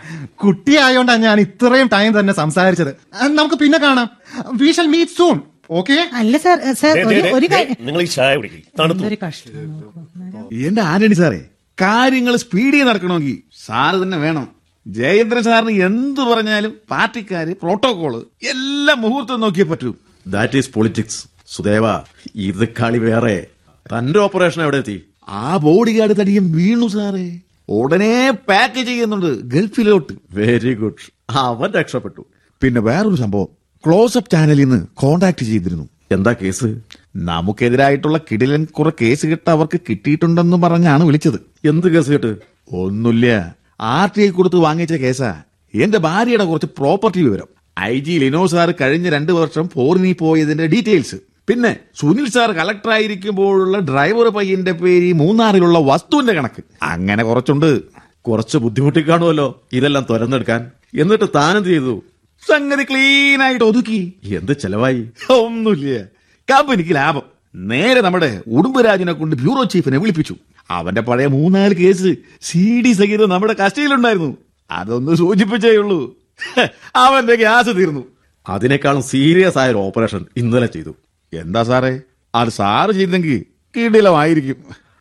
കുട്ടിയായോണ്ടാണ് 0.43 1.23
ഞാൻ 1.30 1.39
ഇത്രയും 1.47 1.89
ടൈം 1.95 2.12
തന്നെ 2.19 2.34
സംസാരിച്ചത്. 2.41 2.91
നമുക്ക് 3.39 3.58
പിന്നെ 3.63 3.80
കാണാം. 3.86 4.08
We 4.62 4.71
shall 4.78 4.89
meet 4.95 5.15
soon 5.19 5.38
okay 5.80 5.97
അല്ല 6.19 6.38
സാർ 6.45 6.58
സാർ 6.82 6.95
ഒരു 7.38 7.47
കാര്യം 7.54 7.78
നിങ്ങൾ 7.88 8.02
ഈ 8.06 8.10
ചായ 8.15 8.34
കുടിക്കും. 8.39 8.62
എന്റെ 10.67 10.84
ആന്റണി 10.93 11.17
സാറേ 11.21 11.41
കാര്യങ്ങൾ 11.78 12.34
സ്പീഡിൽ 12.43 12.84
നടക്കണമെങ്കിൽ 12.89 13.38
സാറ് 13.65 13.97
തന്നെ 14.04 14.17
വേണം. 14.26 14.45
ജയേന്ദ്രൻ 14.86 15.43
സാറിന് 15.47 15.73
എന്ത് 15.88 16.21
പറഞ്ഞാലും 16.30 16.71
പാർട്ടിക്കാര് 16.91 17.52
പ്രോട്ടോകോൾ 17.62 18.13
എല്ലാം 18.54 18.97
മുഹൂർത്തം 19.04 19.41
നോക്കിയേ 19.43 19.65
പറ്റൂ. 19.69 19.91
ദാറ്റ് 20.36 20.58
ഈസ് 20.62 20.71
പൊളിറ്റിക്സ് 20.76 21.21
സുദേവ 21.56 21.86
ഇത് 22.49 22.65
കളി 22.80 22.99
വേറെ. 23.08 23.38
തന്റെ 23.91 24.19
ഓപ്പറേഷൻ 24.26 24.60
എവിടെ 24.65 24.78
എത്തി? 24.84 24.97
ആ 25.30 25.58
ബോഡി 25.58 26.00
ഗാർഡ് 26.00 26.20
തടിയും 26.20 26.52
വീണു 26.52 26.88
സാറേ. 26.88 27.40
ഉടനെ 27.70 28.32
പാക്ക് 28.32 28.86
ചെയ്യുന്നുണ്ട് 28.86 29.42
ഗൾഫിലോട്ട്. 29.42 30.14
വെരി 30.32 30.74
ഗുഡ് 30.74 30.94
അവൻ 31.30 31.72
രക്ഷപ്പെട്ടു. 31.72 32.26
പിന്നെ 32.62 32.82
വേറൊരു 32.82 33.16
സംഭവം. 33.16 33.48
ക്ലോസപ്പ് 33.88 34.32
ചാനലിൽ 34.32 34.64
നിന്ന് 34.64 34.88
കോണ്ടാക്ട് 34.94 35.44
ചെയ്തിരുന്നു. 35.44 35.90
എന്താ 36.12 36.36
കേസ്? 36.42 36.76
നമുക്കെതിരായിട്ടുള്ള 37.16 38.20
കിടിലൻ 38.32 38.66
കുറെ 38.66 38.92
കേസ് 39.02 39.26
കിട്ട 39.28 39.50
അവർക്ക് 39.50 39.80
കിട്ടിയിട്ടുണ്ടെന്ന് 39.90 40.58
പറഞ്ഞാണ് 40.58 41.04
വിളിച്ചത്. 41.04 41.68
എന്ത് 41.68 41.88
കേസ് 41.88 42.10
കേട്ട്? 42.10 42.36
ഒന്നുമില്ല. 42.72 43.56
ആർ 43.82 44.10
ടി 44.18 44.22
ഐ 44.22 44.30
കൊടുത്ത് 44.30 44.56
വാങ്ങിച്ച 44.56 44.94
കേസാ. 44.94 45.42
എന്റെ 45.76 45.98
ഭാര്യയുടെ 45.98 46.44
കുറച്ച് 46.44 46.68
പ്രോപ്പർട്ടി 46.78 47.22
വിവരം. 47.22 47.48
ഐ 47.80 48.00
ജി 48.00 48.12
ലിനോ 48.12 48.48
സാർ 48.48 48.74
കഴിഞ്ഞ 48.82 49.10
രണ്ടു 49.10 49.32
വർഷം 49.32 49.70
ഫോറിനിൽ 49.70 50.14
പോയതിന്റെ 50.14 50.68
ഡീറ്റെയിൽസ് 50.68 51.16
പിന്നെ 51.47 51.77
സുനിൽ 51.95 52.29
സാർ 52.29 52.51
കളക്ടർ 52.51 52.91
ആയിരിക്കുമ്പോഴുള്ള 52.91 53.79
ഡ്രൈവർ 53.79 54.27
പയ്യന്റെ 54.27 54.71
പേര് 54.71 55.13
മൂന്നാറിലുള്ള 55.13 55.79
വസ്തുവിന്റെ 55.79 56.34
കണക്ക്. 56.34 56.63
അങ്ങനെ 56.84 57.23
കുറച്ചുണ്ട്. 57.23 57.82
കുറച്ച് 58.21 58.58
ബുദ്ധിമുട്ടി 58.58 59.10
കാണുമല്ലോ 59.10 59.63
ഇതെല്ലാം 59.73 60.06
തുരന്നെടുക്കാൻ. 60.10 60.71
എന്നിട്ട് 60.99 61.23
താനെന്ത് 61.36 61.69
ചെയ്തു? 61.69 62.03
സംഗതി 62.49 62.84
ക്ലീൻ 62.84 63.43
ആയിട്ട് 63.43 63.63
ഒതുക്കി. 63.63 64.13
എന്ത് 64.25 64.58
ചെലവായി? 64.58 65.10
ഒന്നുമില്ല? 65.29 66.03
കമ്പനിക്ക് 66.51 66.95
ലാഭം. 66.95 67.21
നേരെ 67.56 68.01
നമ്മുടെ 68.01 68.41
ഉടുമ്പരാജിനെ 68.47 69.13
കൊണ്ട് 69.13 69.36
ബ്യൂറോ 69.36 69.63
ചീഫിനെ 69.63 69.97
വിളിപ്പിച്ചു. 69.97 70.36
അവന്റെ 70.69 71.01
പഴയ 71.01 71.25
മൂന്നാൽ 71.25 71.73
കേസ് 71.73 72.15
സി 72.41 72.82
ഡി 72.86 72.93
സഹിതം 72.93 73.29
നമ്മുടെ 73.29 73.53
കസ്റ്റഡിയിലുണ്ടായിരുന്നു. 73.53 74.38
അതൊന്ന് 74.71 75.15
സൂചിപ്പിച്ചേ 75.15 75.77
ഉള്ളൂ. 75.77 76.17
അവന്റെ 76.95 77.36
ഗ്യാസ് 77.36 77.67
തീർന്നു. 77.67 78.03
അതിനേക്കാളും 78.49 79.03
സീരിയസ് 79.03 79.58
ആയ 79.58 79.69
ഒരു 79.69 79.77
ഓപ്പറേഷൻ 79.77 80.25
ഇന്നലെ 80.38 80.65
ചെയ്തു. 80.65 80.95
എന്താ 81.36 81.63
സാറേ? 81.63 82.00
അത് 82.36 82.50
സാറ് 82.50 82.91
ചെയ്തെങ്കിൽ 82.91 83.46
കിടിലമായിരിക്കും. 83.78 84.56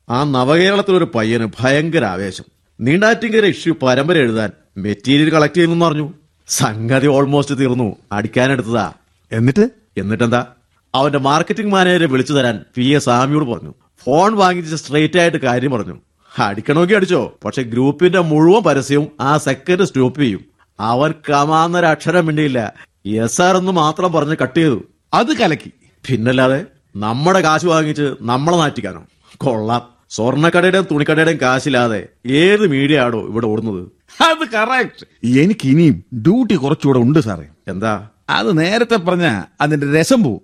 ആ 0.09 0.25
നവകേരളത്തിലൊരു 0.25 1.11
പയ്യന് 1.15 1.49
ഭയങ്കര 1.61 2.05
ആവേശം. 2.05 2.45
നീണ്ടാറ്റിങ്കര 2.81 3.45
ഇഷ്യൂ 3.45 3.75
പരമ്പര 3.83 4.19
എഴുതാൻ 4.19 4.51
മെറ്റീരിയൽ 4.77 5.31
കളക്ട് 5.31 5.55
ചെയ്യുന്നു 5.55 5.87
പറഞ്ഞു. 5.87 6.13
സംഗതി 6.49 7.07
ഓൾമോസ്റ്റ് 7.07 7.59
തീർന്നു. 7.59 7.97
അടിക്കാനെടുത്തതാ 8.13 8.93
എന്നിട്ട്? 9.33 9.71
എന്നിട്ടെന്താ? 9.97 10.47
അവന്റെ 10.95 11.19
മാർക്കറ്റിംഗ് 11.19 11.73
മാനേജറെ 11.73 12.07
വിളിച്ചു 12.07 12.33
തരാൻ 12.33 12.65
പി 12.77 12.83
എ 12.83 12.99
സ്വാമിയോട് 12.99 13.45
പറഞ്ഞു. 13.45 13.75
ഫോൺ 14.05 14.35
വാങ്ങിച്ച് 14.35 14.77
സ്ട്രെയിറ്റ് 14.77 15.19
ആയിട്ട് 15.19 15.37
കാര്യം 15.37 15.71
പറഞ്ഞു. 15.71 16.01
അടിക്കണമെങ്കിൽ 16.39 16.97
അടിച്ചോ. 16.97 17.39
പക്ഷെ 17.45 17.63
ഗ്രൂപ്പിന്റെ 17.63 18.21
മുഴുവൻ 18.21 18.63
പരസ്യവും 18.63 19.09
ആ 19.21 19.39
സെക്കൻഡ് 19.39 19.85
സ്റ്റോപ്പ് 19.85 20.21
ചെയ്യും. 20.21 20.45
അവൻ 20.81 21.15
കമാന്നൊരക്ഷരം 21.31 22.27
മിണ്ടിയില്ല. 22.27 22.75
എസ് 23.07 23.43
ആർ 23.43 23.57
എന്ന് 23.57 23.73
മാത്രം 23.73 24.13
പറഞ്ഞ് 24.13 24.37
കട്ട് 24.43 24.59
ചെയ്തു. 24.59 24.83
അത് 25.15 25.37
കലക്കി. 25.37 25.73
പിന്നല്ലാതെ 26.09 26.67
നമ്മുടെ 26.97 27.41
കാശ് 27.41 27.67
വാങ്ങിച്ച് 27.67 28.15
നമ്മളെ 28.21 28.57
നാറ്റിക്കാനോ. 28.57 29.07
കൊള്ളാം. 29.37 29.93
സ്വർണക്കടയുടെയും 30.11 30.87
തുണിക്കടയുടെയും 30.91 31.41
കാശില്ലാതെ 31.41 32.09
ഏത് 32.27 32.67
മീഡിയ 32.67 33.01
ആടോ 33.01 33.21
ഇവിടെ 33.21 33.47
ഓടുന്നത്? 33.47 33.89
അത് 34.23 34.49
കറക്റ്റ് 34.53 35.27
എനിക്ക് 35.27 35.69
ഇനിയും 35.69 36.05
ഡ്യൂട്ടി 36.15 36.55
കുറച്ചുകൂടെ 36.55 36.99
ഉണ്ട് 36.99 37.19
സാറേ. 37.19 37.47
എന്താ? 37.69 38.09
അത് 38.29 38.59
നേരത്തെ 38.59 38.97
പറഞ്ഞ 38.97 39.43
അതിന്റെ 39.61 40.01
രസം 40.01 40.23
പോവും. 40.23 40.41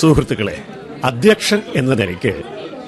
സുഹൃത്തുക്കളെ 0.00 0.64
അധ്യക്ഷൻ 1.04 1.62
എന്ന 1.76 1.94
നിലയ്ക്ക് 1.94 2.42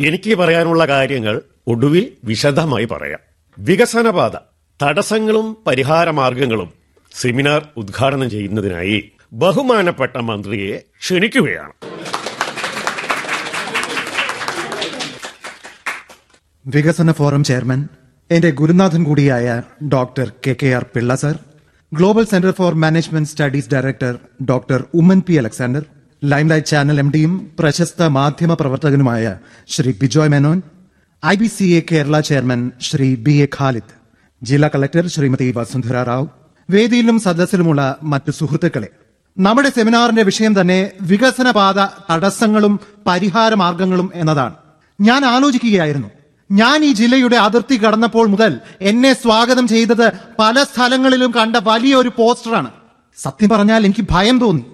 എനിക്ക് 0.07 0.35
പറയാനുള്ള 0.35 0.87
കാര്യങ്ങൾ 0.87 1.42
ഒടുവിൽ 1.66 2.12
വിശദമായി 2.25 2.85
പറയാം. 2.85 3.18
വികസനപാത. 3.59 4.58
തടസ്സങ്ങളും 4.83 5.57
പരിഹാരമാർഗങ്ങളും 5.67 6.69
സെമിനാർ 7.12 7.69
ഉദ്ഘാടനം 7.77 8.31
ചെയ്യുന്നതിനായി 8.31 8.99
ബഹുമാനപ്പെട്ട 9.33 10.17
മന്ത്രിയെ 10.17 10.85
ക്ഷണിക്കുകയാണ്. 11.01 11.73
വികസന 16.67 17.12
ഫോറം 17.12 17.45
ചെയർമാൻ 17.45 17.88
എന്റെ 18.31 18.51
ഗുരുനാഥൻ 18.51 19.05
കൂടിയായ 19.05 19.62
doctor 19.88 20.33
K 20.47 20.53
K 20.53 20.67
R 20.67 20.85
Pillai 20.95 21.14
sir 21.14 21.37
global 21.93 22.25
centre 22.25 22.51
for 22.51 22.75
management 22.75 23.29
studies 23.29 23.71
director 23.75 24.19
doctor 24.45 24.85
Oommen 24.95 25.21
P 25.21 25.35
Alexander 25.35 25.85
limelight 26.23 26.67
channel 26.67 26.99
M 27.01 27.11
ഡിയും 27.11 27.51
പ്രശസ്ത 27.61 28.03
മാധ്യമ 28.03 28.55
പ്രവർത്തകനുമായ 28.55 29.38
Shri 29.69 29.93
Bijoy 29.93 30.29
Menon 30.29 30.62
I 31.27 31.37
B 31.37 31.47
C 31.47 31.64
A 31.64 31.83
Kerala 31.93 32.21
chairman 32.21 32.73
Shri 32.81 33.14
B 33.14 33.31
A 33.31 33.49
Khalid. 33.59 33.97
ജില്ലാ 34.42 34.70
collector 34.74 35.07
Shrimati 35.07 35.55
Vasundhara 35.57 36.03
Rao. 36.03 36.29
വേദിയിലും 36.70 37.20
സദസ്സിലുമുള്ള 37.20 37.96
മറ്റു 38.03 38.31
സുഹൃത്തുക്കളെ 38.31 38.88
നമ്മുടെ 39.38 39.68
സെമിനാറിന്റെ 39.68 40.22
വിഷയം 40.22 40.61
തന്നെ 40.61 40.90
വികസന 41.01 41.51
പാത 41.51 41.81
തടസ്സങ്ങളും 42.11 42.81
പരിഹാര 43.07 43.55
മാർഗങ്ങളും 43.55 44.11
എന്നതാണ്. 44.14 44.55
ഞാൻ 45.01 45.24
ആലോചിക്കുകയായിരുന്നു. 45.24 46.09
ഞാൻ 46.51 46.85
ഈ 46.85 46.92
ജില്ലയുടെ 46.92 47.37
അതിർത്തി 47.37 47.77
കടന്നപ്പോൾ 47.77 48.27
മുതൽ 48.27 48.61
എന്നെ 48.81 49.12
സ്വാഗതം 49.12 49.68
ചെയ്തത് 49.68 50.12
പല 50.38 50.62
സ്ഥലങ്ങളിലും 50.62 51.31
കണ്ട 51.31 51.57
വലിയൊരു 51.62 52.12
പോസ്റ്ററാണ്. 52.16 52.70
സത്യം 53.16 53.48
പറഞ്ഞാൽ 53.48 53.85
എനിക്ക് 53.85 54.05
ഭയം 54.11 54.38
തോന്നി. 54.38 54.64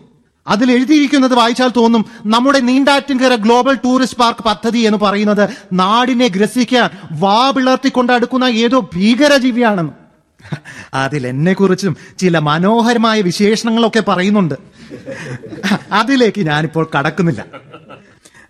അതിൽ 0.46 0.72
എഴുതിയിരിക്കുന്നത് 0.72 1.35
വായിച്ചാൽ 1.35 1.70
തോന്നും 1.76 2.04
നമ്മുടെ 2.26 2.61
നീണ്ടാറ്റിൻകര 2.61 3.35
ഗ്ലോബൽ 3.35 3.74
ടൂറിസ്റ്റ് 3.74 4.18
പാർക്ക് 4.18 4.44
പദ്ധതി 4.44 4.78
എന്ന് 4.78 4.98
പറയുന്നത് 4.98 5.48
നാടിനെ 5.72 6.28
ഗ്രസിക്കാൻ 6.28 6.90
വാ 7.12 7.50
പിളർത്തിക്കൊണ്ട് 7.50 8.12
അടുക്കുന്ന 8.12 8.44
ഏതോ 8.44 8.90
ഭീകരജീവിയാണെന്ന്. 8.94 9.92
അതിൽ 10.94 11.26
എന്നെ 11.26 11.52
കുറിച്ചും 11.52 11.96
ചില 12.18 12.38
മനോഹരമായ 12.38 13.20
വിശേഷണങ്ങളൊക്കെ 13.20 14.02
പറയുന്നുണ്ട്. 14.09 14.54
അതിലേക്ക് 15.92 16.40
ഞാനിപ്പോൾ 16.40 16.90
കടക്കുന്നില്ല. 16.98 17.44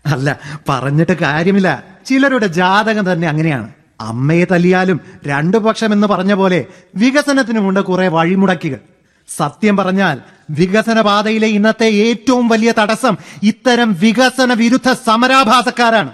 അല്ല 0.07 0.39
പറഞ്ഞിട്ട് 0.69 1.13
കാര്യമില്ല. 1.13 1.85
ചിലരുടെ 2.07 2.47
ജാതകം 2.47 3.13
തന്നെ 3.13 3.29
അങ്ങനെയാണ്. 3.29 3.69
അമ്മയെ 4.01 4.45
തല്ലിയാലും 4.45 5.01
രണ്ടു 5.27 5.57
പക്ഷം 5.57 5.93
എന്ന് 5.93 6.07
പറഞ്ഞ 6.07 6.35
പോലെ 6.35 6.65
വികസനത്തിനുമുണ്ട് 6.97 7.81
കുറെ 7.81 8.09
വഴിമുടക്കികൾ. 8.09 8.79
സത്യം 9.29 9.77
പറഞ്ഞാൽ 9.77 10.17
വികസന 10.59 11.01
പാതയിലെ 11.01 11.49
ഇന്നത്തെ 11.59 11.89
ഏറ്റവും 12.07 12.45
വലിയ 12.49 12.73
തടസ്സം 12.79 13.15
ഇത്തരം 13.51 13.89
വികസന 14.03 14.53
വിരുദ്ധ 14.53 14.91
സമരാഭാസക്കാരാണ്. 15.07 16.13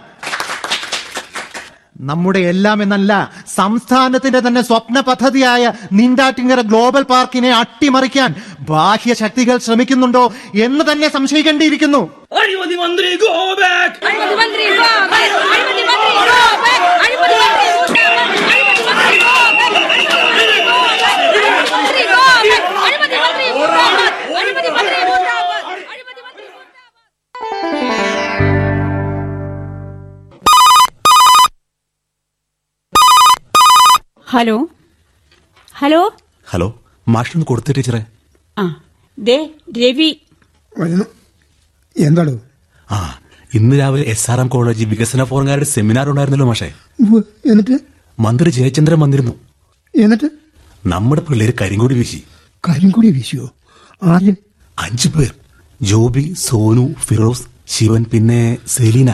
നമ്മുടെ 2.10 2.40
എല്ലാം 2.52 2.78
എന്നല്ല 2.82 3.12
സംസ്ഥാനത്തിന്റെ 3.56 4.40
തന്നെ 4.46 4.62
സ്വപ്ന 4.62 5.00
പദ്ധതിയായ 5.08 5.72
നിണ്ടാറ്റിങ്ങര 5.92 6.60
ഗ്ലോബൽ 6.70 7.02
പാർക്കിനെ 7.10 7.50
അട്ടിമറിക്കാൻ 7.62 8.30
ബാഹ്യ 8.70 9.14
ശക്തികൾ 9.22 9.56
ശ്രമിക്കുന്നുണ്ടോ 9.66 10.24
എന്ന് 10.66 10.84
തന്നെ 10.92 11.08
സംശയിക്കേണ്ടിയിരിക്കുന്നു. 11.16 12.02
ഹലോ? 34.32 34.68
ഹലോ? 35.74 36.10
ഹലോ 36.50 36.82
മാഷിനൊന്ന് 37.08 37.46
കൊടുത്തു 37.46 37.72
ടീച്ചറെ. 37.72 38.04
ആ 38.58 38.82
ദേ 39.18 39.54
രവി. 39.78 40.20
വരുന്നു. 40.78 41.04
എന്താണോ 41.96 42.40
ആ 42.90 43.18
ഇന്ന് 43.54 43.78
രാവിലെ 43.78 44.04
എസ് 44.04 44.30
ആർ 44.30 44.40
എം 44.40 44.48
കോളേജ് 44.48 44.84
വികസന 44.84 45.24
ഫോറംകാരുടെ 45.24 45.64
സെമിനാർ 45.64 46.10
ഉണ്ടായിരുന്നല്ലോ 46.10 46.46
മാഷേ. 46.46 46.74
എന്നിട്ട്? 47.50 47.78
മന്ത്രി 48.18 48.50
ജയചന്ദ്രൻ 48.50 49.00
വന്നിരുന്നു. 49.00 49.32
എന്നിട്ട്? 49.94 50.30
നമ്മുടെ 50.86 51.20
പിള്ളേര് 51.20 51.52
കരിങ്കുടി 51.60 51.94
വീശി. 51.94 52.22
കരിങ്കുടി 52.68 53.10
വീശിയോ? 53.10 53.50
ആദ്യം 54.02 54.36
അഞ്ചു 54.78 55.08
പേർ. 55.08 55.34
ജോബി 55.82 56.34
സോനു 56.38 56.94
ഫിറോസ് 56.98 57.46
ശിവൻ 57.66 58.04
പിന്നെ 58.04 58.58
സെലീന. 58.66 59.10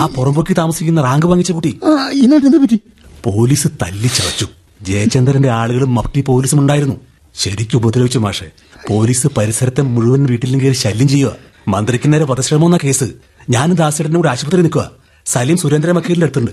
ആ 0.00 0.06
പുറമ്പോക്കി 0.06 0.52
താമസിക്കുന്ന 0.52 1.02
റാങ്ക് 1.02 1.26
വാങ്ങിച്ച 1.26 1.52
കുട്ടി. 1.52 1.80
ആ 1.84 2.08
എന്നിട്ട് 2.08 2.46
എന്താ 2.46 2.58
പറ്റി? 2.58 2.80
പോലീസ് 3.24 3.68
തല്ലിച്ചതച്ചു 3.82 4.46
ജയചന്ദ്രന്റെ 4.82 5.50
ആളുകളും 5.50 5.94
മഫ്റ്റി 5.94 6.20
പോലീസും 6.20 6.60
ഉണ്ടായിരുന്നു. 6.60 6.96
ശരിക്കും 7.34 7.78
ഉപദ്രവിച്ചു 7.78 8.18
മാഷെ. 8.18 8.50
പോലീസ് 8.88 9.26
പരിസരത്തെ 9.26 9.82
മുഴുവൻ 9.82 10.26
വീട്ടിലും 10.26 10.60
കയറി 10.60 10.72
ശല്യം 10.72 11.08
ചെയ്യുക. 11.08 11.36
മന്ത്രിക്ക് 11.68 12.12
നേരെ 12.12 12.24
വധശ്രമം 12.24 12.66
എന്ന 12.66 12.78
കേസ്. 12.84 13.04
ഞാനും 13.50 13.76
ദാസേട്ടനും 13.76 14.16
കൂടെ 14.16 14.28
ആശുപത്രി 14.28 14.62
നിൽക്കുക. 14.62 14.90
സലീം 15.26 15.56
സുരേന്ദ്ര 15.56 15.90
വക്കീലിന്റെ 15.90 16.24
അടുത്തുണ്ട്. 16.24 16.50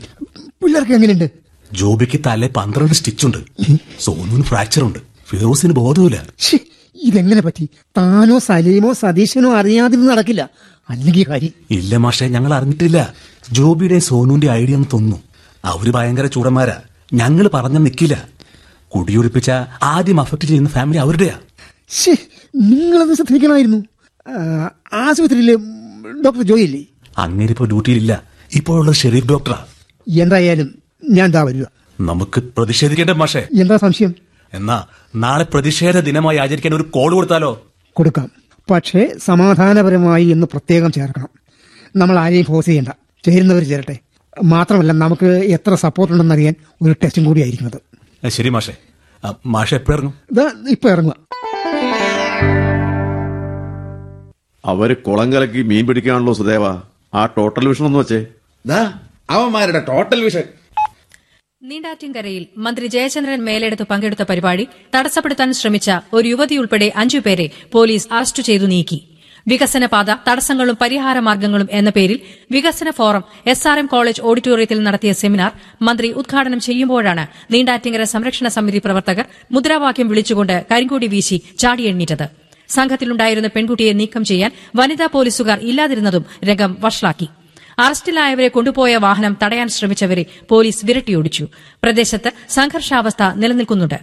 പിള്ളേർക്ക് 0.64 0.92
എങ്ങനെയുണ്ട്? 0.92 1.30
ജോബിക്ക് 1.74 2.20
തലേ 2.26 2.48
പന്ത്രണ്ട് 2.48 2.94
സ്റ്റിച്ചുണ്ട്. 2.94 3.38
സോനുവിന് 4.00 4.44
ഫ്രാക്ചർ 4.44 4.84
ഉണ്ട് 4.84 5.00
ഫിറോസിന് 5.30 5.74
ബോധമില്ല 5.74 6.26
ഇതെങ്ങനെ 6.96 7.42
പറ്റി? 7.42 7.70
താനോ 7.98 8.40
സലീമോ 8.40 8.94
സതീശനോ 8.94 9.54
അറിയാതിരുന്ന് 9.54 10.12
നടക്കില്ല. 10.12 10.50
അല്ലെങ്കിൽ 10.90 11.52
ഇല്ല 11.72 11.98
മാഷെ. 11.98 12.26
ഞങ്ങൾ 12.26 12.54
അറിഞ്ഞിട്ടില്ല. 12.54 13.14
ജോബിയുടെ 13.52 14.00
സോനുവിന്റെ 14.00 14.50
ഐഡിയ 14.50 14.76
എന്ന് 14.76 14.88
തോന്നുന്നു 14.94 15.29
അവർ 15.66 15.92
ഭയങ്കര 15.92 16.26
ചൂടന്മാരാ. 16.26 16.82
ഞങ്ങൾ 17.14 17.50
പറഞ്ഞ 17.54 17.78
നിക്കില്ല. 17.78 18.28
കുടിയൊഴിപ്പിച്ച 18.96 19.52
ആദ്യം 19.84 20.22
അഫക്ട് 20.22 20.46
ചെയ്യുന്ന 20.46 20.70
ഫാമിലി 20.70 20.98
അവരുടെയാ. 20.98 21.40
ശേ 21.90 22.16
നിങ്ങളത് 22.56 23.14
ശ്രദ്ധിക്കണമായിരുന്നു? 23.14 23.84
ആശുപത്രിയിലെ 24.94 25.56
ഡോക്ടർ 26.22 26.42
ജോയില്ലേ 26.42 26.86
ഇപ്പൊ 27.50 27.66
ഡ്യൂട്ടിയിലില്ല. 27.66 28.24
ഇപ്പോഴുള്ള 28.54 28.92
ഷെരീഫ് 28.92 29.28
ഡോക്ടറാ. 29.28 29.66
എന്തായാലും 30.22 30.82
ഞാൻ 31.10 31.32
ദാ 31.32 31.42
വരിക. 31.42 31.64
നമുക്ക് 32.00 32.40
പ്രതിഷേധിക്കേണ്ട 32.40 33.12
മാഷേ. 33.12 33.48
എന്താ 33.62 33.78
സംശയം? 33.78 34.16
എന്നാ 34.54 34.86
നാളെ 35.16 35.44
പ്രതിഷേധ 35.44 36.00
ദിനമായി 36.00 36.38
ആചരിക്കാൻ 36.38 36.76
ഒരു 36.76 36.84
കോൾ 36.84 37.14
കൊടുത്താലോ? 37.14 37.68
കൊടുക്കാം. 37.94 38.32
പക്ഷേ 38.72 39.14
സമാധാനപരമായി 39.18 40.26
എന്ന് 40.26 40.48
പ്രത്യേകം 40.48 40.92
ചേർക്കണം. 40.92 41.30
നമ്മൾ 41.96 42.20
ആരെയും 42.20 42.46
ഫോഴ്സ് 42.46 42.68
ചെയ്യണ്ട. 42.68 42.88
ചേരുന്നവർ 43.26 43.64
ചേരട്ടെ. 43.64 44.00
മാത്രമല്ല 44.44 44.92
നമുക്ക് 44.92 45.26
എത്ര 45.26 45.76
സപ്പോർട്ട് 45.76 46.14
ഉണ്ടെന്ന് 46.14 46.36
അറിയാൻ 46.36 46.56
ഒരു 46.82 46.96
ടെസ്റ്റും 47.04 47.26
കൂടി 47.26 47.42
ആയിരിക്കുന്നത് 47.42 48.30
ശരി 48.30 48.50
മാഷെ. 48.50 48.74
മാഷെ 49.46 49.80
ഇറങ്ങും? 49.92 50.14
ഇതാ 50.32 50.52
ഇപ്പൊ 50.70 50.90
ഇറങ്ങുക 50.90 51.16
അവർ 54.66 54.94
കുളം 54.94 55.34
കലക്കി 55.34 55.62
മീൻ 55.62 55.88
പിടിക്കാണല്ലോ 55.88 56.34
സുദേവ. 56.34 56.64
ആ 57.14 57.26
ടോട്ടൽ 57.26 57.68
വിഷൻ 57.68 57.86
ഒന്ന് 57.86 58.00
വെച്ചേ. 58.00 58.26
അവന്മാരുടെ 59.30 59.86
ടോട്ടൽ 59.88 60.24
വിഷൻ 60.24 60.44
നീണ്ടാറ്റിൻകരയിൽ 61.64 62.48
മന്ത്രി 62.58 62.88
ജയചന്ദ്രൻ 62.88 63.46
മേലെടുത്ത് 63.46 63.84
പങ്കെടുത്ത 63.84 64.24
പരിപാടി 64.24 64.68
തടസ്സപ്പെടുത്താൻ 64.96 65.54
ശ്രമിച്ച 65.54 65.92
ഒരു 66.14 66.28
യുവതിയുൾപ്പെടെ 66.28 66.94
അഞ്ചുപേരെ 66.96 67.50
പോലീസ് 67.72 68.08
അറസ്റ്റ് 68.14 68.44
ചെയ്തു 68.44 68.66
നീക്കി. 68.66 69.19
വികസനപാത 69.52 70.10
തടസ്സങ്ങളും 70.28 70.78
പരിഹാര 70.82 71.18
മാർഗങ്ങളും 71.28 71.68
എന്ന 71.80 71.90
പേരിൽ 71.98 72.18
വികസന 72.52 72.90
forum 72.98 73.24
S 73.52 73.68
R 73.72 73.78
M 73.78 73.88
college 73.94 74.22
ഓഡിറ്റോറിയത്തിൽ 74.22 74.80
നടത്തിയ 74.88 75.12
സെമിനാർ 75.22 75.52
മന്ത്രി 75.88 76.10
ഉദ്ഘാടനം 76.22 76.60
ചെയ്യുമ്പോഴാണ് 76.68 77.24
നീണ്ടാറ്റിങ്കര 77.54 78.04
സംരക്ഷണ 78.14 78.48
സമിതി 78.58 78.82
പ്രവർത്തകർ 78.86 79.26
മുദ്രാവാക്യം 79.52 80.10
വിളിച്ചുകൊണ്ട് 80.12 80.56
കരിങ്കൊടി 80.72 81.08
വീശി 81.08 81.40
ചാടിയെണ്ണീറ്റത് 81.60 82.28
സംഘത്തിലുണ്ടായിരുന്ന 82.70 83.48
പെൺകുട്ടിയെ 83.56 83.94
നീക്കം 84.00 84.24
ചെയ്യാൻ 84.32 84.52
വനിതാ 84.80 85.08
പോലീസുകാർ 85.14 85.60
ഇല്ലാതിരുന്നതും 85.70 86.26
രംഗം 86.50 86.72
വഷളാക്കി. 86.84 87.28
അറസ്റ്റിലായവരെ 87.80 88.50
കൊണ്ടുപോയ 88.56 88.94
വാഹനം 89.04 89.34
തടയാൻ 89.44 89.68
ശ്രമിച്ചവരെ 89.76 90.24
പോലീസ് 90.50 90.86
വിരട്ടിയോടിച്ചു. 90.88 91.46
പ്രദേശത്ത് 91.84 92.30
സംഘർഷാവസ്ഥ 92.58 93.24
നിലനിൽക്കുന്നുണ്ട്. 93.42 94.00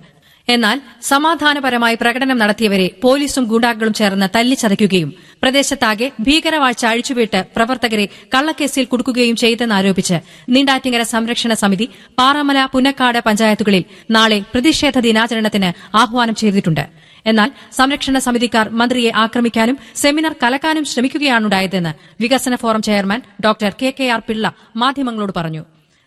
എന്നാൽ 0.49 0.77
സമാധാനപരമായി 1.03 1.97
പ്രകടനം 2.03 2.39
നടത്തിയവരെ 2.39 2.87
പോലീസും 3.03 3.45
ഗുണ്ടാക്കളും 3.53 3.95
ചേർന്ന് 3.99 4.27
തല്ലിച്ചതയ്ക്കുകയും 4.37 5.11
പ്രദേശത്താകെ 5.43 6.07
ഭീകരവാഴ്ച 6.27 6.83
അഴിച്ചുവിട്ട് 6.87 7.41
പ്രവർത്തകരെ 7.57 8.07
കള്ളക്കേസിൽ 8.35 8.85
കുടുക്കുകയും 8.93 9.37
ചെയ്തെന്നാരോപിച്ച് 9.43 10.19
നീണ്ടാറ്റിങ്ങര 10.55 11.03
സംരക്ഷണ 11.15 11.53
സമിതി 11.63 11.87
പാറമല 12.19 12.59
പുന്നക്കാട് 12.75 13.21
പഞ്ചായത്തുകളിൽ 13.29 13.85
നാളെ 14.17 14.39
പ്രതിഷേധ 14.55 14.99
ദിനാചരണത്തിന് 14.99 15.71
ആഹ്വാനം 16.03 16.35
ചെയ്തിട്ടുണ്ട്. 16.35 16.85
എന്നാൽ 17.27 17.51
സംരക്ഷണ 17.73 18.19
സമിതിക്കാർ 18.19 18.67
മന്ത്രിയെ 18.81 19.13
ആക്രമിക്കാനും 19.25 19.79
സെമിനാർ 20.03 20.35
കലക്കാനും 20.43 20.85
ശ്രമിക്കുകയാണുണ്ടായതെന്ന് 20.85 21.93
വികസന 22.21 22.57
forum 22.57 22.83
chairman 22.83 23.23
doctor 23.47 23.73
K 23.83 23.91
K 23.99 24.09
R 24.17 24.23
Pillai 24.29 24.55
മാധ്യമങ്ങളോട് 24.77 25.33
പറഞ്ഞു. 25.39 25.63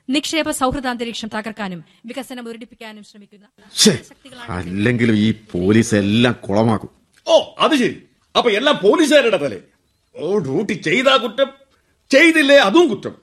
നിക്ഷേപ 0.09 0.51
സൌഹൃദാന്തരീക്ഷം 0.51 1.27
തകർക്കാനും 1.27 1.83
വികസനം 2.05 2.45
മുരടിപ്പിക്കാനും 2.45 3.03
ശ്രമിക്കുന്ന 3.03 3.45
അല്ലെങ്കിലും 4.49 5.15
ഈ 5.15 5.31
പോലീസ് 5.51 5.95
എല്ലാം 5.95 6.35
കുളമാക്കും. 6.49 6.89
ഓ 7.27 7.55
അത് 7.59 7.75
ശരി. 7.75 8.03
അപ്പൊ 8.37 8.51
എല്ലാം 8.51 8.79
പോലീസുകാരുടെ 8.83 9.37
തലേ. 9.37 9.57
ഓ 10.15 10.39
ഡ്യൂട്ടി 10.39 10.73
ചെയ്താ 10.73 11.15
കുറ്റം 11.15 11.47
ചെയ്തില്ലേ 12.09 12.55
അതും 12.55 12.87
കുറ്റം. 12.87 13.15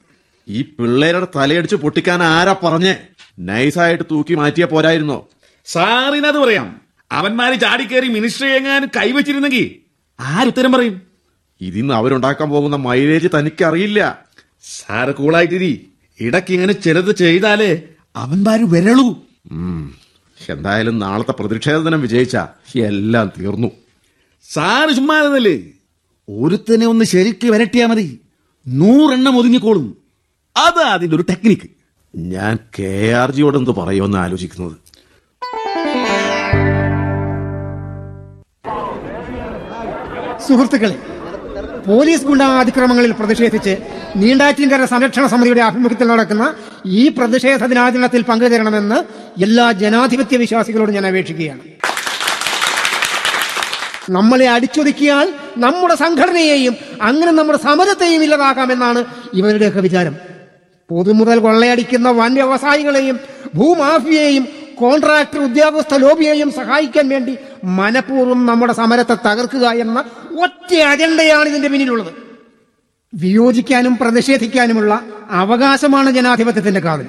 ഈ 0.49 0.63
പിള്ളേരുടെ 0.63 1.27
തലയടിച്ച് 1.37 1.77
പൊട്ടിക്കാൻ 1.77 2.23
ആരാ 2.23 2.57
പറഞ്ഞേ? 2.65 2.97
നൈസായിട്ട് 3.39 4.05
തൂക്കി 4.11 4.35
മാറ്റിയ 4.35 4.65
പോരായിരുന്നോ? 4.65 5.29
സാറിനത് 5.67 6.39
പറയാം. 6.39 6.81
അവന്മാര് 7.13 7.61
ചാടിക്കേറി 7.61 8.09
മിനിസ്റ്ററി 8.09 8.49
എങ്ങാനും 8.49 8.91
കൈവച്ചിരുന്നെങ്കിൽ 8.97 9.77
ആരുത്തരം 10.21 10.73
പറയും? 10.73 11.03
ഇതിന്ന് 11.61 11.95
അവരുണ്ടാക്കാൻ 11.95 12.51
പോകുന്ന 12.51 12.77
മൈലേജ് 12.77 13.29
തനിക്കറിയില്ല. 13.39 14.25
സാറ് 14.65 15.15
കൂളായിട്ടിരി. 15.15 15.89
ഇടയ്ക്ക് 16.21 16.53
ഇങ്ങനെ 16.55 16.73
ചിലത് 16.73 17.17
ചെയ്താലേ 17.17 17.83
അവന്മാര് 18.17 18.61
വരളൂ. 18.61 19.09
എന്തായാലും 20.51 20.99
നാളത്തെ 20.99 21.33
പ്രതിഷേധനം 21.33 22.01
വിജയിച്ച 22.01 22.37
എല്ലാം 22.77 23.33
തീർന്നു. 23.39 23.71
സാറ് 24.53 24.91
ചുമ്മാതല്ലേ 24.97 25.57
ഒരുത്തനെ 26.29 26.87
ഒന്ന് 26.87 27.05
ശരിക്ക് 27.05 27.49
വരട്ടിയാ 27.51 27.87
മതി. 27.87 28.21
നൂറെണ്ണം 28.67 29.39
ഒതുങ്ങിക്കോളും. 29.39 29.97
അതാ 30.57 30.87
അതിന്റെ 30.93 31.17
ഒരു 31.17 31.25
ടെക്നിക്ക് 31.31 31.69
ഞാൻ 32.17 32.59
കെ 32.79 33.13
ആർ 33.13 33.31
ജിയോട് 33.31 33.57
എന്ത് 33.57 33.71
പറയുമെന്ന് 33.71 34.19
ആലോചിക്കുന്നത്. 34.19 34.77
സുഹൃത്തുക്കളെ 40.49 40.99
പോലീസ് 41.89 42.27
ഗുണ്ട 42.29 42.43
അതിക്രമങ്ങളിൽ 42.63 43.13
പ്രതിഷേധിച്ച് 43.19 43.75
നീണ്ടാറ്റിൻകര 44.21 44.85
സംരക്ഷണ 44.93 45.25
സമിതിയുടെ 45.33 45.63
ആഭിമുഖ്യത്തിൽ 45.69 46.09
നടക്കുന്ന 46.13 46.45
ഈ 47.01 47.03
പ്രതിഷേധ 47.09 47.63
ദിനാചരണത്തിൽ 47.73 48.23
പങ്കുചേരണമെന്ന് 48.31 48.99
എല്ലാ 49.47 49.67
ജനാധിപത്യ 49.83 50.37
വിശ്വാസികളോടും 50.45 50.97
ഞാൻ 50.99 51.07
അപേക്ഷിക്കുകയാണ്. 51.07 51.63
നമ്മളെ 54.17 54.47
അടിച്ചൊതുക്കിയാൽ 54.57 55.27
നമ്മുടെ 55.65 55.95
സംഘടനയെയും 55.95 56.75
അങ്ങനെ 57.03 57.33
നമ്മുടെ 57.39 57.59
സമരത്തെയും 57.59 58.23
ഇല്ലാതാക്കാമെന്നാണ് 58.27 59.01
ഇവരുടെയൊക്കെ 59.39 59.81
വിചാരം. 59.81 60.15
പൊതുമുതൽ 60.91 61.39
കൊള്ളയടിക്കുന്ന 61.47 62.09
വൻ 62.21 62.33
വ്യവസായികളെയും 62.35 63.17
ഭൂമാഫിയെയും 63.57 64.45
കോൺട്രാക്ടർ 64.81 65.39
ഉദ്യോഗസ്ഥ 65.39 65.95
ലോബിയെയും 66.05 66.51
സഹായിക്കാൻ 66.57 67.07
വേണ്ടി 67.09 67.35
മനഃപൂർവം 67.79 68.41
നമ്മുടെ 68.47 68.73
സമരത്തെ 68.73 69.17
തകർക്കുക 69.27 69.67
എന്ന 69.85 69.99
ഒറ്റ 70.43 70.75
അജണ്ടയാണ് 70.75 71.49
ഇതിന്റെ 71.49 71.69
പിന്നിലുള്ളത്. 71.69 72.13
വിയോജിക്കാനും 73.15 73.97
പ്രതിഷേധിക്കാനുമുള്ള 73.97 75.01
അവകാശമാണ് 75.31 76.11
ജനാധിപത്യത്തിന്റെ 76.11 76.81
കാതൽ. 76.81 77.07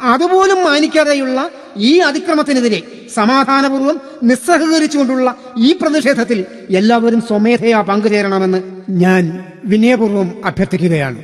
അതുപോലും 0.00 0.64
മാനിക്കാതെയുള്ള 0.64 1.50
ഈ 1.76 1.98
അതിക്രമത്തിനെതിരെ 1.98 2.82
സമാധാനപൂർവം 3.14 4.00
നിസ്സഹകരിച്ചുകൊണ്ടുള്ള 4.22 5.36
ഈ 5.58 5.72
പ്രതിഷേധത്തിൽ 5.72 6.44
എല്ലാവരും 6.70 7.20
സ്വമേധയാ 7.20 7.80
പങ്കുചേരണമെന്ന് 7.80 8.62
ഞാൻ 8.90 9.44
വിനയപൂർവം 9.64 10.46
അഭ്യർത്ഥിക്കുകയാണ്. 10.46 11.22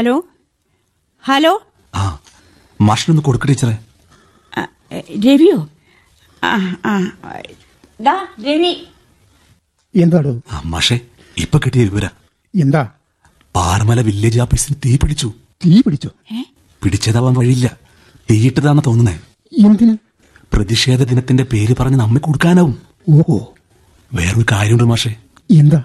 ഹലോ? 0.00 0.24
ഹലോ? 1.24 1.62
മാഷിനൊന്ന് 2.80 3.22
കൊടുക്ക 3.22 3.46
ടീച്ചറെ. 3.46 3.78
ആ, 4.58 4.66
രവിയോ? 5.26 5.68
ആ 6.44 6.76
ആ 6.86 7.10
ദാ 8.00 8.26
രവി. 8.40 8.84
എന്താടോ? 9.96 10.40
ആ, 10.52 10.62
മാഷെ 10.64 11.00
ഇപ്പൊ 11.36 11.58
കിട്ടിയ 11.58 11.84
വിവര. 11.84 12.06
എന്താ? 12.60 12.88
പാറമല 13.56 14.00
വില്ലേജ് 14.00 14.40
ഓഫീസിന് 14.40 14.76
തീ 14.84 14.96
പിടിച്ചു. 14.96 15.32
തീ 15.66 15.80
പിടിച്ചോ? 15.80 16.10
പിടിച്ചതാവാൻ 16.82 17.34
വഴിയില്ല. 17.34 17.76
തീയിട്ടതാണെന്ന് 18.30 18.82
തോന്നുന്നേ. 18.86 19.20
എന്തിന്? 19.66 19.96
പ്രതിഷേധ 20.52 21.02
ദിനത്തിന്റെ 21.02 21.42
പേര് 21.42 21.74
പറഞ്ഞ് 21.80 21.96
നമ്മെ 21.96 22.20
കൊടുക്കാനാവും. 22.20 22.82
ഓഹോ. 23.08 23.54
വേറൊരു 24.12 24.46
കാര്യമുണ്ട് 24.52 24.84
മാഷെ. 24.84 25.16
എന്താ? 25.50 25.84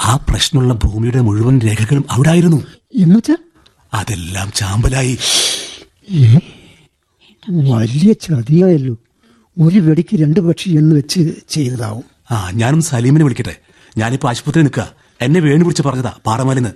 ആ 0.00 0.16
പ്രശ്നമുള്ള 0.16 0.74
ഭൂമിയുടെ 0.74 1.20
മുഴുവൻ 1.20 1.60
രേഖകളും 1.60 2.04
അവിടെ 2.10 2.28
ആയിരുന്നു 2.28 2.79
എന്നുവെച്ചാ? 2.94 3.36
അതെല്ലാം 3.94 4.52
ചാമ്പലായി? 4.54 5.18
വലിയ 7.50 8.12
ചതിയായല്ലോ. 8.12 8.96
ഒരു 9.60 9.78
വെടിക്ക് 9.78 10.16
രണ്ട് 10.16 10.40
പക്ഷി 10.40 10.70
എന്ന് 10.70 10.96
വെച്ച് 10.96 11.30
ചെയ്തതാവും. 11.48 12.04
ആ 12.30 12.50
ഞാനും 12.50 12.82
സലീമിനെ 12.82 13.24
വിളിക്കട്ടെ. 13.24 13.56
ഞാനിപ്പോ 13.96 14.28
ആശുപത്രി 14.28 14.62
നിൽക്കുക 14.62 14.92
എന്നെ 15.20 15.40
വേണു 15.40 15.64
പിടിച്ച് 15.64 15.82
പറഞ്ഞതാ 15.82 16.12
പാറമാലിന്ന് 16.26 16.70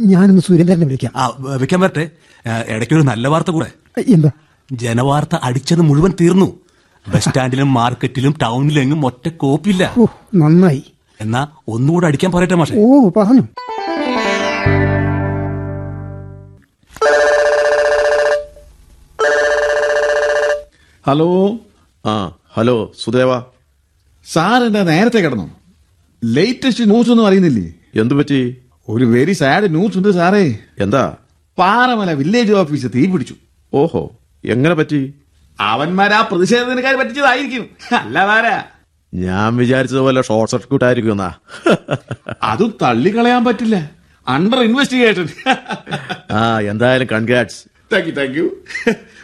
ഞാനൊന്ന് 0.00 0.42
സുരേന്ദ്രനെ 0.42 0.86
വിളിക്കാം. 0.86 1.12
ആ 1.16 1.26
വെക്കാൻ 1.38 1.80
വരട്ടെ. 1.80 2.10
ഇടയ്ക്കൊരു 2.68 3.02
നല്ല 3.02 3.28
വാർത്ത 3.28 3.50
കൂടെ. 3.50 3.70
എന്താ? 4.08 4.30
ജനവാർത്ത 4.72 5.36
അടിച്ചത് 5.42 5.80
മുഴുവൻ 5.80 6.12
തീർന്നു. 6.20 6.60
ബസ് 7.08 7.24
സ്റ്റാൻഡിലും 7.24 7.74
മാർക്കറ്റിലും 7.74 8.34
ടൗണിലെങ്ങും 8.42 9.06
ഒറ്റ 9.06 9.28
കോപ്പില്ല 9.28 9.94
നന്നായി. 10.34 10.82
എന്നാ 11.20 11.48
ഒന്നുകൂടെ 11.68 12.06
അടിക്കാൻ 12.06 12.32
പറയട്ടെ 12.32 12.54
മാഷെ. 12.54 12.74
ഓ 12.78 13.08
പറഞ്ഞു. 13.08 13.42
ഹലോ? 21.06 21.58
ആ 22.06 22.12
ഹലോ 22.56 22.92
സുദേവ. 23.04 23.40
സാർ 24.32 24.60
നേരത്തെ 24.72 25.18
കിടന്നു? 25.18 25.50
ലേറ്റസ്റ്റ് 26.24 26.84
ന്യൂസ് 26.90 27.10
ഒന്നും 27.10 27.26
അറിയുന്നില്ലേ? 27.26 27.66
എന്തു 28.00 28.14
പറ്റി? 28.14 28.56
ഒരു 28.88 29.04
വെരി 29.04 29.32
സാഡ് 29.32 29.74
ന്യൂസ് 29.74 29.96
ഉണ്ട് 29.98 30.10
സാറേ. 30.10 30.58
എന്താ? 30.78 31.16
പാറമല 31.58 32.12
വില്ലേജ് 32.12 32.52
ഓഫീസ് 32.52 32.86
തീ 32.94 33.06
പിടിച്ചു. 33.06 33.34
ഓഹോ 33.74 34.02
എങ്ങനെ 34.44 34.74
പറ്റി? 34.74 35.14
അവന്മാരാ 35.60 36.20
പ്രതിഷേധത്തിനേക്കാൾ 36.20 36.96
പറ്റിച്ചതായിരിക്കും. 36.96 37.68
അല്ലാതാരാ 37.96 38.64
ഞാൻ 39.14 39.56
വിചാരിച്ചതുപോലെ 39.56 40.22
ഷോർട്ട് 40.22 40.52
സർക്യൂട്ട് 40.52 40.84
ആയിരിക്കും 40.84 41.12
എന്നാ. 41.12 41.30
അതും 42.42 42.74
തള്ളിക്കളയാൻ 42.82 43.44
പറ്റില്ല. 43.44 43.90
അണ്ടർ 44.26 44.58
ഇൻവെസ്റ്റിഗേഷൻ 44.62 45.26
ആ 46.32 46.42
എന്തായാലും 46.72 47.08
congrats 47.12 47.60
thank 47.92 48.08
you 48.08 48.14
thank 48.20 48.36
you 48.38 48.46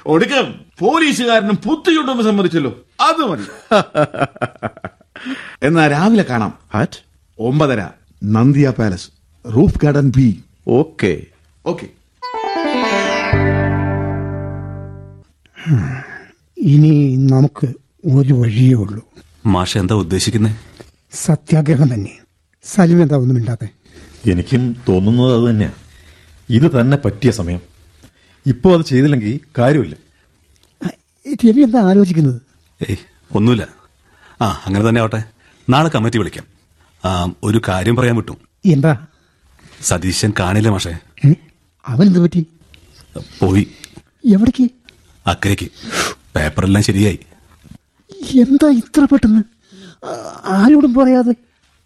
ഒടുക്കം 0.07 0.47
പോലീസുകാരനും 0.79 1.57
പുത്തിയുണ്ടെന്ന് 1.57 2.23
സമ്മതിച്ചല്ലോ. 2.23 2.73
അത് 3.01 3.23
മതി. 3.31 3.47
എന്നാ 5.67 5.87
രാവിലെ 5.87 6.25
കാണാം. 6.31 6.53
ഹാറ്റ് 6.75 7.01
ഒമ്പതര 7.39 7.81
Nandiya 8.23 8.71
palace 8.71 9.09
roof 9.45 9.81
garden 9.83 10.07
be 10.17 10.29
okay 10.79 11.13
okay 11.65 11.87
ഇനി 16.73 16.93
നമുക്ക് 17.33 17.67
ഒരു 18.15 18.35
വഴിയേ 18.35 18.75
ഉള്ളൂ. 18.75 19.03
മാഷ 19.47 19.79
എന്താ 19.79 19.95
ഉദ്ദേശിക്കുന്നത് 19.95 20.57
സത്യാഗ്രഹം 21.13 21.89
തന്നെ. 21.95 22.13
സലിം 22.65 22.99
എന്താ 23.03 23.17
ഒന്നും 23.17 23.37
മിണ്ടാത്തെ 23.37 23.69
എനിക്കും 24.27 24.77
തോന്നുന്നത് 24.89 25.43
അത് 25.43 25.51
തന്നെയാണ് 25.51 25.75
ഇത് 26.51 26.81
തന്നെ 26.81 26.97
പറ്റിയ 26.97 27.31
സമയം. 27.31 27.61
ഇപ്പോൾ 28.47 28.79
അത് 28.79 28.87
ചെയ്തില്ലെങ്കിൽ 28.87 29.41
കാര്യമില്ല. 29.59 29.97
രവി 31.47 31.61
എന്താ 31.61 31.81
ആലോചിക്കുന്നത്? 31.81 32.43
ഏയ് 32.91 32.97
ഒന്നുമില്ല. 33.35 33.69
ആ 34.43 34.63
അങ്ങനെ 34.67 34.89
തന്നെ 34.89 35.01
ആവട്ടെ. 35.01 35.25
നാളെ 35.69 35.89
കമ്മിറ്റി 35.89 36.19
വിളിക്കാം. 36.19 36.45
ആ 37.05 37.33
ഒരു 37.43 37.61
കാര്യം 37.69 37.97
പറയാൻ 37.97 38.17
വിട്ടു. 38.17 38.37
എന്താ? 38.67 39.07
സതീശൻ 39.83 40.33
കാണില്ല 40.41 40.69
മാഷേ? 40.69 40.99
ഏ? 41.27 41.33
അവൻ 41.87 42.07
എന്ത് 42.07 42.19
പറ്റി? 42.19 42.47
പോയി. 43.41 43.67
എവിടേക്ക്? 44.27 44.71
അക്കരയ്ക്ക്. 45.27 45.71
പേപ്പറെല്ലാം 46.37 46.85
ശരിയായി. 46.85 47.19
എന്താ 48.41 48.71
ഇത്ര 48.71 49.05
പെട്ടെന്ന്? 49.05 49.43
ആ, 50.07 50.41
ആരോടും 50.45 50.95
പറയാതെ. 50.95 51.35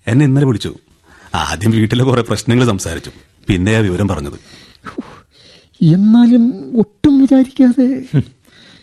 എന്നെ 0.07 0.25
ഇന്നലെ 0.25 0.47
വിളിച്ചു. 0.47 0.77
ആദ്യം 1.35 1.71
വീട്ടിലെ 1.71 2.05
കുറെ 2.05 2.23
പ്രശ്നങ്ങൾ 2.23 2.67
സംസാരിച്ചു. 2.67 3.11
പിന്നെ 3.49 3.77
ആ 3.77 3.79
വിവരം 3.79 4.09
പറഞ്ഞത്. 4.09 4.39
എന്നാലും 5.85 6.73
ഒട്ടും 6.79 7.21
വിചാരിക്കാതെ 7.21 8.05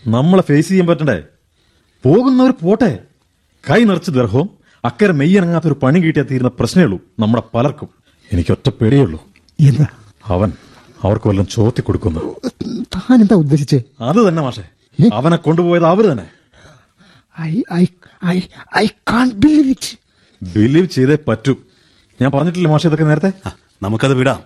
നമ്മളെ 0.08 0.44
ഫേസ് 0.44 0.70
ചെയ്യാൻ 0.70 0.88
പറ്റണ്ടേ? 0.88 1.24
പോകുന്നവർ 2.06 2.52
പോട്ടെ. 2.52 3.00
കൈ 3.70 3.84
നിറച്ച് 3.84 4.12
ദർഹവും 4.12 4.50
അക്കരെ 4.86 5.12
മെയ്യനങ്ങാത്തൊരു 5.12 5.74
പണി 5.84 6.00
കിട്ടിയാൽ 6.00 6.26
തീരുന്ന 6.32 6.52
പ്രശ്നമേ 6.60 6.84
ഉള്ളൂ 6.86 7.00
നമ്മുടെ 7.20 7.44
പലർക്കും. 7.54 7.90
എനിക്ക് 8.34 8.52
ഒറ്റ 8.52 8.70
പേടിയേ 8.70 9.02
ഉള്ളൂ. 9.02 9.24
എന്താ? 9.60 9.86
അവൻ 10.26 10.52
അവർക്ക് 11.04 11.28
വല്ലതും 11.28 11.48
ചോർത്തി 11.52 11.82
കൊടുക്കുന്നു. 11.82 12.36
താൻ 12.82 13.22
എന്താ 13.22 13.36
ഉദ്ദേശിച്ചേ? 13.36 13.82
അത് 14.02 14.30
തന്നെ 14.30 14.42
മാഷെ. 14.42 14.64
അവനെ 15.14 15.38
കൊണ്ടുപോയത് 15.38 15.86
അവർ 15.86 16.04
തന്നെ. 16.04 16.30
I 17.42 17.62
I 17.74 17.86
I 18.26 18.42
I 18.78 18.88
can't 18.88 19.32
believe 19.32 19.70
it 19.70 19.98
believe 20.60 20.86
ചെയ്തേ 20.86 21.18
പറ്റൂ. 21.28 21.56
ഞാൻ 22.22 22.32
പറഞ്ഞിട്ടില്ല 22.32 22.68
മാഷെ 22.68 22.88
ഇതൊക്കെ 22.88 23.06
നേരത്തെ? 23.06 23.32
നമുക്കത് 23.84 24.14
വിടാം. 24.14 24.44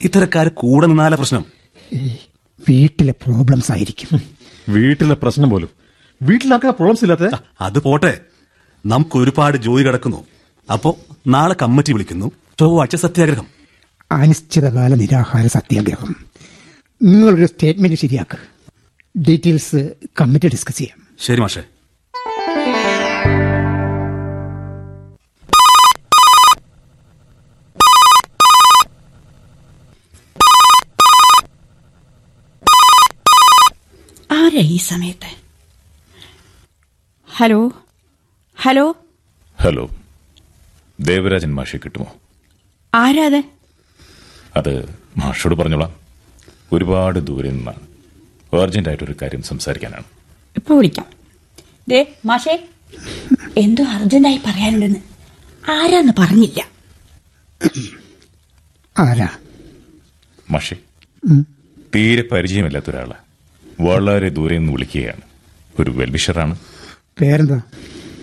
ഇത്തരക്കാര് 0.00 0.48
കൂടെ 0.48 0.86
നിന്നാല 0.86 1.14
പ്രശ്നം. 1.14 1.44
വീട്ടിലെ 2.68 3.12
പ്രോബ്ലംസ് 3.12 3.72
ആയിരിക്കും. 3.72 4.20
വീട്ടിലെ 4.68 5.14
പ്രശ്നം 5.14 5.50
പോലും. 5.50 5.68
വീട്ടിലാക്കാൻ 6.22 6.72
പ്രോബ്ലംസ് 6.72 7.04
ഇല്ലാത്ത? 7.04 7.36
അത് 7.60 7.78
പോട്ടെ. 7.78 8.20
നമുക്ക് 8.86 9.18
ഒരുപാട് 9.18 9.56
ജോലി 9.56 9.84
കിടക്കുന്നു. 9.84 10.24
അപ്പോ 10.72 10.96
നാളെ 11.26 11.56
കമ്മിറ്റി 11.62 11.92
വിളിക്കുന്നു. 11.92 12.30
ചൊവ്വാഴ്ച 12.60 12.96
സത്യാഗ്രഹം. 12.96 13.46
അനിശ്ചിതകാല 14.12 14.94
നിരാഹാര 14.94 15.46
സത്യാഗ്രഹം. 15.46 16.16
നിങ്ങളൊരു 17.02 17.46
സ്റ്റേറ്റ്മെന്റ് 17.46 17.96
ശരിയാക്കുക 17.96 18.38
ഡീറ്റെയിൽസ് 19.28 19.94
കമ്മിറ്റി 20.20 20.48
ഡിസ്കസ് 20.48 20.78
ചെയ്യാം. 20.78 21.06
ശരി 21.20 21.40
മാഷേ. 21.40 21.62
ആരാ 34.50 34.60
ഈ 34.60 34.76
സമയത്ത്? 34.76 35.36
ഹലോ? 37.36 37.72
ഹലോ? 38.56 38.96
ഹലോ. 39.60 39.90
ദേവരാജൻ 41.00 41.54
മാഷെ 41.54 41.78
കിട്ടുമോ? 41.78 42.14
ആരാ 42.94 43.24
അത് 43.24 43.44
അത് 44.56 44.98
മാഷോട് 45.16 45.54
പറഞ്ഞോളാം. 45.54 45.94
ഒരുപാട് 46.72 47.18
ദൂരെ 47.18 47.50
നിന്നാണ്. 47.50 47.80
അർജന്റായിട്ടൊരു 48.56 49.14
കാര്യം 49.22 49.42
സംസാരിക്കാനാണ്. 49.42 50.04
ഇപ്പൊ 50.56 50.76
വിളിക്കാം. 50.76 51.06
ദേ 51.88 52.14
മാഷേ 52.26 52.68
എന്തോ 53.56 53.84
അർജന്റായി 53.84 54.40
പറയാനുണ്ടെന്ന് 54.46 54.98
ആരാന്ന് 55.70 56.12
പറഞ്ഞില്ല. 56.18 56.70
ആരാ? 58.98 59.28
മാഷേ. 60.50 60.76
തീരെ 61.94 62.22
പരിചയമില്ലാത്ത 62.22 62.90
ഒരാൾ. 62.90 63.29
വളരെ 63.80 64.28
ദൂരെ 64.28 64.58
നിന്ന് 64.58 64.72
വിളിക്കുകയാണ്. 64.72 65.20
ഒരു 65.78 65.90
വെൽവിഷറാണ്. 65.90 66.58
പേരെന്താ? 67.20 67.60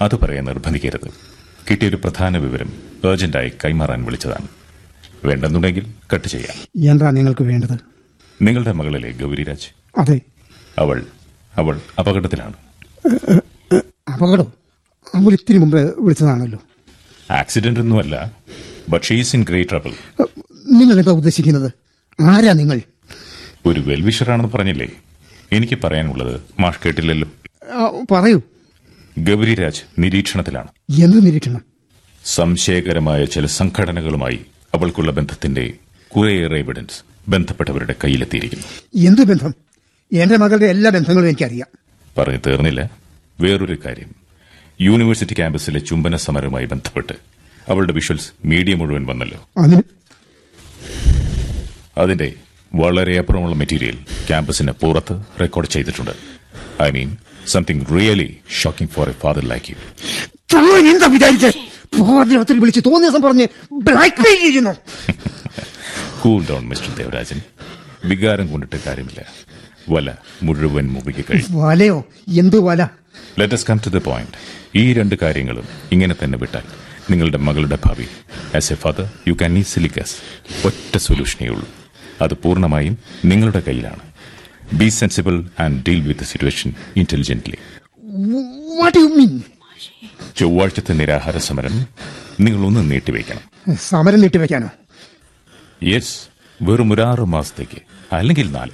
അത് 0.02 0.16
പറയാൻ 0.16 0.46
നിർബന്ധിക്കരുത്. 0.46 1.10
കിട്ടിയൊരു 1.70 1.96
പ്രധാന 1.96 2.38
വിവരം 2.38 2.74
ഏർജന്റായി 3.06 3.52
കൈമാറാൻ 3.66 4.06
വിളിച്ചതാണ്. 4.06 4.48
വേണ്ടെന്നുണ്ടെങ്കിൽ 5.26 5.94
കട്ട് 6.14 6.28
ചെയ്യാം. 6.28 6.90
എന്താ 6.90 7.12
നിങ്ങൾക്ക് 7.12 7.44
വേണ്ടത്? 7.44 7.78
നിങ്ങളുടെ 8.42 8.72
മകളിലെ 8.72 9.12
ഗൗരിരാജ്. 9.12 10.00
അതെ. 10.00 10.20
അവൾ 10.78 11.06
അവൾ 11.56 11.82
അപകടത്തിലാണ്. 12.00 12.54
അപകടം? 14.14 14.48
അവൾ 15.16 15.32
ഇത്തിരി 15.32 15.58
മുമ്പ് 15.58 16.02
വിളിച്ചതാണല്ലോ. 16.02 16.60
ആക്സിഡന്റ് 17.32 17.80
ഒന്നുമല്ല 17.80 18.32
but 18.90 19.06
she's 19.06 19.36
in 19.36 19.46
great 19.50 19.70
trouble 19.70 19.92
നിങ്ങൾ 20.72 21.00
എന്താ 21.00 21.12
ഉദ്ദേശിക്കുന്നത്? 21.12 21.72
ആരാ 22.22 22.54
നിങ്ങൾ? 22.54 22.82
ഒരു 23.66 23.80
വെൽവിഷറാണെന്ന് 23.80 24.50
പറഞ്ഞില്ലേ? 24.50 24.88
എനിക്ക് 25.52 25.78
പറയാനുള്ളത് 25.84 26.42
മാഷ് 26.60 26.80
കേട്ടില്ലല്ലോ. 26.86 27.30
പറയൂ. 28.12 28.42
ഗൗരിരാജ് 29.20 29.82
നിരീക്ഷണത്തിലാണ്. 30.00 30.68
എന്ത് 31.04 31.26
നിരീക്ഷണം? 31.26 31.62
സംശയകരമായ 32.26 33.26
ചില 33.26 33.46
സംഘടനകളുമായി 33.46 34.46
അവൾക്കുള്ള 34.74 35.12
ബന്ധത്തിന്റെ 35.12 35.74
കുറേയേറെ 36.16 36.60
എവിഡൻസ് 36.60 37.04
ബന്ധപ്പെട്ടവരുടെ 37.30 37.96
കയ്യിലെത്തിയിരിക്കുന്നു. 38.04 38.66
എന്ത് 39.08 39.22
ബന്ധം? 39.22 39.54
എന്റെ 40.14 40.38
മകളുടെ 40.38 40.66
എല്ലാ 40.66 40.92
ബന്ധങ്ങളും 40.92 41.28
എനിക്കറിയാം. 41.28 41.78
പറഞ്ഞു 42.18 42.40
തീർന്നില്ല. 42.48 42.90
വേറൊരു 43.40 43.78
കാര്യം. 43.86 44.16
യൂണിവേഴ്സിറ്റി 44.82 45.34
ക്യാമ്പസിലെ 45.34 45.80
ചുംബന 45.80 46.16
സമരവുമായി 46.16 46.66
ബന്ധപ്പെട്ട് 46.66 47.14
അവളുടെ 47.70 47.94
വിഷ്വൽസ് 47.94 48.32
മീഡിയ 48.46 48.74
മുഴുവൻ 48.74 49.06
വന്നല്ലോ. 49.06 49.50
അതിന് 49.58 49.82
അതിന്റെ 51.98 52.34
വളരെ 52.80 53.18
അപ്പുറമുള്ള 53.20 53.56
മെറ്റീരിയൽ 53.56 53.98
ക്യാമ്പസിന് 54.28 54.72
പുറത്ത് 54.72 55.16
റെക്കോർഡ് 55.42 55.70
ചെയ്തിട്ടുണ്ട്. 55.76 56.12
I 56.84 56.90
mean 56.92 57.10
something 57.48 57.86
really 57.96 58.38
shocking 58.62 58.92
for 58.92 59.10
a 59.10 59.14
father 59.24 59.44
like 59.52 59.66
you 59.72 59.78
എന്താ 60.94 61.08
വിചാരിച്ചേ? 61.08 61.52
വിളിച്ച് 62.60 62.82
തോന്നിയ 62.86 63.10
ദിവസം 63.10 63.22
പറഞ്ഞ് 63.22 63.48
ബ്ലാക്ക് 63.88 64.22
മെയിൽ 64.22 64.40
ചെയ്യുന്നു. 64.40 64.74
കൂൾ 66.22 66.46
ഡൗൺ 66.50 66.64
മിസ്റ്റർ 66.70 66.92
ദേവരാജൻ 66.96 67.40
വികാരം 68.06 68.48
കൊണ്ടിട്ട് 68.52 68.78
കാര്യമില്ല. 68.88 69.22
വല 69.90 70.14
മുഴുവൻ 70.44 70.88
മുറുകി 70.88 71.24
കഴിഞ്ഞു. 71.30 71.62
വലയോ? 71.62 71.98
എന്ത് 72.42 72.58
വല? 72.68 72.82
Let's 73.40 73.66
come 73.70 73.80
to 73.86 73.90
the 73.90 73.98
point 73.98 74.38
ഈ 74.76 74.94
രണ്ട് 74.94 75.16
കാര്യങ്ങളും 75.22 75.68
ഇങ്ങനെ 75.92 76.16
തന്നെ 76.24 76.38
വിട്ടാൽ 76.38 76.66
നിങ്ങളുടെ 77.12 77.38
മകളുടെ 77.38 77.78
ഭാവി. 77.86 78.08
As 78.58 78.74
a 78.74 78.76
father 78.76 79.06
you 79.28 79.34
can 79.34 79.58
easily 79.58 79.92
guess 79.98 80.16
ഒറ്റ 80.68 80.98
സൊല്യൂഷനേ 80.98 81.48
ഉള്ളൂ. 81.50 81.68
അത് 82.22 82.34
പൂർണമായും 82.34 82.98
നിങ്ങളുടെ 83.26 83.60
കയ്യിലാണ്. 83.60 84.00
Be 84.74 84.90
sensible 84.90 85.50
and 85.60 85.84
deal 85.88 86.02
with 86.02 86.24
situation 86.24 86.74
intelligently 86.96 87.58
ചൊവ്വാഴ്ചത്തെ 90.38 90.94
നിരാഹാര 90.94 91.38
സമരം 91.38 91.72
നിങ്ങൾ 91.72 91.92
നിങ്ങളൊന്ന് 92.40 92.92
നീട്ടിവെക്കണം. 92.92 93.42
സമരം 93.74 94.22
നീട്ടിവെക്കാനോ? 94.22 94.70
യെസ് 95.84 96.18
വെറും 96.62 96.94
ഒരു 96.94 97.02
ആറ് 97.02 97.20
മാസത്തേക്ക് 97.20 97.82
അല്ലെങ്കിൽ 98.16 98.52
നാല്. 98.52 98.72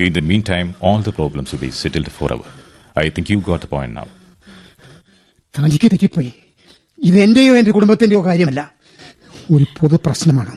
In 0.00 0.12
the 0.12 0.18
meantime 0.48 0.74
all 0.82 1.02
the 1.02 1.08
problems 1.08 1.56
be 1.56 1.68
settled 1.68 2.08
forever 2.32 2.44
I 2.98 3.08
think 3.08 3.32
you 3.32 3.36
got 3.36 3.66
point 3.66 3.96
now 3.96 4.04
തനിക്ക് 5.58 5.86
തെറ്റിപ്പോയി. 5.86 6.32
ഇത് 6.98 7.20
എന്റെയോ 7.20 7.56
എന്റെ 7.56 7.70
കുടുംബത്തിന്റെയോ 7.70 8.24
കാര്യമല്ല. 8.24 8.72
ഒരു 9.50 9.66
പൊതു 9.78 9.96
പ്രശ്നമാണ് 10.06 10.56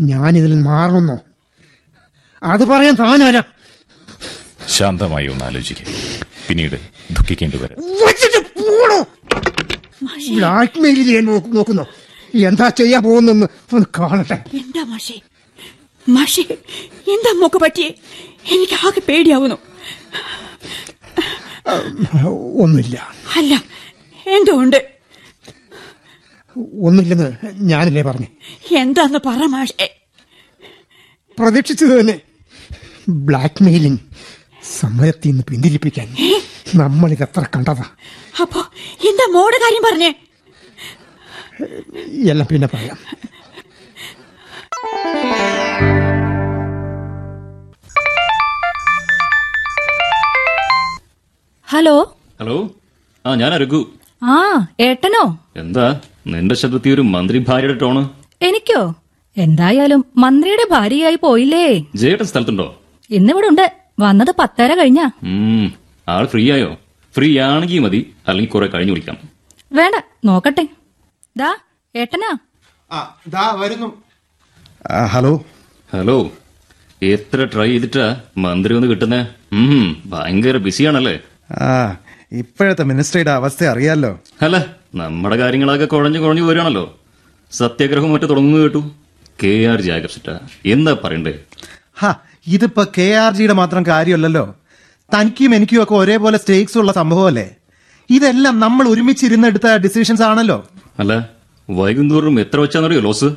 ഞാൻ 0.00 0.38
ഇതിൽ 0.38 0.54
മാറണമെന്നോ? 0.54 1.18
അത് 2.42 2.64
പറയാൻ 2.64 2.94
താനാരാ? 2.94 3.42
ശാന്തമായി 4.66 5.26
ഒന്ന് 5.26 5.44
ആലോചിക്കുക 5.44 5.86
പിന്നീട് 6.48 6.76
ദുഃഖിക്കേണ്ടി 7.10 7.56
വരും. 7.56 7.76
ബ്ലാക്ക് 10.36 10.80
മെയിൽ 10.80 11.02
ചെയ്യാൻ 11.02 11.24
നോക്കുന്നു. 11.24 11.86
എന്താ 12.34 12.68
ചെയ്യാൻ 12.68 13.02
പോകുന്നെന്ന് 13.02 13.46
ഒന്ന് 13.74 13.86
കാണട്ടെ. 13.98 14.44
എന്താ 14.54 14.82
മാഷേ? 14.82 15.20
മാഷേ 16.08 16.42
എന്താ 17.14 17.32
മോക്ക് 17.40 17.58
പറ്റിയേ? 17.58 17.90
എനിക്ക് 18.54 18.86
ആകെ 18.86 19.00
പേടിയാവുന്നു. 19.00 19.58
ഒന്നുമില്ല. 22.62 23.14
അല്ല 23.36 23.54
എന്തോ 24.26 24.52
ഉണ്ട്? 24.52 24.90
ഒന്നുമില്ലെന്ന് 26.58 27.30
ഞാനല്ലേ 27.70 28.02
പറഞ്ഞു. 28.02 28.26
എന്താന്ന് 28.78 29.18
പറ 29.26 29.44
മാഷേ. 29.46 29.88
പ്രതീക്ഷിച്ചത് 31.38 32.00
തന്നെ 32.00 32.20
ബ്ലാക്ക് 33.08 33.64
മെയിലിംഗ് 33.64 33.98
സമരത്തിൽ 34.78 35.28
നിന്ന് 35.28 35.44
പിന്തിരിപ്പിക്കാൻ 35.50 36.16
നമ്മളിത് 36.74 37.22
എത്ര 37.22 37.44
കണ്ടതാ. 37.56 37.84
അപ്പോ 38.42 38.60
എന്താ 39.08 39.26
മോടെ 39.30 39.56
കാര്യം 39.56 39.82
പറഞ്ഞേ? 39.90 40.14
എല്ലാം 42.30 42.48
പിന്നെ 42.52 42.68
പറയാം. 42.74 42.98
ഹലോ? 51.68 52.16
ഹലോ? 52.40 52.70
ആ 53.26 53.34
ഞാൻ 53.34 53.56
രഘു. 53.56 53.92
ആ 54.22 54.66
ഏട്ടനോ? 54.80 55.38
എന്താ? 55.56 56.00
നിന്റെ 56.26 56.54
ശബ്ദത്തിൽ 56.54 56.94
ഒരു 56.94 57.00
മന്ത്രി 57.00 57.44
ഭാര്യയുടെ 57.48 57.78
ടോണ്? 57.78 58.08
എനിക്കോ? 58.42 58.94
എന്തായാലും 59.36 60.04
മന്ത്രിയുടെ 60.16 60.66
ഭാര്യയായി 60.70 61.14
പോയില്ലേ? 61.14 61.84
ജയേട്ടൻ 61.94 62.24
സ്ഥലത്തുണ്ടോ? 62.24 62.77
ഇന്നിവിടെ 63.10 63.46
ഉണ്ട് 63.46 63.72
വന്നത് 64.00 64.34
പത്തര 64.38 64.74
കഴിഞ്ഞാ. 64.74 65.10
ആൾ 65.24 65.70
ആൾ 66.08 66.26
ഫ്രീ 66.26 66.52
ആയോ 66.52 66.76
ഫ്രീ 67.16 67.38
ആണെങ്കിൽ 67.38 67.78
മതി. 67.78 68.14
അല്ലെങ്കിൽ 68.28 68.52
കുറെ 68.52 68.66
കഴിഞ്ഞു 68.66 68.92
വിളിക്കാം. 68.92 69.16
വേണ്ട. 69.72 69.94
നോക്കട്ടെ. 70.24 70.68
ദാ 71.36 71.56
ഏട്ടനാ. 71.96 72.38
ആ 72.92 73.16
ദാ 73.28 73.54
വരുന്നു. 73.58 74.02
ഹലോ. 75.06 75.44
ഹലോ. 75.92 76.30
എത്ര 77.02 77.44
ട്രൈ 77.44 77.68
ചെയ്തിട്ടാ 77.68 78.20
മന്ത്രി 78.36 78.74
ഒന്ന് 78.74 78.88
കിട്ടുന്നേ? 78.88 79.26
ഭയങ്കര 80.06 80.56
ബിസിയാണല്ലേ? 80.56 81.20
ആ 81.52 81.96
ഇപ്പോഴത്തെ 82.32 82.84
മിനിസ്ട്രിയുടെ 82.84 83.30
അവസ്ഥ 83.30 83.64
അറിയാലോ. 83.64 84.20
അല്ല 84.42 84.56
നമ്മുടെ 84.94 85.36
കാര്യങ്ങളൊക്കെ 85.36 85.86
കുഴഞ്ഞു 85.86 86.18
കുഴഞ്ഞു 86.18 86.42
വരികയാണല്ലോ 86.42 86.98
സത്യാഗ്രഹം 87.52 88.12
മറ്റു 88.12 88.24
തുടങ്ങുന്നു 88.24 88.62
കേട്ടു. 88.62 88.90
കെ 89.44 89.66
ആർ 89.66 89.80
ജാഗ്രസിറ്റ 89.80 90.30
എന്താ 90.66 90.96
പറയണ്ടേ? 91.04 91.38
ഹാ 91.98 92.14
ഇതിപ്പോ 92.54 92.84
കെ 92.98 93.06
ആർ 93.22 93.32
ജിയുടെ 93.34 93.52
മാത്രം 93.52 93.86
കാര്യമല്ലല്ലോ. 93.86 94.54
തനിക്കും 95.14 95.54
എനിക്കും 95.54 95.82
ഒക്കെ 95.82 95.94
ഒരേപോലെ 95.94 96.38
സ്റ്റേക്സ് 96.38 96.78
ഉള്ള 96.78 96.92
സംഭവമല്ലേ? 96.92 97.50
ഇതെല്ലാം 98.10 98.60
നമ്മൾ 98.60 98.88
ഒരുമിച്ചിരുന്നെടുത്ത 98.88 99.76
ഡിസിഷൻസ് 99.76 100.22
ആണല്ലോ. 100.22 100.68
അല്ല 100.98 101.30
വൈകുന്നേരം 101.70 102.40
എത്ര 102.40 102.58
വെച്ചാന്നറിയോ 102.60 103.00
ലോസ്? 103.00 103.30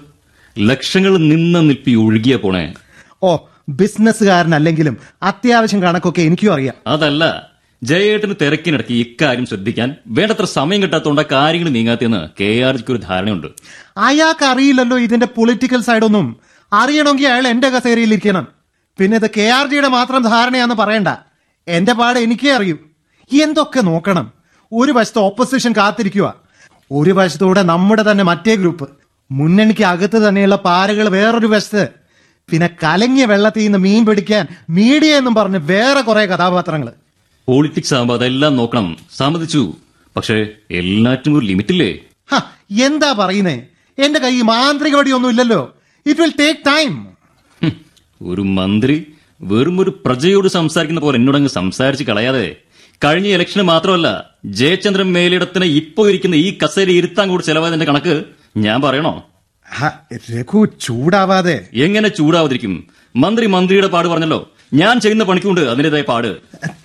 ലക്ഷങ്ങൾ 0.59 1.17
നിന്ന 1.17 1.59
നിൽപ്പി 1.59 1.91
ഒഴുകിയ 1.91 2.35
പോണേ. 2.35 2.73
ഓ 3.23 3.37
ബിസിനസ്സുകാരനല്ലെങ്കിലും 3.69 4.97
അത്യാവശ്യം 5.23 5.81
കണക്കൊക്കെ 5.81 6.21
എനിക്കും 6.21 6.53
അറിയാം. 6.53 6.75
അതല്ല 6.87 7.51
ജയേട്ടന് 7.83 8.35
തിരക്കിനിടയ്ക്ക് 8.41 8.93
ഇക്കാര്യം 8.93 9.45
ശ്രദ്ധിക്കാൻ 9.45 9.95
വേണ്ടത്ര 10.07 10.45
സമയം 10.45 10.81
കിട്ടാത്തോണ്ട 10.81 11.19
കാര്യങ്ങൾ 11.31 11.69
നീങ്ങാത്തെന്ന് 11.69 12.21
കെ 12.39 12.49
ആർ 12.61 12.77
ജിക്ക് 12.77 12.91
ഒരു 12.91 13.01
ധാരണയുണ്ട്. 13.09 13.47
അയാൾക്ക് 13.97 14.45
അറിയില്ലല്ലോ 14.45 14.97
ഇതിന്റെ 14.99 15.25
പൊളിറ്റിക്കൽ 15.25 15.81
സൈഡൊന്നും 15.81 16.27
അറിയണമെങ്കിൽ 16.73 17.27
അയാൾ 17.27 17.47
എന്റെ 17.47 17.69
കസേരയിൽ 17.69 18.11
ഇരിക്കണം. 18.13 18.60
പിന്നെ 18.99 19.17
ഇത് 19.17 19.29
കെ 19.37 19.41
ആർ 19.41 19.69
ജിയുടെ 19.69 19.87
മാത്രം 19.87 20.21
ധാരണയാന്ന് 20.23 20.75
പറയണ്ട. 20.75 21.07
എന്റെ 21.67 21.93
പാട് 21.93 22.19
എനിക്കേ 22.19 22.51
അറിയൂ. 22.51 22.77
എന്തൊക്കെ 23.43 23.81
നോക്കണം? 23.81 24.31
ഒരു 24.73 24.91
വശത്ത് 24.91 25.19
ഓപ്പോസിഷൻ 25.19 25.73
കാത്തിരിക്കുക. 25.77 26.35
ഒരു 26.91 27.11
വശത്തൂടെ 27.11 27.61
നമ്മുടെ 27.61 28.11
തന്നെ 28.11 28.23
മറ്റേ 28.23 28.55
ഗ്രൂപ്പ്. 28.55 28.89
മുന്നണിക്ക് 29.31 29.83
അകത്ത് 29.83 30.27
തന്നെയുള്ള 30.27 30.55
പാരകൾ 30.55 31.09
വേറൊരു 31.09 31.47
വശത്ത്. 31.47 31.89
പിന്നെ 32.49 32.69
കലങ്ങിയ 32.83 33.25
വെള്ളത്തിൽ 33.25 33.63
നിന്ന് 33.63 33.77
മീൻ 33.77 34.05
പിടിക്കാൻ 34.05 34.47
മീഡിയ 34.69 35.17
എന്നും 35.17 35.35
പറഞ്ഞ് 35.35 35.57
വേറെ 35.57 36.01
കുറെ 36.01 36.25
കഥാപാത്രങ്ങൾ 36.25 36.93
പോളിറ്റിക്സ് 37.47 37.93
ആകുമ്പോൾ 37.93 38.13
അതെല്ലാം 38.13 38.55
നോക്കണം. 38.55 38.97
സമ്മതിച്ചു. 39.17 39.73
പക്ഷേ 40.15 40.47
എല്ലാറ്റിനും 40.71 41.37
ഒരു 41.37 41.45
ലിമിറ്റില്ലേ? 41.45 41.87
ഇല്ലേ 41.87 42.85
എന്താ 42.85 43.11
പറയുന്നേ? 43.11 43.63
എന്റെ 43.97 44.19
കൈ 44.19 44.41
മാന്ത്രിക 44.41 44.95
വടിയൊന്നും 44.95 45.29
ഇല്ലല്ലോ. 45.29 45.75
ഇറ്റ് 46.05 46.21
വിൽ 46.21 46.33
ടേക്ക് 46.39 46.59
ടൈം 46.67 47.10
ഒരു 48.21 48.41
മന്ത്രി 48.41 49.07
വെറും 49.41 49.79
ഒരു 49.79 50.01
പ്രജയോട് 50.05 50.47
സംസാരിക്കുന്ന 50.47 51.01
പോലെ 51.01 51.17
എന്നോടങ്ങ് 51.17 51.49
സംസാരിച്ച് 51.49 52.03
കളയാതെ 52.03 52.55
കഴിഞ്ഞ 53.03 53.27
ഇലക്ഷന് 53.27 53.61
മാത്രമല്ല 53.61 54.29
ജയചന്ദ്രൻ 54.45 55.13
മേലിടത്തിന് 55.13 55.65
ഇപ്പോ 55.65 56.09
ഇരിക്കുന്ന 56.09 56.35
ഈ 56.35 56.57
കസേര 56.63 56.89
ഇരുത്താൻ 56.89 57.29
കൂടി 57.29 57.43
ചെലവായതിന്റെ 57.43 57.85
കണക്ക് 57.85 58.23
ഞാൻ 58.57 58.81
പറയണോ? 58.81 59.23
രഘു 60.33 60.67
ചൂടാവാതെ. 60.81 61.67
എങ്ങനെ 61.73 62.07
ചൂടാവാതിരിക്കും? 62.07 62.87
മന്ത്രി 63.15 63.45
മന്ത്രിയുടെ 63.45 63.87
പാട് 63.87 64.07
പറഞ്ഞല്ലോ. 64.07 64.51
ഞാൻ 64.73 64.99
ചെയ്യുന്ന 64.99 65.23
പണിക്കുണ്ട് 65.23 65.61
അതിന്റേതായ 65.61 66.01
പാട്. 66.01 66.37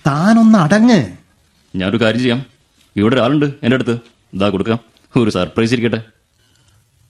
താനൊന്ന് 0.07 0.59
അടങ്ങ്. 0.59 1.07
ഞാനൊരു 1.75 2.01
കാര്യം 2.01 2.19
ചെയ്യാം. 2.19 2.45
ഇവിടെ 2.95 3.15
ഒരാളുണ്ട് 3.15 3.45
എന്റെ 3.45 3.75
അടുത്ത്. 3.75 3.99
ഇതാ 4.33 4.49
കൊടുക്കാം. 4.49 4.79
ഒരു 5.15 5.29
സർപ്രൈസ് 5.29 5.73
ഇരിക്കട്ടെ. 5.73 6.01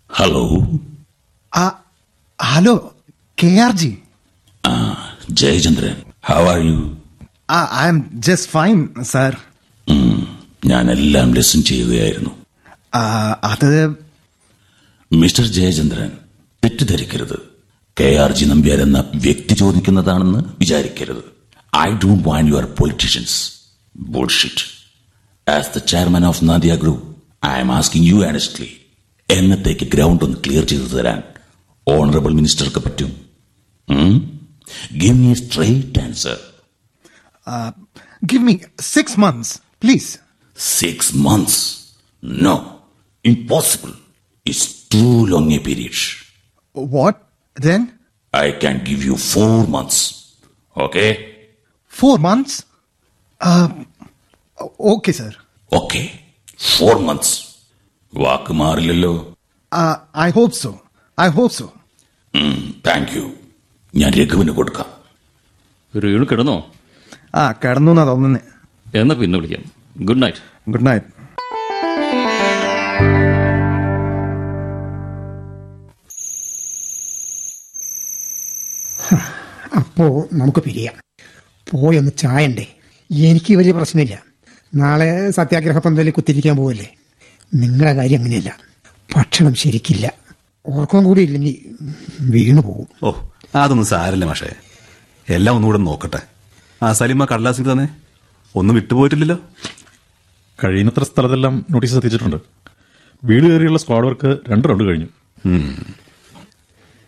ഹലോ. 0.10 0.68
ആ, 1.56 1.80
hello 2.42 2.96
K 3.44 3.48
R 3.48 3.72
G. 3.72 3.98
Jayachandran. 5.32 5.96
How 6.30 6.42
are 6.54 6.60
you 6.70 6.78
I'm 7.88 8.00
just 8.28 8.50
fine 8.52 8.78
sir 9.14 9.34
ഞാൻ 10.66 10.86
എല്ലാം 10.92 11.28
ലിസൺ 11.34 11.64
ചെയ്യുകയായിരുന്നു. 11.64 12.32
അത് 13.52 13.72
മിസ്റ്റർ 15.12 15.46
ജയചന്ദ്രൻ 15.58 16.12
തെറ്റിദ്ധരിക്കരുത്. 16.64 17.38
കെ 17.98 18.10
ആർ 18.24 18.32
ജി 18.32 18.46
നമ്പ്യാർ 18.46 18.80
എന്ന 18.82 19.00
വ്യക്തി 19.16 19.54
ചോദിക്കുന്നതാണെന്ന് 19.54 20.42
വിചാരിക്കരുത്. 20.60 21.24
I 21.78 21.90
don't 22.04 22.30
want 22.30 22.52
your 22.52 22.66
politicians 22.80 23.38
bullshit 23.96 24.66
as 25.48 25.70
the 25.76 25.78
chairman 25.92 26.26
of 26.26 26.50
Nadiya 26.50 26.76
group 26.76 27.06
I'm 27.60 27.72
asking 27.72 28.10
you 28.10 28.18
honestly 28.30 28.70
എന്നത്തേക്ക് 29.30 29.86
ഗ്രൗണ്ട് 29.94 30.24
ഒന്ന് 30.26 30.38
ക്ലിയർ 30.46 30.66
ചെയ്തു 30.72 30.88
തരാൻ 30.96 31.22
ഓണറബിൾ 31.88 32.32
മിനിസ്റ്റർക്ക് 32.40 32.82
പറ്റും? 32.86 33.12
Give 35.03 35.17
me 35.23 35.33
straight 35.43 36.01
answer 36.07 36.39
give 38.33 38.45
me 38.49 38.57
six 38.95 39.19
months 39.27 39.55
please 39.83 40.11
Six 40.57 41.15
months? 41.17 41.55
No. 42.23 42.81
Impossible. 43.25 43.95
It's 44.47 44.65
too 44.89 45.27
long 45.27 45.47
a 45.53 45.61
period. 45.61 45.99
What 46.97 47.19
then 47.57 47.81
I 48.35 48.49
can 48.63 48.77
give 48.89 49.01
you 49.09 49.17
four 49.33 49.57
months. 49.67 49.99
Okay? 50.77 51.11
Four 51.93 52.17
months 52.27 52.59
okay 54.93 55.13
sir 55.21 55.33
Okay. 55.73 56.05
Four 56.73 56.97
months. 57.09 57.31
വാക്ക് 58.13 58.53
മാറില്ലല്ലോ 58.53 59.13
I 60.27 60.29
hope 60.39 60.57
so 60.63 60.71
I 61.19 61.29
hope 61.39 61.55
so 61.61 61.67
thank 62.89 63.13
you 63.19 63.25
ഞാൻ 63.96 64.12
രഘുവിന് 64.14 64.52
കൊടുക്കാം. 64.52 64.86
രേണു 66.00 66.26
കിടന്നോ? 66.32 66.72
ആ 67.36 67.52
കിടന്നു 67.52 67.92
എന്നാ 67.92 68.06
തോന്നുന്നേ. 68.06 68.40
എന്നാ 69.00 69.16
പിന്നെ 69.16 69.40
വിളിക്കാം. 69.40 69.64
ഗുഡ് 70.06 70.24
നൈറ്റ് 70.24 70.38
ഗുഡ് 70.70 70.88
നൈറ്റ് 70.88 71.06
അപ്പോ 79.78 80.28
നമുക്ക് 80.34 80.60
പിരിയാം. 80.60 80.94
പോയൊന്ന് 81.72 82.12
ചായണ്ടേ? 82.18 82.68
എനിക്ക് 83.12 83.56
വലിയ 83.56 83.72
പ്രശ്നമില്ല. 83.72 84.24
നാളെ 84.76 85.32
സത്യാഗ്രഹ 85.32 85.78
പന്തലിൽ 85.78 86.12
കുത്തിരിക്കാൻ 86.12 86.56
പോവല്ലേ? 86.56 86.96
നിങ്ങളുടെ 87.54 87.94
കാര്യം 87.94 88.18
അങ്ങനെയല്ല. 88.18 88.58
ഭക്ഷണം 89.16 89.56
ശരിക്കില്ല. 89.56 90.14
ഓർക്കം 90.66 91.04
കൂടി 91.04 91.22
ഇല്ലെങ്കിൽ 91.22 91.76
വീണു 92.22 92.62
പോകും 92.62 92.88
ഓ 93.04 93.12
അതൊന്നും 93.56 93.88
സാരല്ല 93.88 94.26
മാഷേ. 94.26 94.56
എല്ലാം 95.30 95.56
ഒന്നുകൂടെ 95.56 95.78
നോക്കട്ടെ. 95.78 96.22
ആ 96.84 96.94
സലിമ 96.94 97.26
കടലാസിൽ 97.26 97.72
തന്നെ? 97.72 97.90
ഒന്നും 98.56 98.76
വിട്ടുപോയിട്ടില്ലല്ലോ? 98.76 99.40
കഴിയുന്നത്ര 100.64 101.04
സ്ഥലത്തെല്ലാം 101.04 101.66
നോട്ടീസ് 101.70 101.96
എത്തിച്ചിട്ടുണ്ട്. 101.96 102.36
വീട് 103.24 103.44
കയറിയുള്ള 103.44 103.80
സ്ക്വാഡ് 103.80 104.06
വർക്ക് 104.06 104.38
രണ്ട് 104.50 104.68
റൗണ്ട് 104.68 104.84
കഴിഞ്ഞു. 104.84 105.08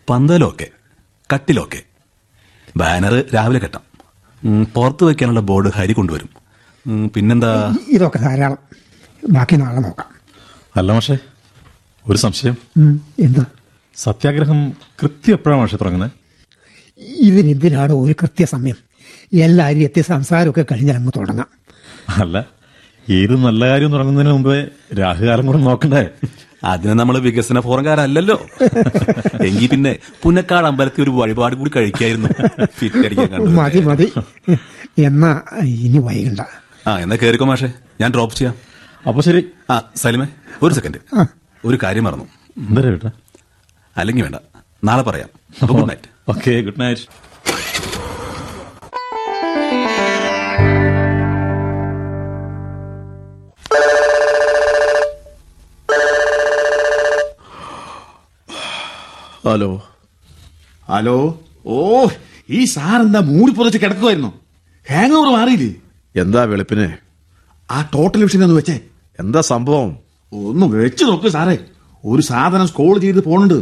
പന്തലൊക്കെ 0.08 0.68
കട്ടിലൊക്കെ. 1.34 1.82
ബാനർ 2.76 3.24
രാവിലെ 3.34 3.58
കെട്ടാം. 3.58 4.64
പുറത്ത് 4.74 5.04
വെക്കാനുള്ള 5.04 5.40
ബോർഡ് 5.40 5.72
ഹരി 5.74 5.92
കൊണ്ടുവരും. 5.92 6.28
പിന്നെന്താ? 7.08 7.76
ഇതൊക്കെ 7.88 8.18
ധാരാളം. 8.18 8.58
ബാക്കി 9.28 9.56
നാളെ 9.56 9.80
നോക്കാം. 9.80 10.06
അല്ല 10.76 10.92
മാഷേ 10.92 11.18
ഒരു 12.08 12.18
സംശയം. 12.18 12.56
എന്താ? 13.20 13.44
സത്യാഗ്രഹം 13.96 14.70
കൃത്യം 14.70 15.32
എപ്പോഴാണ് 15.32 15.60
മാഷേ 15.60 15.76
തുടങ്ങുന്നത്? 15.76 16.19
ഇതിനെന്തിനാണ് 17.00 17.92
ഒരു 17.92 18.14
കൃത്യസമയം. 18.22 18.78
എല്ലാവരും 19.40 19.82
എത്തിയ 19.82 20.02
സംസാരമൊക്കെ 20.02 20.64
കഴിഞ്ഞാൽ 20.72 20.94
അങ്ങ് 20.94 21.12
തുടങ്ങാം. 21.16 21.48
അല്ല 22.22 22.46
ഏത് 23.10 23.34
നല്ല 23.44 23.68
കാര്യം 23.68 23.92
തുടങ്ങുന്നതിന് 23.92 24.32
മുമ്പേ 24.32 24.68
രാഹുകാലം 25.00 25.46
കൂടെ 25.46 25.58
നോക്കണ്ടേ? 25.58 26.02
അതിന് 26.64 26.92
നമ്മൾ 26.92 27.18
വികസന 27.18 27.60
ഫോറംകാരല്ലോ 27.60 28.36
എങ്കിൽ 29.44 29.68
പിന്നെ 29.68 29.98
പുനക്കാട് 30.22 30.66
അമ്പലത്തിൽ 30.66 31.02
ഒരു 31.02 31.10
വഴിപാട് 31.10 31.54
കൂടി 31.56 31.70
കഴിക്കായിരുന്നു. 31.76 32.28
ഫിറ്റ് 32.78 33.06
അടിക്കാൻ 33.06 33.28
കണ്ടു 33.28 33.50
മതി 33.50 33.80
മതി. 33.80 34.12
എന്നാ 34.98 35.40
ഇനി 35.62 35.98
വൈകണ്ട. 35.98 36.40
ആ 36.86 36.98
എന്നാ 36.98 37.16
കേറിക്കോ 37.22 37.44
മാഷെ. 37.44 37.72
ഞാൻ 38.00 38.10
ഡ്രോപ്പ് 38.10 38.36
ചെയ്യാം. 38.36 38.54
അപ്പൊ 39.08 39.20
ശരി. 39.20 39.46
ആ 39.70 39.82
സലിമേ 39.96 40.26
ഒരു 40.62 40.74
സെക്കൻഡ് 40.74 41.26
ഒരു 41.64 41.78
കാര്യം 41.82 42.04
മറന്നു. 42.04 42.26
അല്ലെങ്കിൽ 43.96 44.22
വേണ്ട. 44.22 44.36
നാളെ 44.84 45.02
പറയാം. 45.02 45.30
Good 45.66 45.88
night 45.90 46.08
okay 46.30 46.60
good 46.66 46.80
night 46.80 47.04
hello 59.44 59.70
hello 60.88 61.16
ഓ 61.66 61.76
ഈ 62.50 62.64
സാർ 62.64 63.00
എന്താ 63.00 63.20
മൂടി 63.20 63.52
പുതച്ച് 63.52 63.78
കിടക്കുമായിരുന്നു 63.78 64.30
ഹാങ് 64.86 65.12
ഓവർ 65.12 65.28
മാറിയില്ലേ? 65.36 65.70
എന്താ 66.14 66.44
വെളുപ്പിന്? 66.44 66.86
ആ 67.70 67.90
ടോട്ടൽ 67.94 68.24
വിഷയം 68.24 68.44
ഒന്ന് 68.44 68.56
വെച്ചേ. 68.56 68.76
എന്താ 69.18 69.40
സംഭവം? 69.40 69.90
ഒന്ന് 70.32 70.66
വെച്ച് 70.76 71.04
നോക്ക് 71.04 71.28
സാറേ. 71.28 71.56
ഒരു 72.04 72.22
സാധനം 72.22 72.68
സ്കോൾ 72.68 72.98
ചെയ്ത് 72.98 73.20
പോണുണ്ട്. 73.24 73.58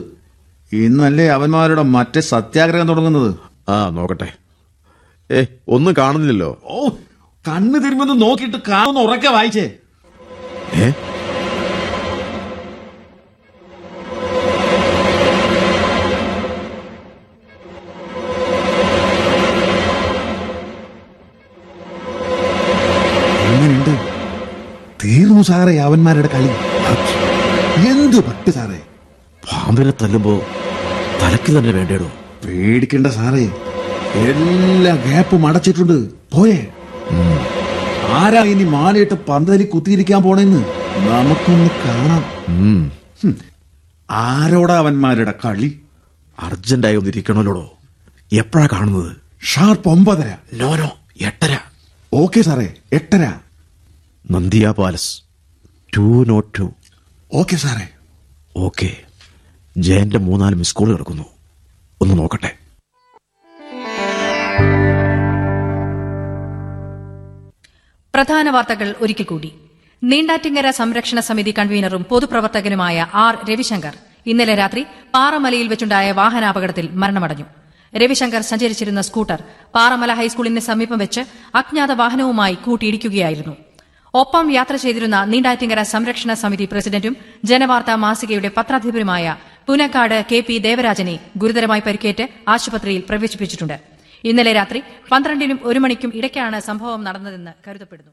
ഇന്നല്ലേ 0.73 1.29
അവന്മാരുടെ 1.29 1.83
മറ്റേ 1.83 2.21
സത്യാഗ്രഹം 2.21 2.89
തുടങ്ങുന്നത്? 2.89 3.35
ആ 3.71 3.89
നോക്കട്ടെ. 3.91 4.33
ഏ 5.31 5.45
ഒന്നും 5.69 5.95
കാണുന്നില്ലല്ലോ. 5.99 6.61
ഓ 6.65 6.89
കണ്ണ് 7.49 7.85
തിരുമ്പൊന്ന് 7.85 8.23
നോക്കിയിട്ട് 8.23 8.57
കാണുന്ന 8.69 9.01
ഉറക്കെ 9.01 9.29
വായിച്ചേ. 9.29 9.71
ഏ? 10.75 10.91
തീർന്നു 25.05 25.43
സാറേ 25.43 25.79
അവന്മാരുടെ 25.79 26.29
കളി. 26.29 26.49
എന്ത് 27.89 28.17
പട്ട് 28.25 28.51
സാറേ? 28.51 28.88
പാമ്പിനെ 29.51 29.93
തല്ലുമ്പോ 30.03 30.33
തലക്ക് 31.23 31.51
തന്നെ 31.59 31.71
വേണ്ടേടോ? 31.73 32.09
പേടിക്കണ്ട 32.45 33.07
സാറേ. 33.07 33.45
എല്ലാ 34.29 34.93
ഗ്യാപ്പും 35.07 35.47
അടച്ചിട്ടുണ്ട്. 35.47 35.97
പോയേ. 36.33 36.59
ആരാ 38.19 38.43
ഇനി 38.53 38.65
മാലയിട്ട് 38.65 39.15
പന്തലി 39.15 39.65
കുത്തിയിരിക്കാൻ 39.65 40.23
പോണെന്ന്? 40.23 40.61
നമുക്കൊന്ന് 41.09 41.71
കാണാം. 41.85 42.25
ആരോടാ 44.11 44.77
അവന്മാരുടെ 44.79 45.35
കളി? 45.45 45.69
അർജന്റായി 46.39 46.97
ഒന്നിരിക്കണല്ലോടോ 46.97 47.65
എപ്പോഴാ 48.33 48.69
കാണുന്നത്? 48.73 49.13
ഷാർപ്പ് 49.43 49.89
ഒമ്പതര. 49.89 50.29
നോനോ 50.53 50.89
എട്ടര. 51.21 51.55
ഓക്കെ 52.13 52.41
സാറേ 52.41 52.69
എട്ടര. 52.93 53.25
Nandiya 54.31 54.75
palace. 54.79 55.11
Two 55.97 56.25
nought 56.31 56.59
two. 56.59 56.67
Okay 57.33 57.57
സാറേ. 57.57 57.87
ഓക്കെ. 58.57 58.91
ജയന്റെ 59.79 60.19
മൂന്നാൽ 60.19 60.55
മിസ് 60.55 60.75
കോൾ 60.75 60.93
കിടക്കുന്നു. 60.93 61.23
ഒന്ന് 62.01 62.19
നോക്കട്ടെ. 62.19 62.59
പ്രധാന 68.15 68.51
വാർത്തകൾ 68.51 68.95
ഒരിക്കൽ 69.01 69.23
കൂടി. 69.23 69.55
നീണ്ടാറ്റിങ്ങര 70.03 70.71
സംരക്ഷണ 70.71 71.21
സമിതി 71.21 71.55
കൺവീനറും 71.59 72.05
പൊതുപ്രവർത്തകനുമായ 72.05 73.07
ആർ 73.15 73.51
രവിശങ്കർ 73.51 73.97
ഇന്നലെ 74.27 74.55
രാത്രി 74.55 74.83
പാറമലയിൽ 75.15 75.69
വെച്ചുണ്ടായ 75.69 76.13
വാഹനാപകടത്തിൽ 76.13 76.89
മരണമടഞ്ഞു. 76.93 77.45
രവിശങ്കർ 77.97 78.41
സഞ്ചരിച്ചിരുന്ന 78.41 79.01
സ്കൂട്ടർ 79.01 79.43
പാറമല 79.75 80.13
ഹൈസ്കൂളിന് 80.13 80.61
സമീപം 80.61 80.99
വെച്ച് 80.99 81.21
അജ്ഞാത 81.55 81.93
വാഹനവുമായി 81.93 82.55
കൂട്ടിയിടിക്കുകയായിരുന്നു. 82.55 83.68
ഒപ്പം 84.15 84.47
യാത്ര 84.57 84.75
ചെയ്തിരുന്ന 84.83 85.19
നീണ്ടാറ്റിങ്ങര 85.33 85.81
സംരക്ഷണ 85.93 86.33
സമിതി 86.43 86.67
പ്രസിഡന്റും 86.73 87.15
ജനവാർത്താ 87.51 87.95
മാസികയുടെ 88.05 88.51
പത്രാധിപരുമായ 88.57 89.37
പുനക്കാട് 89.69 90.17
കെ 90.31 90.39
പി 90.47 90.57
ദേവരാജനെ 90.67 91.17
ഗുരുതരമായി 91.43 91.83
പരിക്കേറ്റ് 91.87 92.27
ആശുപത്രിയിൽ 92.55 93.03
പ്രവേശിപ്പിച്ചിട്ടുണ്ട്. 93.09 93.77
ഇന്നലെ 94.25 94.53
രാത്രി 94.59 94.81
പന്ത്രണ്ടിനും 95.11 95.61
ഒരു 95.71 95.79
മണിക്കും 95.85 96.13
ഇടയ്ക്കാണ് 96.21 96.61
സംഭവം 96.69 97.05
നടന്നതെന്ന് 97.05 97.53
കരുതപ്പെടുന്നു. 97.67 98.13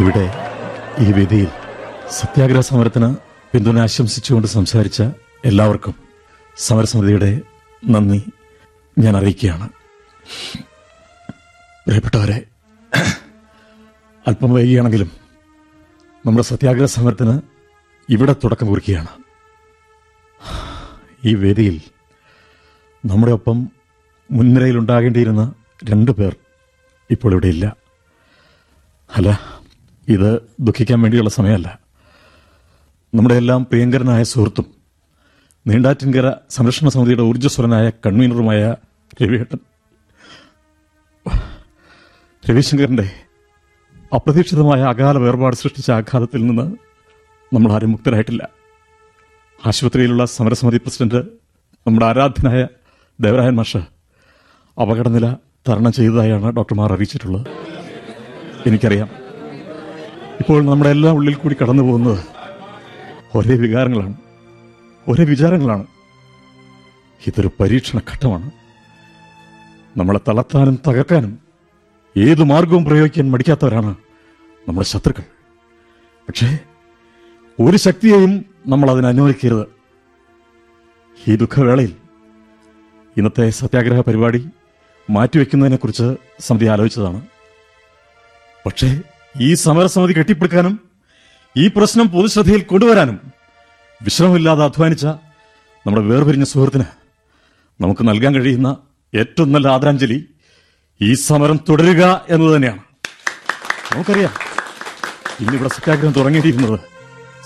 ഇവിടെ 0.00 0.24
ഈ 0.98 1.12
വേദിയിൽ 1.12 1.48
സത്യാഗ്രഹ 2.10 2.60
സമരത്തിന് 2.60 3.16
പിന്തുണ 3.52 3.78
ആശംസിച്ചുകൊണ്ട് 3.78 4.48
സംസാരിച്ച 4.48 5.02
എല്ലാവർക്കും 5.44 5.94
സമരസമിതിയുടെ 6.56 7.40
നന്ദി 7.86 8.24
ഞാൻ 8.98 9.16
അറിയിക്കുകയാണ്. 9.16 9.68
പ്രിയപ്പെട്ടവരെ 11.86 12.44
അല്പം 14.26 14.54
വൈകിയാണെങ്കിലും 14.54 15.10
നമ്മുടെ 16.26 16.42
സത്യാഗ്രഹ 16.42 16.84
സമരത്തിന് 16.84 17.40
ഇവിടെ 18.08 18.32
തുടക്കം 18.32 18.66
കുറിക്കുകയാണ്. 18.66 19.08
ഈ 21.24 21.34
വേദിയിൽ 21.34 21.80
നമ്മുടെ 23.06 23.32
ഒപ്പം 23.32 23.70
മുൻനിരയിൽ 24.30 24.78
ഉണ്ടാകേണ്ടിയിരുന്ന 24.78 25.54
രണ്ടു 25.90 26.10
പേർ 26.10 26.36
ഇപ്പോൾ 27.10 27.32
ഇവിടെ 27.32 27.46
ഇല്ല. 27.46 27.76
അല്ല 29.16 29.57
ഇത് 30.08 30.42
ദുഃഖിക്കാൻ 30.60 31.02
വേണ്ടിയുള്ള 31.02 31.30
സമയമല്ല. 31.30 31.78
നമ്മുടെ 33.14 33.34
എല്ലാം 33.34 33.64
പ്രിയങ്കരനായ 33.64 34.22
സുഹൃത്തും 34.22 34.64
നീണ്ടാറ്റിൻകര 35.66 36.32
സംരക്ഷണ 36.50 36.88
സമിതിയുടെ 36.88 37.22
ഊർജസ്വലനായ 37.22 37.90
കൺവീനറുമായ 37.90 38.76
രവിയേട്ടൻ. 39.22 39.58
രവിശങ്കറിന്റെ 42.50 43.10
അപ്രതീക്ഷിതമായ 44.14 44.82
അകാല 44.82 45.18
വേർപാട് 45.18 45.56
സൃഷ്ടിച്ച 45.56 45.90
ആഘാതത്തിൽ 45.90 46.46
നിന്ന് 46.46 46.76
നമ്മൾ 47.54 47.72
ആരും 47.72 47.90
മുക്തരായിട്ടില്ല. 47.90 48.48
ആശുപത്രിയിലുള്ള 49.66 50.24
സമരസമിതി 50.24 50.76
പ്രസിഡന്റ് 50.76 51.24
നമ്മുടെ 51.86 52.06
ആരാധ്യനായ 52.06 52.66
ദേവരായൻ 53.20 53.54
മാഷ് 53.54 53.76
അപകടനില 54.80 55.32
തരണം 55.68 55.92
ചെയ്തതായാണ് 55.92 56.52
ഡോക്ടർമാർ 56.52 56.92
അറിയിച്ചിട്ടുള്ളത്. 56.92 57.46
എനിക്കറിയാം. 58.66 59.27
ഇപ്പോൾ 60.48 60.64
നമ്മുടെ 60.64 60.90
എല്ലാ 60.90 61.10
ഉള്ളിൽ 61.12 61.34
കൂടി 61.34 61.56
കടന്നു 61.62 61.82
പോകുന്നത് 61.82 62.24
ഒരേ 63.34 63.56
വികാരങ്ങളാണ് 63.56 64.14
ഒരേ 65.08 65.24
വിചാരങ്ങളാണ്. 65.24 65.86
ഇതൊരു 67.26 67.50
പരീക്ഷണ 67.60 67.98
ഘട്ടമാണ്. 67.98 68.50
നമ്മളെ 69.96 70.20
തളർത്താനും 70.28 70.78
തകർക്കാനും 70.88 71.38
ഏതു 72.16 72.42
മാർഗവും 72.42 72.84
പ്രയോഗിക്കാൻ 72.84 73.30
മടിക്കാത്തവരാണ് 73.30 73.96
നമ്മുടെ 74.68 74.86
ശത്രുക്കൾ. 74.86 75.22
പക്ഷേ 76.28 76.58
ഒരു 77.60 77.76
ശക്തിയെയും 77.76 78.44
നമ്മൾ 78.66 78.90
അതിന് 78.90 79.06
അനുവദിക്കരുത്. 79.06 79.66
ഈ 81.28 81.36
ദുഃഖവേളയിൽ 81.36 81.96
ഇന്നത്തെ 83.16 83.50
സത്യാഗ്രഹ 83.50 84.00
പരിപാടി 84.00 84.48
മാറ്റിവെക്കുന്നതിനെക്കുറിച്ച് 85.10 86.16
സമിതി 86.40 86.66
ആലോചിച്ചതാണ്. 86.66 87.26
പക്ഷേ 88.66 89.00
ഈ 89.46 89.54
സമരസമിതി 89.54 90.12
കെട്ടിപ്പടുക്കാനും 90.14 90.74
ഈ 91.56 91.68
പ്രശ്നം 91.76 92.06
പൊതുശ്രദ്ധയിൽ 92.14 92.62
കൊണ്ടുവരാനും 92.62 93.16
വിശ്രമമില്ലാതെ 94.02 94.64
അധ്വാനിച്ച 94.64 95.06
നമ്മുടെ 95.86 96.02
വേർപിരിഞ്ഞ 96.06 96.44
സുഹൃത്തിന് 96.44 96.86
നമുക്ക് 97.80 98.02
നൽകാൻ 98.08 98.34
കഴിയുന്ന 98.34 98.68
ഏറ്റവും 99.12 99.52
നല്ല 99.52 99.68
ആദരാഞ്ജലി 99.68 100.18
ഈ 101.00 101.14
സമരം 101.14 101.58
തുടരുക 101.68 102.02
എന്നത് 102.28 102.56
തന്നെയാണ്. 102.56 102.82
നമുക്കറിയാം 103.92 104.34
ഇന്നിവിടെ 105.42 105.68
സത്യാഗ്രഹം 105.68 106.12
തുടങ്ങിയിരിക്കുന്നത് 106.12 106.78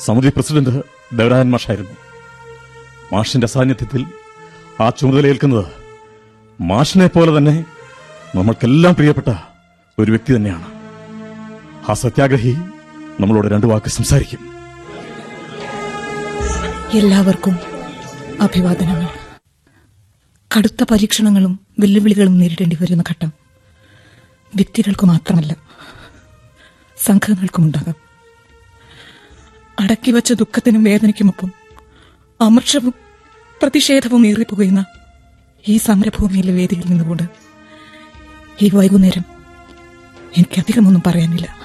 സമിതി 0.04 0.28
പ്രസിഡന്റ് 0.28 0.82
ദേവരാജൻ 1.18 1.50
മാഷായിരുന്നു. 1.50 1.96
മാഷിന്റെ 3.12 3.46
സാന്നിധ്യത്തിൽ 3.46 4.02
ആ 4.80 4.90
ചുമതലയേൽക്കുന്നത് 4.90 5.66
മാഷിനെ 6.60 7.06
പോലെ 7.06 7.38
തന്നെ 7.38 7.56
നമ്മൾക്കെല്ലാം 8.36 8.94
പ്രിയപ്പെട്ട 8.94 9.30
ഒരു 9.98 10.10
വ്യക്തി 10.10 10.36
തന്നെയാണ്. 10.36 10.81
ആ 11.88 11.94
സത്യാഗ്രഹി 11.94 12.56
നമ്മളോട് 13.20 13.48
രണ്ടു 13.48 13.66
വാക്ക് 13.66 13.86
സംസാരിക്കും. 13.86 14.38
എല്ലാവർക്കും 16.92 17.58
അഭിവാദനങ്ങൾ. 18.40 19.08
കടുത്ത 20.58 20.84
പരീക്ഷണങ്ങളും 20.90 21.60
വെല്ലുവിളികളും 21.78 22.38
നേരിടേണ്ടി 22.38 22.78
വരുന്ന 22.80 23.02
ഘട്ടം 23.10 23.32
വ്യക്തികൾക്ക് 24.56 25.06
മാത്രമല്ല 25.06 25.56
സംഘങ്ങൾക്കും 26.96 27.64
ഉണ്ടാകാം. 27.64 27.94
അടക്കിവച്ച 29.80 30.32
ദുഃഖത്തിനും 30.32 30.84
വേദനയ്ക്കുമൊപ്പം 30.84 31.52
അമർഷവും 32.40 32.94
പ്രതിഷേധവും 33.62 34.26
ഏറിപ്പുകയുന്ന 34.26 34.84
ഈ 35.68 35.76
സമരഭൂമിയിലെ 35.76 36.52
വേദിയിൽ 36.52 36.88
നിന്നുകൊണ്ട് 36.88 37.22
ഈ 38.62 38.70
വൈകുന്നേരം 38.74 39.24
എനിക്കധികമൊന്നും 40.36 41.02
പറയാനില്ല. 41.06 41.61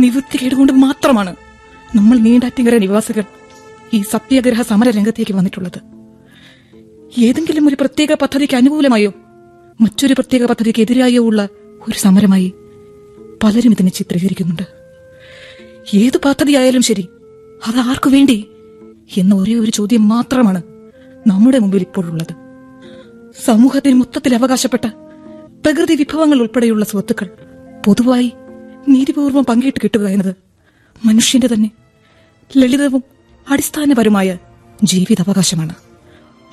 നിവൃത്തികേട് 0.00 0.54
കൊണ്ട് 0.54 0.72
മാത്രമാണ് 0.72 1.36
നമ്മൾ 1.94 2.18
നീണ്ടാറ്റിങ്കര 2.18 2.76
നിവാസികൾ 2.78 3.24
ഈ 3.92 4.02
സത്യാഗ്രഹ 4.02 4.62
സമര 4.62 4.90
രംഗത്തേക്ക് 4.90 5.34
വന്നിട്ടുള്ളത്. 5.34 5.80
ഏതെങ്കിലും 7.18 7.68
ഒരു 7.68 7.76
പ്രത്യേക 7.80 8.12
പദ്ധതിക്ക് 8.14 8.54
അനുകൂലമായോ? 8.54 9.12
മറ്റൊരു 9.80 10.12
പ്രത്യേക 10.12 10.44
പദ്ധതിക്ക് 10.44 10.82
എതിരായോ 10.82 11.22
ഉള്ള 11.22 11.48
ഒരു 11.88 11.98
സമരമായി 11.98 12.52
പലരും 13.42 13.70
ഇതിനെ 13.70 13.90
ചിത്രീകരിക്കുന്നുണ്ട്. 13.90 14.62
ഏത് 15.94 16.18
പദ്ധതിയായാലും 16.24 16.82
ശരി 16.82 17.08
അത് 17.66 17.76
ആർക്കു 17.76 18.10
വേണ്ടി 18.10 18.48
എന്ന 19.16 19.34
ഒരേ 19.34 19.54
ഒരു 19.54 19.70
ചോദ്യം 19.70 20.08
മാത്രമാണ് 20.08 20.62
നമ്മുടെ 21.26 21.58
മുമ്പിൽ 21.58 21.80
ഇപ്പോഴുള്ളത്. 21.80 22.34
സമൂഹത്തിന് 23.44 23.94
മൊത്തത്തിൽ 23.94 24.34
അവകാശപ്പെട്ട 24.34 24.86
പ്രകൃതി 25.64 25.94
വിഭവങ്ങൾ 25.94 26.40
ഉൾപ്പെടെയുള്ള 26.40 26.84
സ്വത്തുക്കൾ 26.84 27.28
പൊതുവായി 27.86 28.32
നീതിപൂർവം 28.88 29.44
പങ്കിട്ട് 29.44 29.80
കിട്ടുക 29.84 30.08
എന്നത് 30.08 30.36
മനുഷ്യന്റെ 31.06 31.46
തന്നെ 31.46 31.70
ലളിതവും 32.56 33.04
അടിസ്ഥാനപരമായ 33.50 34.38
ജീവിതാവകാശമാണ്. 34.84 35.74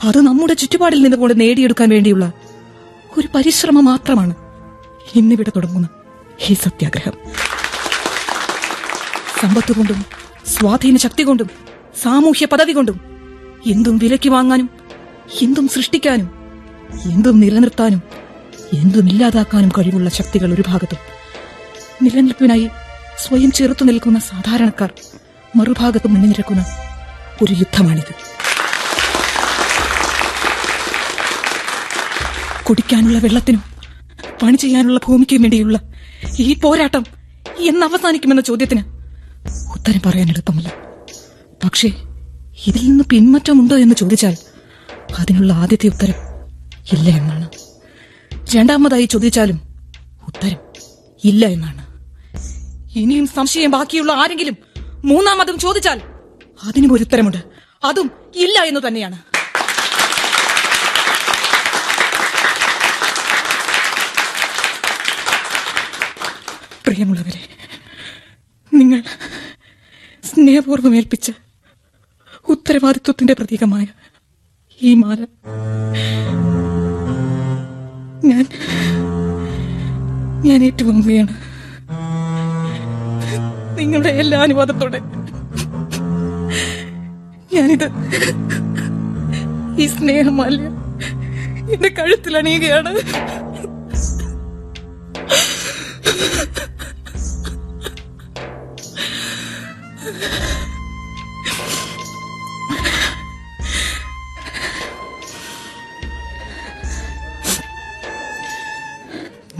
അത് 0.03 0.17
നമ്മുടെ 0.17 0.53
ചുറ്റുപാടിൽ 0.53 1.03
നിന്നുകൊണ്ട് 1.03 1.41
നേടിയെടുക്കാൻ 1.41 1.89
വേണ്ടിയുള്ള 1.89 2.33
ഒരു 3.17 3.27
പരിശ്രമം 3.35 3.85
മാത്രമാണ് 3.85 4.35
ഇന്നിവിടെ 5.15 5.51
തുടങ്ങുന്ന 5.55 5.87
ഈ 6.49 6.53
സത്യാഗ്രഹം. 6.53 7.13
സമ്പത്ത് 9.41 9.71
കൊണ്ടും 9.71 10.05
സ്വാധീന 10.45 10.97
ശക്തി 10.97 11.23
കൊണ്ടും 11.23 11.49
സാമൂഹ്യ 12.03 12.45
പദവി 12.45 12.71
കൊണ്ടും 12.71 13.01
എന്തും 13.65 13.97
വിലയ്ക്ക് 13.97 14.29
വാങ്ങാനും 14.29 14.69
എന്തും 15.41 15.67
സൃഷ്ടിക്കാനും 15.67 16.29
എന്തും 17.05 17.39
നിലനിർത്താനും 17.39 18.01
എന്തും 18.73 19.09
ഇല്ലാതാക്കാനും 19.09 19.69
കഴിവുള്ള 19.69 20.09
ശക്തികൾ 20.09 20.53
ഒരു 20.53 20.63
ഭാഗത്തും 20.67 21.16
നിലനിൽപ്പിനായി 22.01 22.69
സ്വയം 23.19 23.51
ചെറുത്തു 23.51 23.85
നിൽക്കുന്ന 23.85 24.19
സാധാരണക്കാർ 24.19 24.91
മറുഭാഗത്ത് 25.55 26.07
മുന്നിനിരക്കുന്ന 26.07 26.65
ഒരു 27.43 27.53
യുദ്ധമാണിത്. 27.53 28.13
കുടിക്കാനുള്ള 32.63 33.17
വെള്ളത്തിനും 33.17 33.63
പണി 34.43 34.55
ചെയ്യാനുള്ള 34.55 34.99
ഭൂമിക്കും 35.07 35.41
വേണ്ടിയുള്ള 35.41 35.79
ഈ 36.39 36.53
പോരാട്ടം 36.53 37.05
എന്ന് 37.59 37.85
അവസാനിക്കുമെന്ന 37.85 38.41
ചോദ്യത്തിന് 38.41 38.83
ഉത്തരം 39.75 40.01
പറയാൻ 40.05 40.29
എളുപ്പമല്ല. 40.29 40.73
പക്ഷേ 41.63 41.87
ഇതിൽ 42.67 42.89
നിന്ന് 42.89 43.03
പിന്മാറ്റമുണ്ടോ 43.03 43.77
എന്ന് 43.77 43.95
ചോദിച്ചാൽ 43.95 44.37
അതിനുള്ള 45.19 45.53
ആദ്യത്തെ 45.53 45.87
ഉത്തരം 45.87 46.15
ഇല്ല 46.93 47.09
എന്നാണ്. 47.09 47.49
രണ്ടാമതായി 48.55 49.05
ചോദിച്ചാലും 49.05 49.61
ഉത്തരം 50.27 50.57
ഇല്ല 51.23 51.45
എന്നാണ്. 51.45 51.86
ഇനിയും 52.97 53.27
സംശയം 53.27 53.71
ബാക്കിയുള്ള 53.71 54.11
ആരെങ്കിലും 54.13 54.55
മൂന്നാമതും 55.05 55.57
ചോദിച്ചാൽ 55.57 55.99
അതിനും 56.59 56.93
ഒരു 56.93 57.03
ഉത്തരമുണ്ട് 57.03 57.41
അതും 57.83 58.07
ഇല്ല 58.35 58.59
എന്ന് 58.63 58.81
തന്നെയാണ്. 58.87 59.17
പ്രിയമുള്ളവരെ 66.85 67.41
നിങ്ങൾ 68.71 68.99
സ്നേഹപൂർവം 70.23 70.95
ഏൽപ്പിച്ച 70.95 71.27
ഉത്തരവാദിത്വത്തിന്റെ 72.47 73.33
പ്രതീകമായ 73.33 73.85
ഈ 74.81 74.93
മാല 74.93 75.19
ഞാൻ 78.23 78.45
ഞാൻ 80.43 80.63
ഏറ്റുവാങ്ങുകയാണ് 80.63 81.33
നിങ്ങളുടെ 83.79 84.09
എല്ലാ 84.21 84.37
അനുവാദത്തോടെ 84.41 84.99
ഞാനിത് 87.53 87.87
ഈ 89.81 89.87
സ്നേഹമല്ല 89.87 90.61
എന്റെ 91.73 91.89
കഴുത്തിൽ 91.89 92.37
അണിയുകയാണ്. 92.37 92.93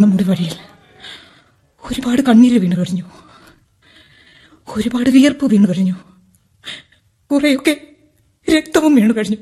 നമ്മുടെ 0.01 0.23
വഴിയിൽ 0.23 0.55
ഒരുപാട് 1.91 2.21
കണ്ണീര് 2.21 2.57
വീണു 2.57 2.75
കഴിഞ്ഞു. 2.75 3.05
ഒരുപാട് 4.77 5.09
വിയർപ്പ് 5.09 5.45
വീണു 5.45 5.67
കഴിഞ്ഞു. 5.69 5.95
കുറെയൊക്കെ 7.31 7.73
രക്തവും 8.55 8.95
വീണു 8.95 9.13
കഴിഞ്ഞു. 9.13 9.37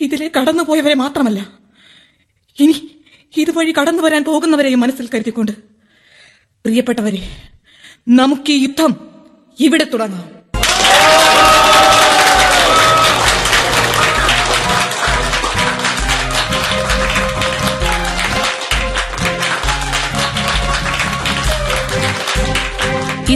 ഇതിലെ 0.00 0.30
കടന്നുപോയവരെ 0.36 0.94
മാത്രമല്ല 0.94 1.40
ഇനി 2.58 3.04
ഇതുവഴി 3.36 3.72
കടന്നു 3.72 4.02
വരാൻ 4.02 4.24
പോകുന്നവരെയും 4.24 4.80
മനസ്സിൽ 4.80 5.08
കരുതിക്കൊണ്ട് 5.08 5.52
പ്രിയപ്പെട്ടവരെ 6.64 7.22
നമുക്ക് 8.08 8.52
ഈ 8.52 8.62
യുദ്ധം 8.62 8.92
ഇവിടെ 9.58 9.84
തുടങ്ങാം. 9.84 10.31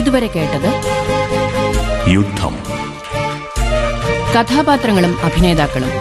ഇതുവരെ 0.07 0.27
കേട്ടത് 0.33 0.67
യുദ്ധം. 2.11 2.53
കഥാപാത്രങ്ങളും 4.33 5.13
അഭിനേതാക്കളും 5.27 5.93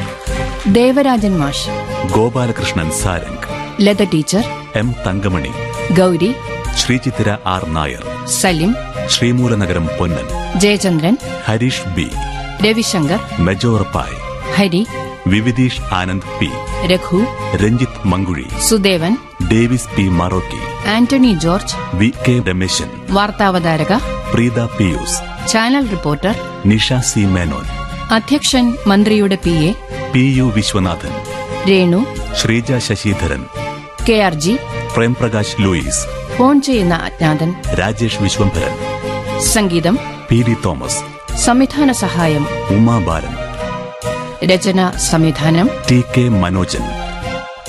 ദേവരാജൻ 0.76 1.34
മാഷ് 1.40 1.72
Gopalakrishnan 2.14 2.88
Sarang 2.98 3.48
Latha 3.80 4.04
teacher 4.12 4.44
M 4.80 4.88
Thankamani 5.06 5.52
Gauri 5.98 6.30
Sreechithira 6.76 7.30
R 7.46 7.64
Nair 7.70 8.04
Salim 8.34 8.72
Sreemoolanagaram 9.08 9.86
Ponnan 9.98 10.28
Jayachandran 10.62 11.16
Harish 11.46 11.88
B 11.96 12.08
Ravishankar 12.64 13.20
major 13.46 13.84
പായ് 13.94 14.18
Hari 14.52 14.82
വിവിധീഷ് 15.26 15.82
Anand 15.94 16.32
P 16.38 16.50
Raghu 16.88 17.20
Ranjith 17.62 18.02
Mankuzhi 18.12 18.46
Sudevan 18.68 19.14
Davis 19.48 19.90
P 19.96 20.04
Marokki 20.18 20.60
Antony 20.90 21.32
George 21.42 21.76
V 21.98 22.08
K 22.24 22.34
Rameshan 22.46 22.88
വാർത്താവതാരക 23.16 23.92
Preetha 24.30 24.60
Pius 24.76 25.18
channel 25.50 25.84
reporter 25.92 26.34
Nisha 26.66 26.98
C 27.08 27.22
Menon 27.34 27.66
അധ്യക്ഷൻ 28.16 28.64
മന്ത്രിയുടെ 28.90 29.38
P 29.44 29.54
A 29.62 29.70
P 30.12 30.24
U 30.32 30.46
Viswanathan 30.56 31.14
Renu 31.68 32.00
Sreeja 32.40 32.78
Sasidharan 32.86 33.42
K 34.06 34.16
R 34.22 34.36
G 34.44 34.54
Premprakash 34.94 35.56
Louis 35.64 36.02
phone 36.36 36.56
ചെയ്യുന്ന 36.66 36.94
അജ്ഞാതൻ 37.06 37.50
രാജേഷ് 37.80 38.22
വിശ്വംഭരൻ 38.22 38.74
സംഗീതം 39.48 39.96
P 40.28 40.38
D 40.46 40.56
Thomas 40.64 41.00
സംവിധാന 41.44 41.90
സഹായം 42.02 42.44
ഉമാ 42.74 42.98
ബാലൻ 43.06 43.34
രചന 44.46 44.80
സംവിധാനം 45.06 45.66
T 45.88 46.00
K 46.14 46.24
Manojan 46.40 46.84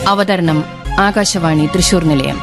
അവതരണം 0.07 0.57
ആകാശവാണി 0.97 1.67
തൃശൂർ 1.67 2.03
നിലയം 2.03 2.37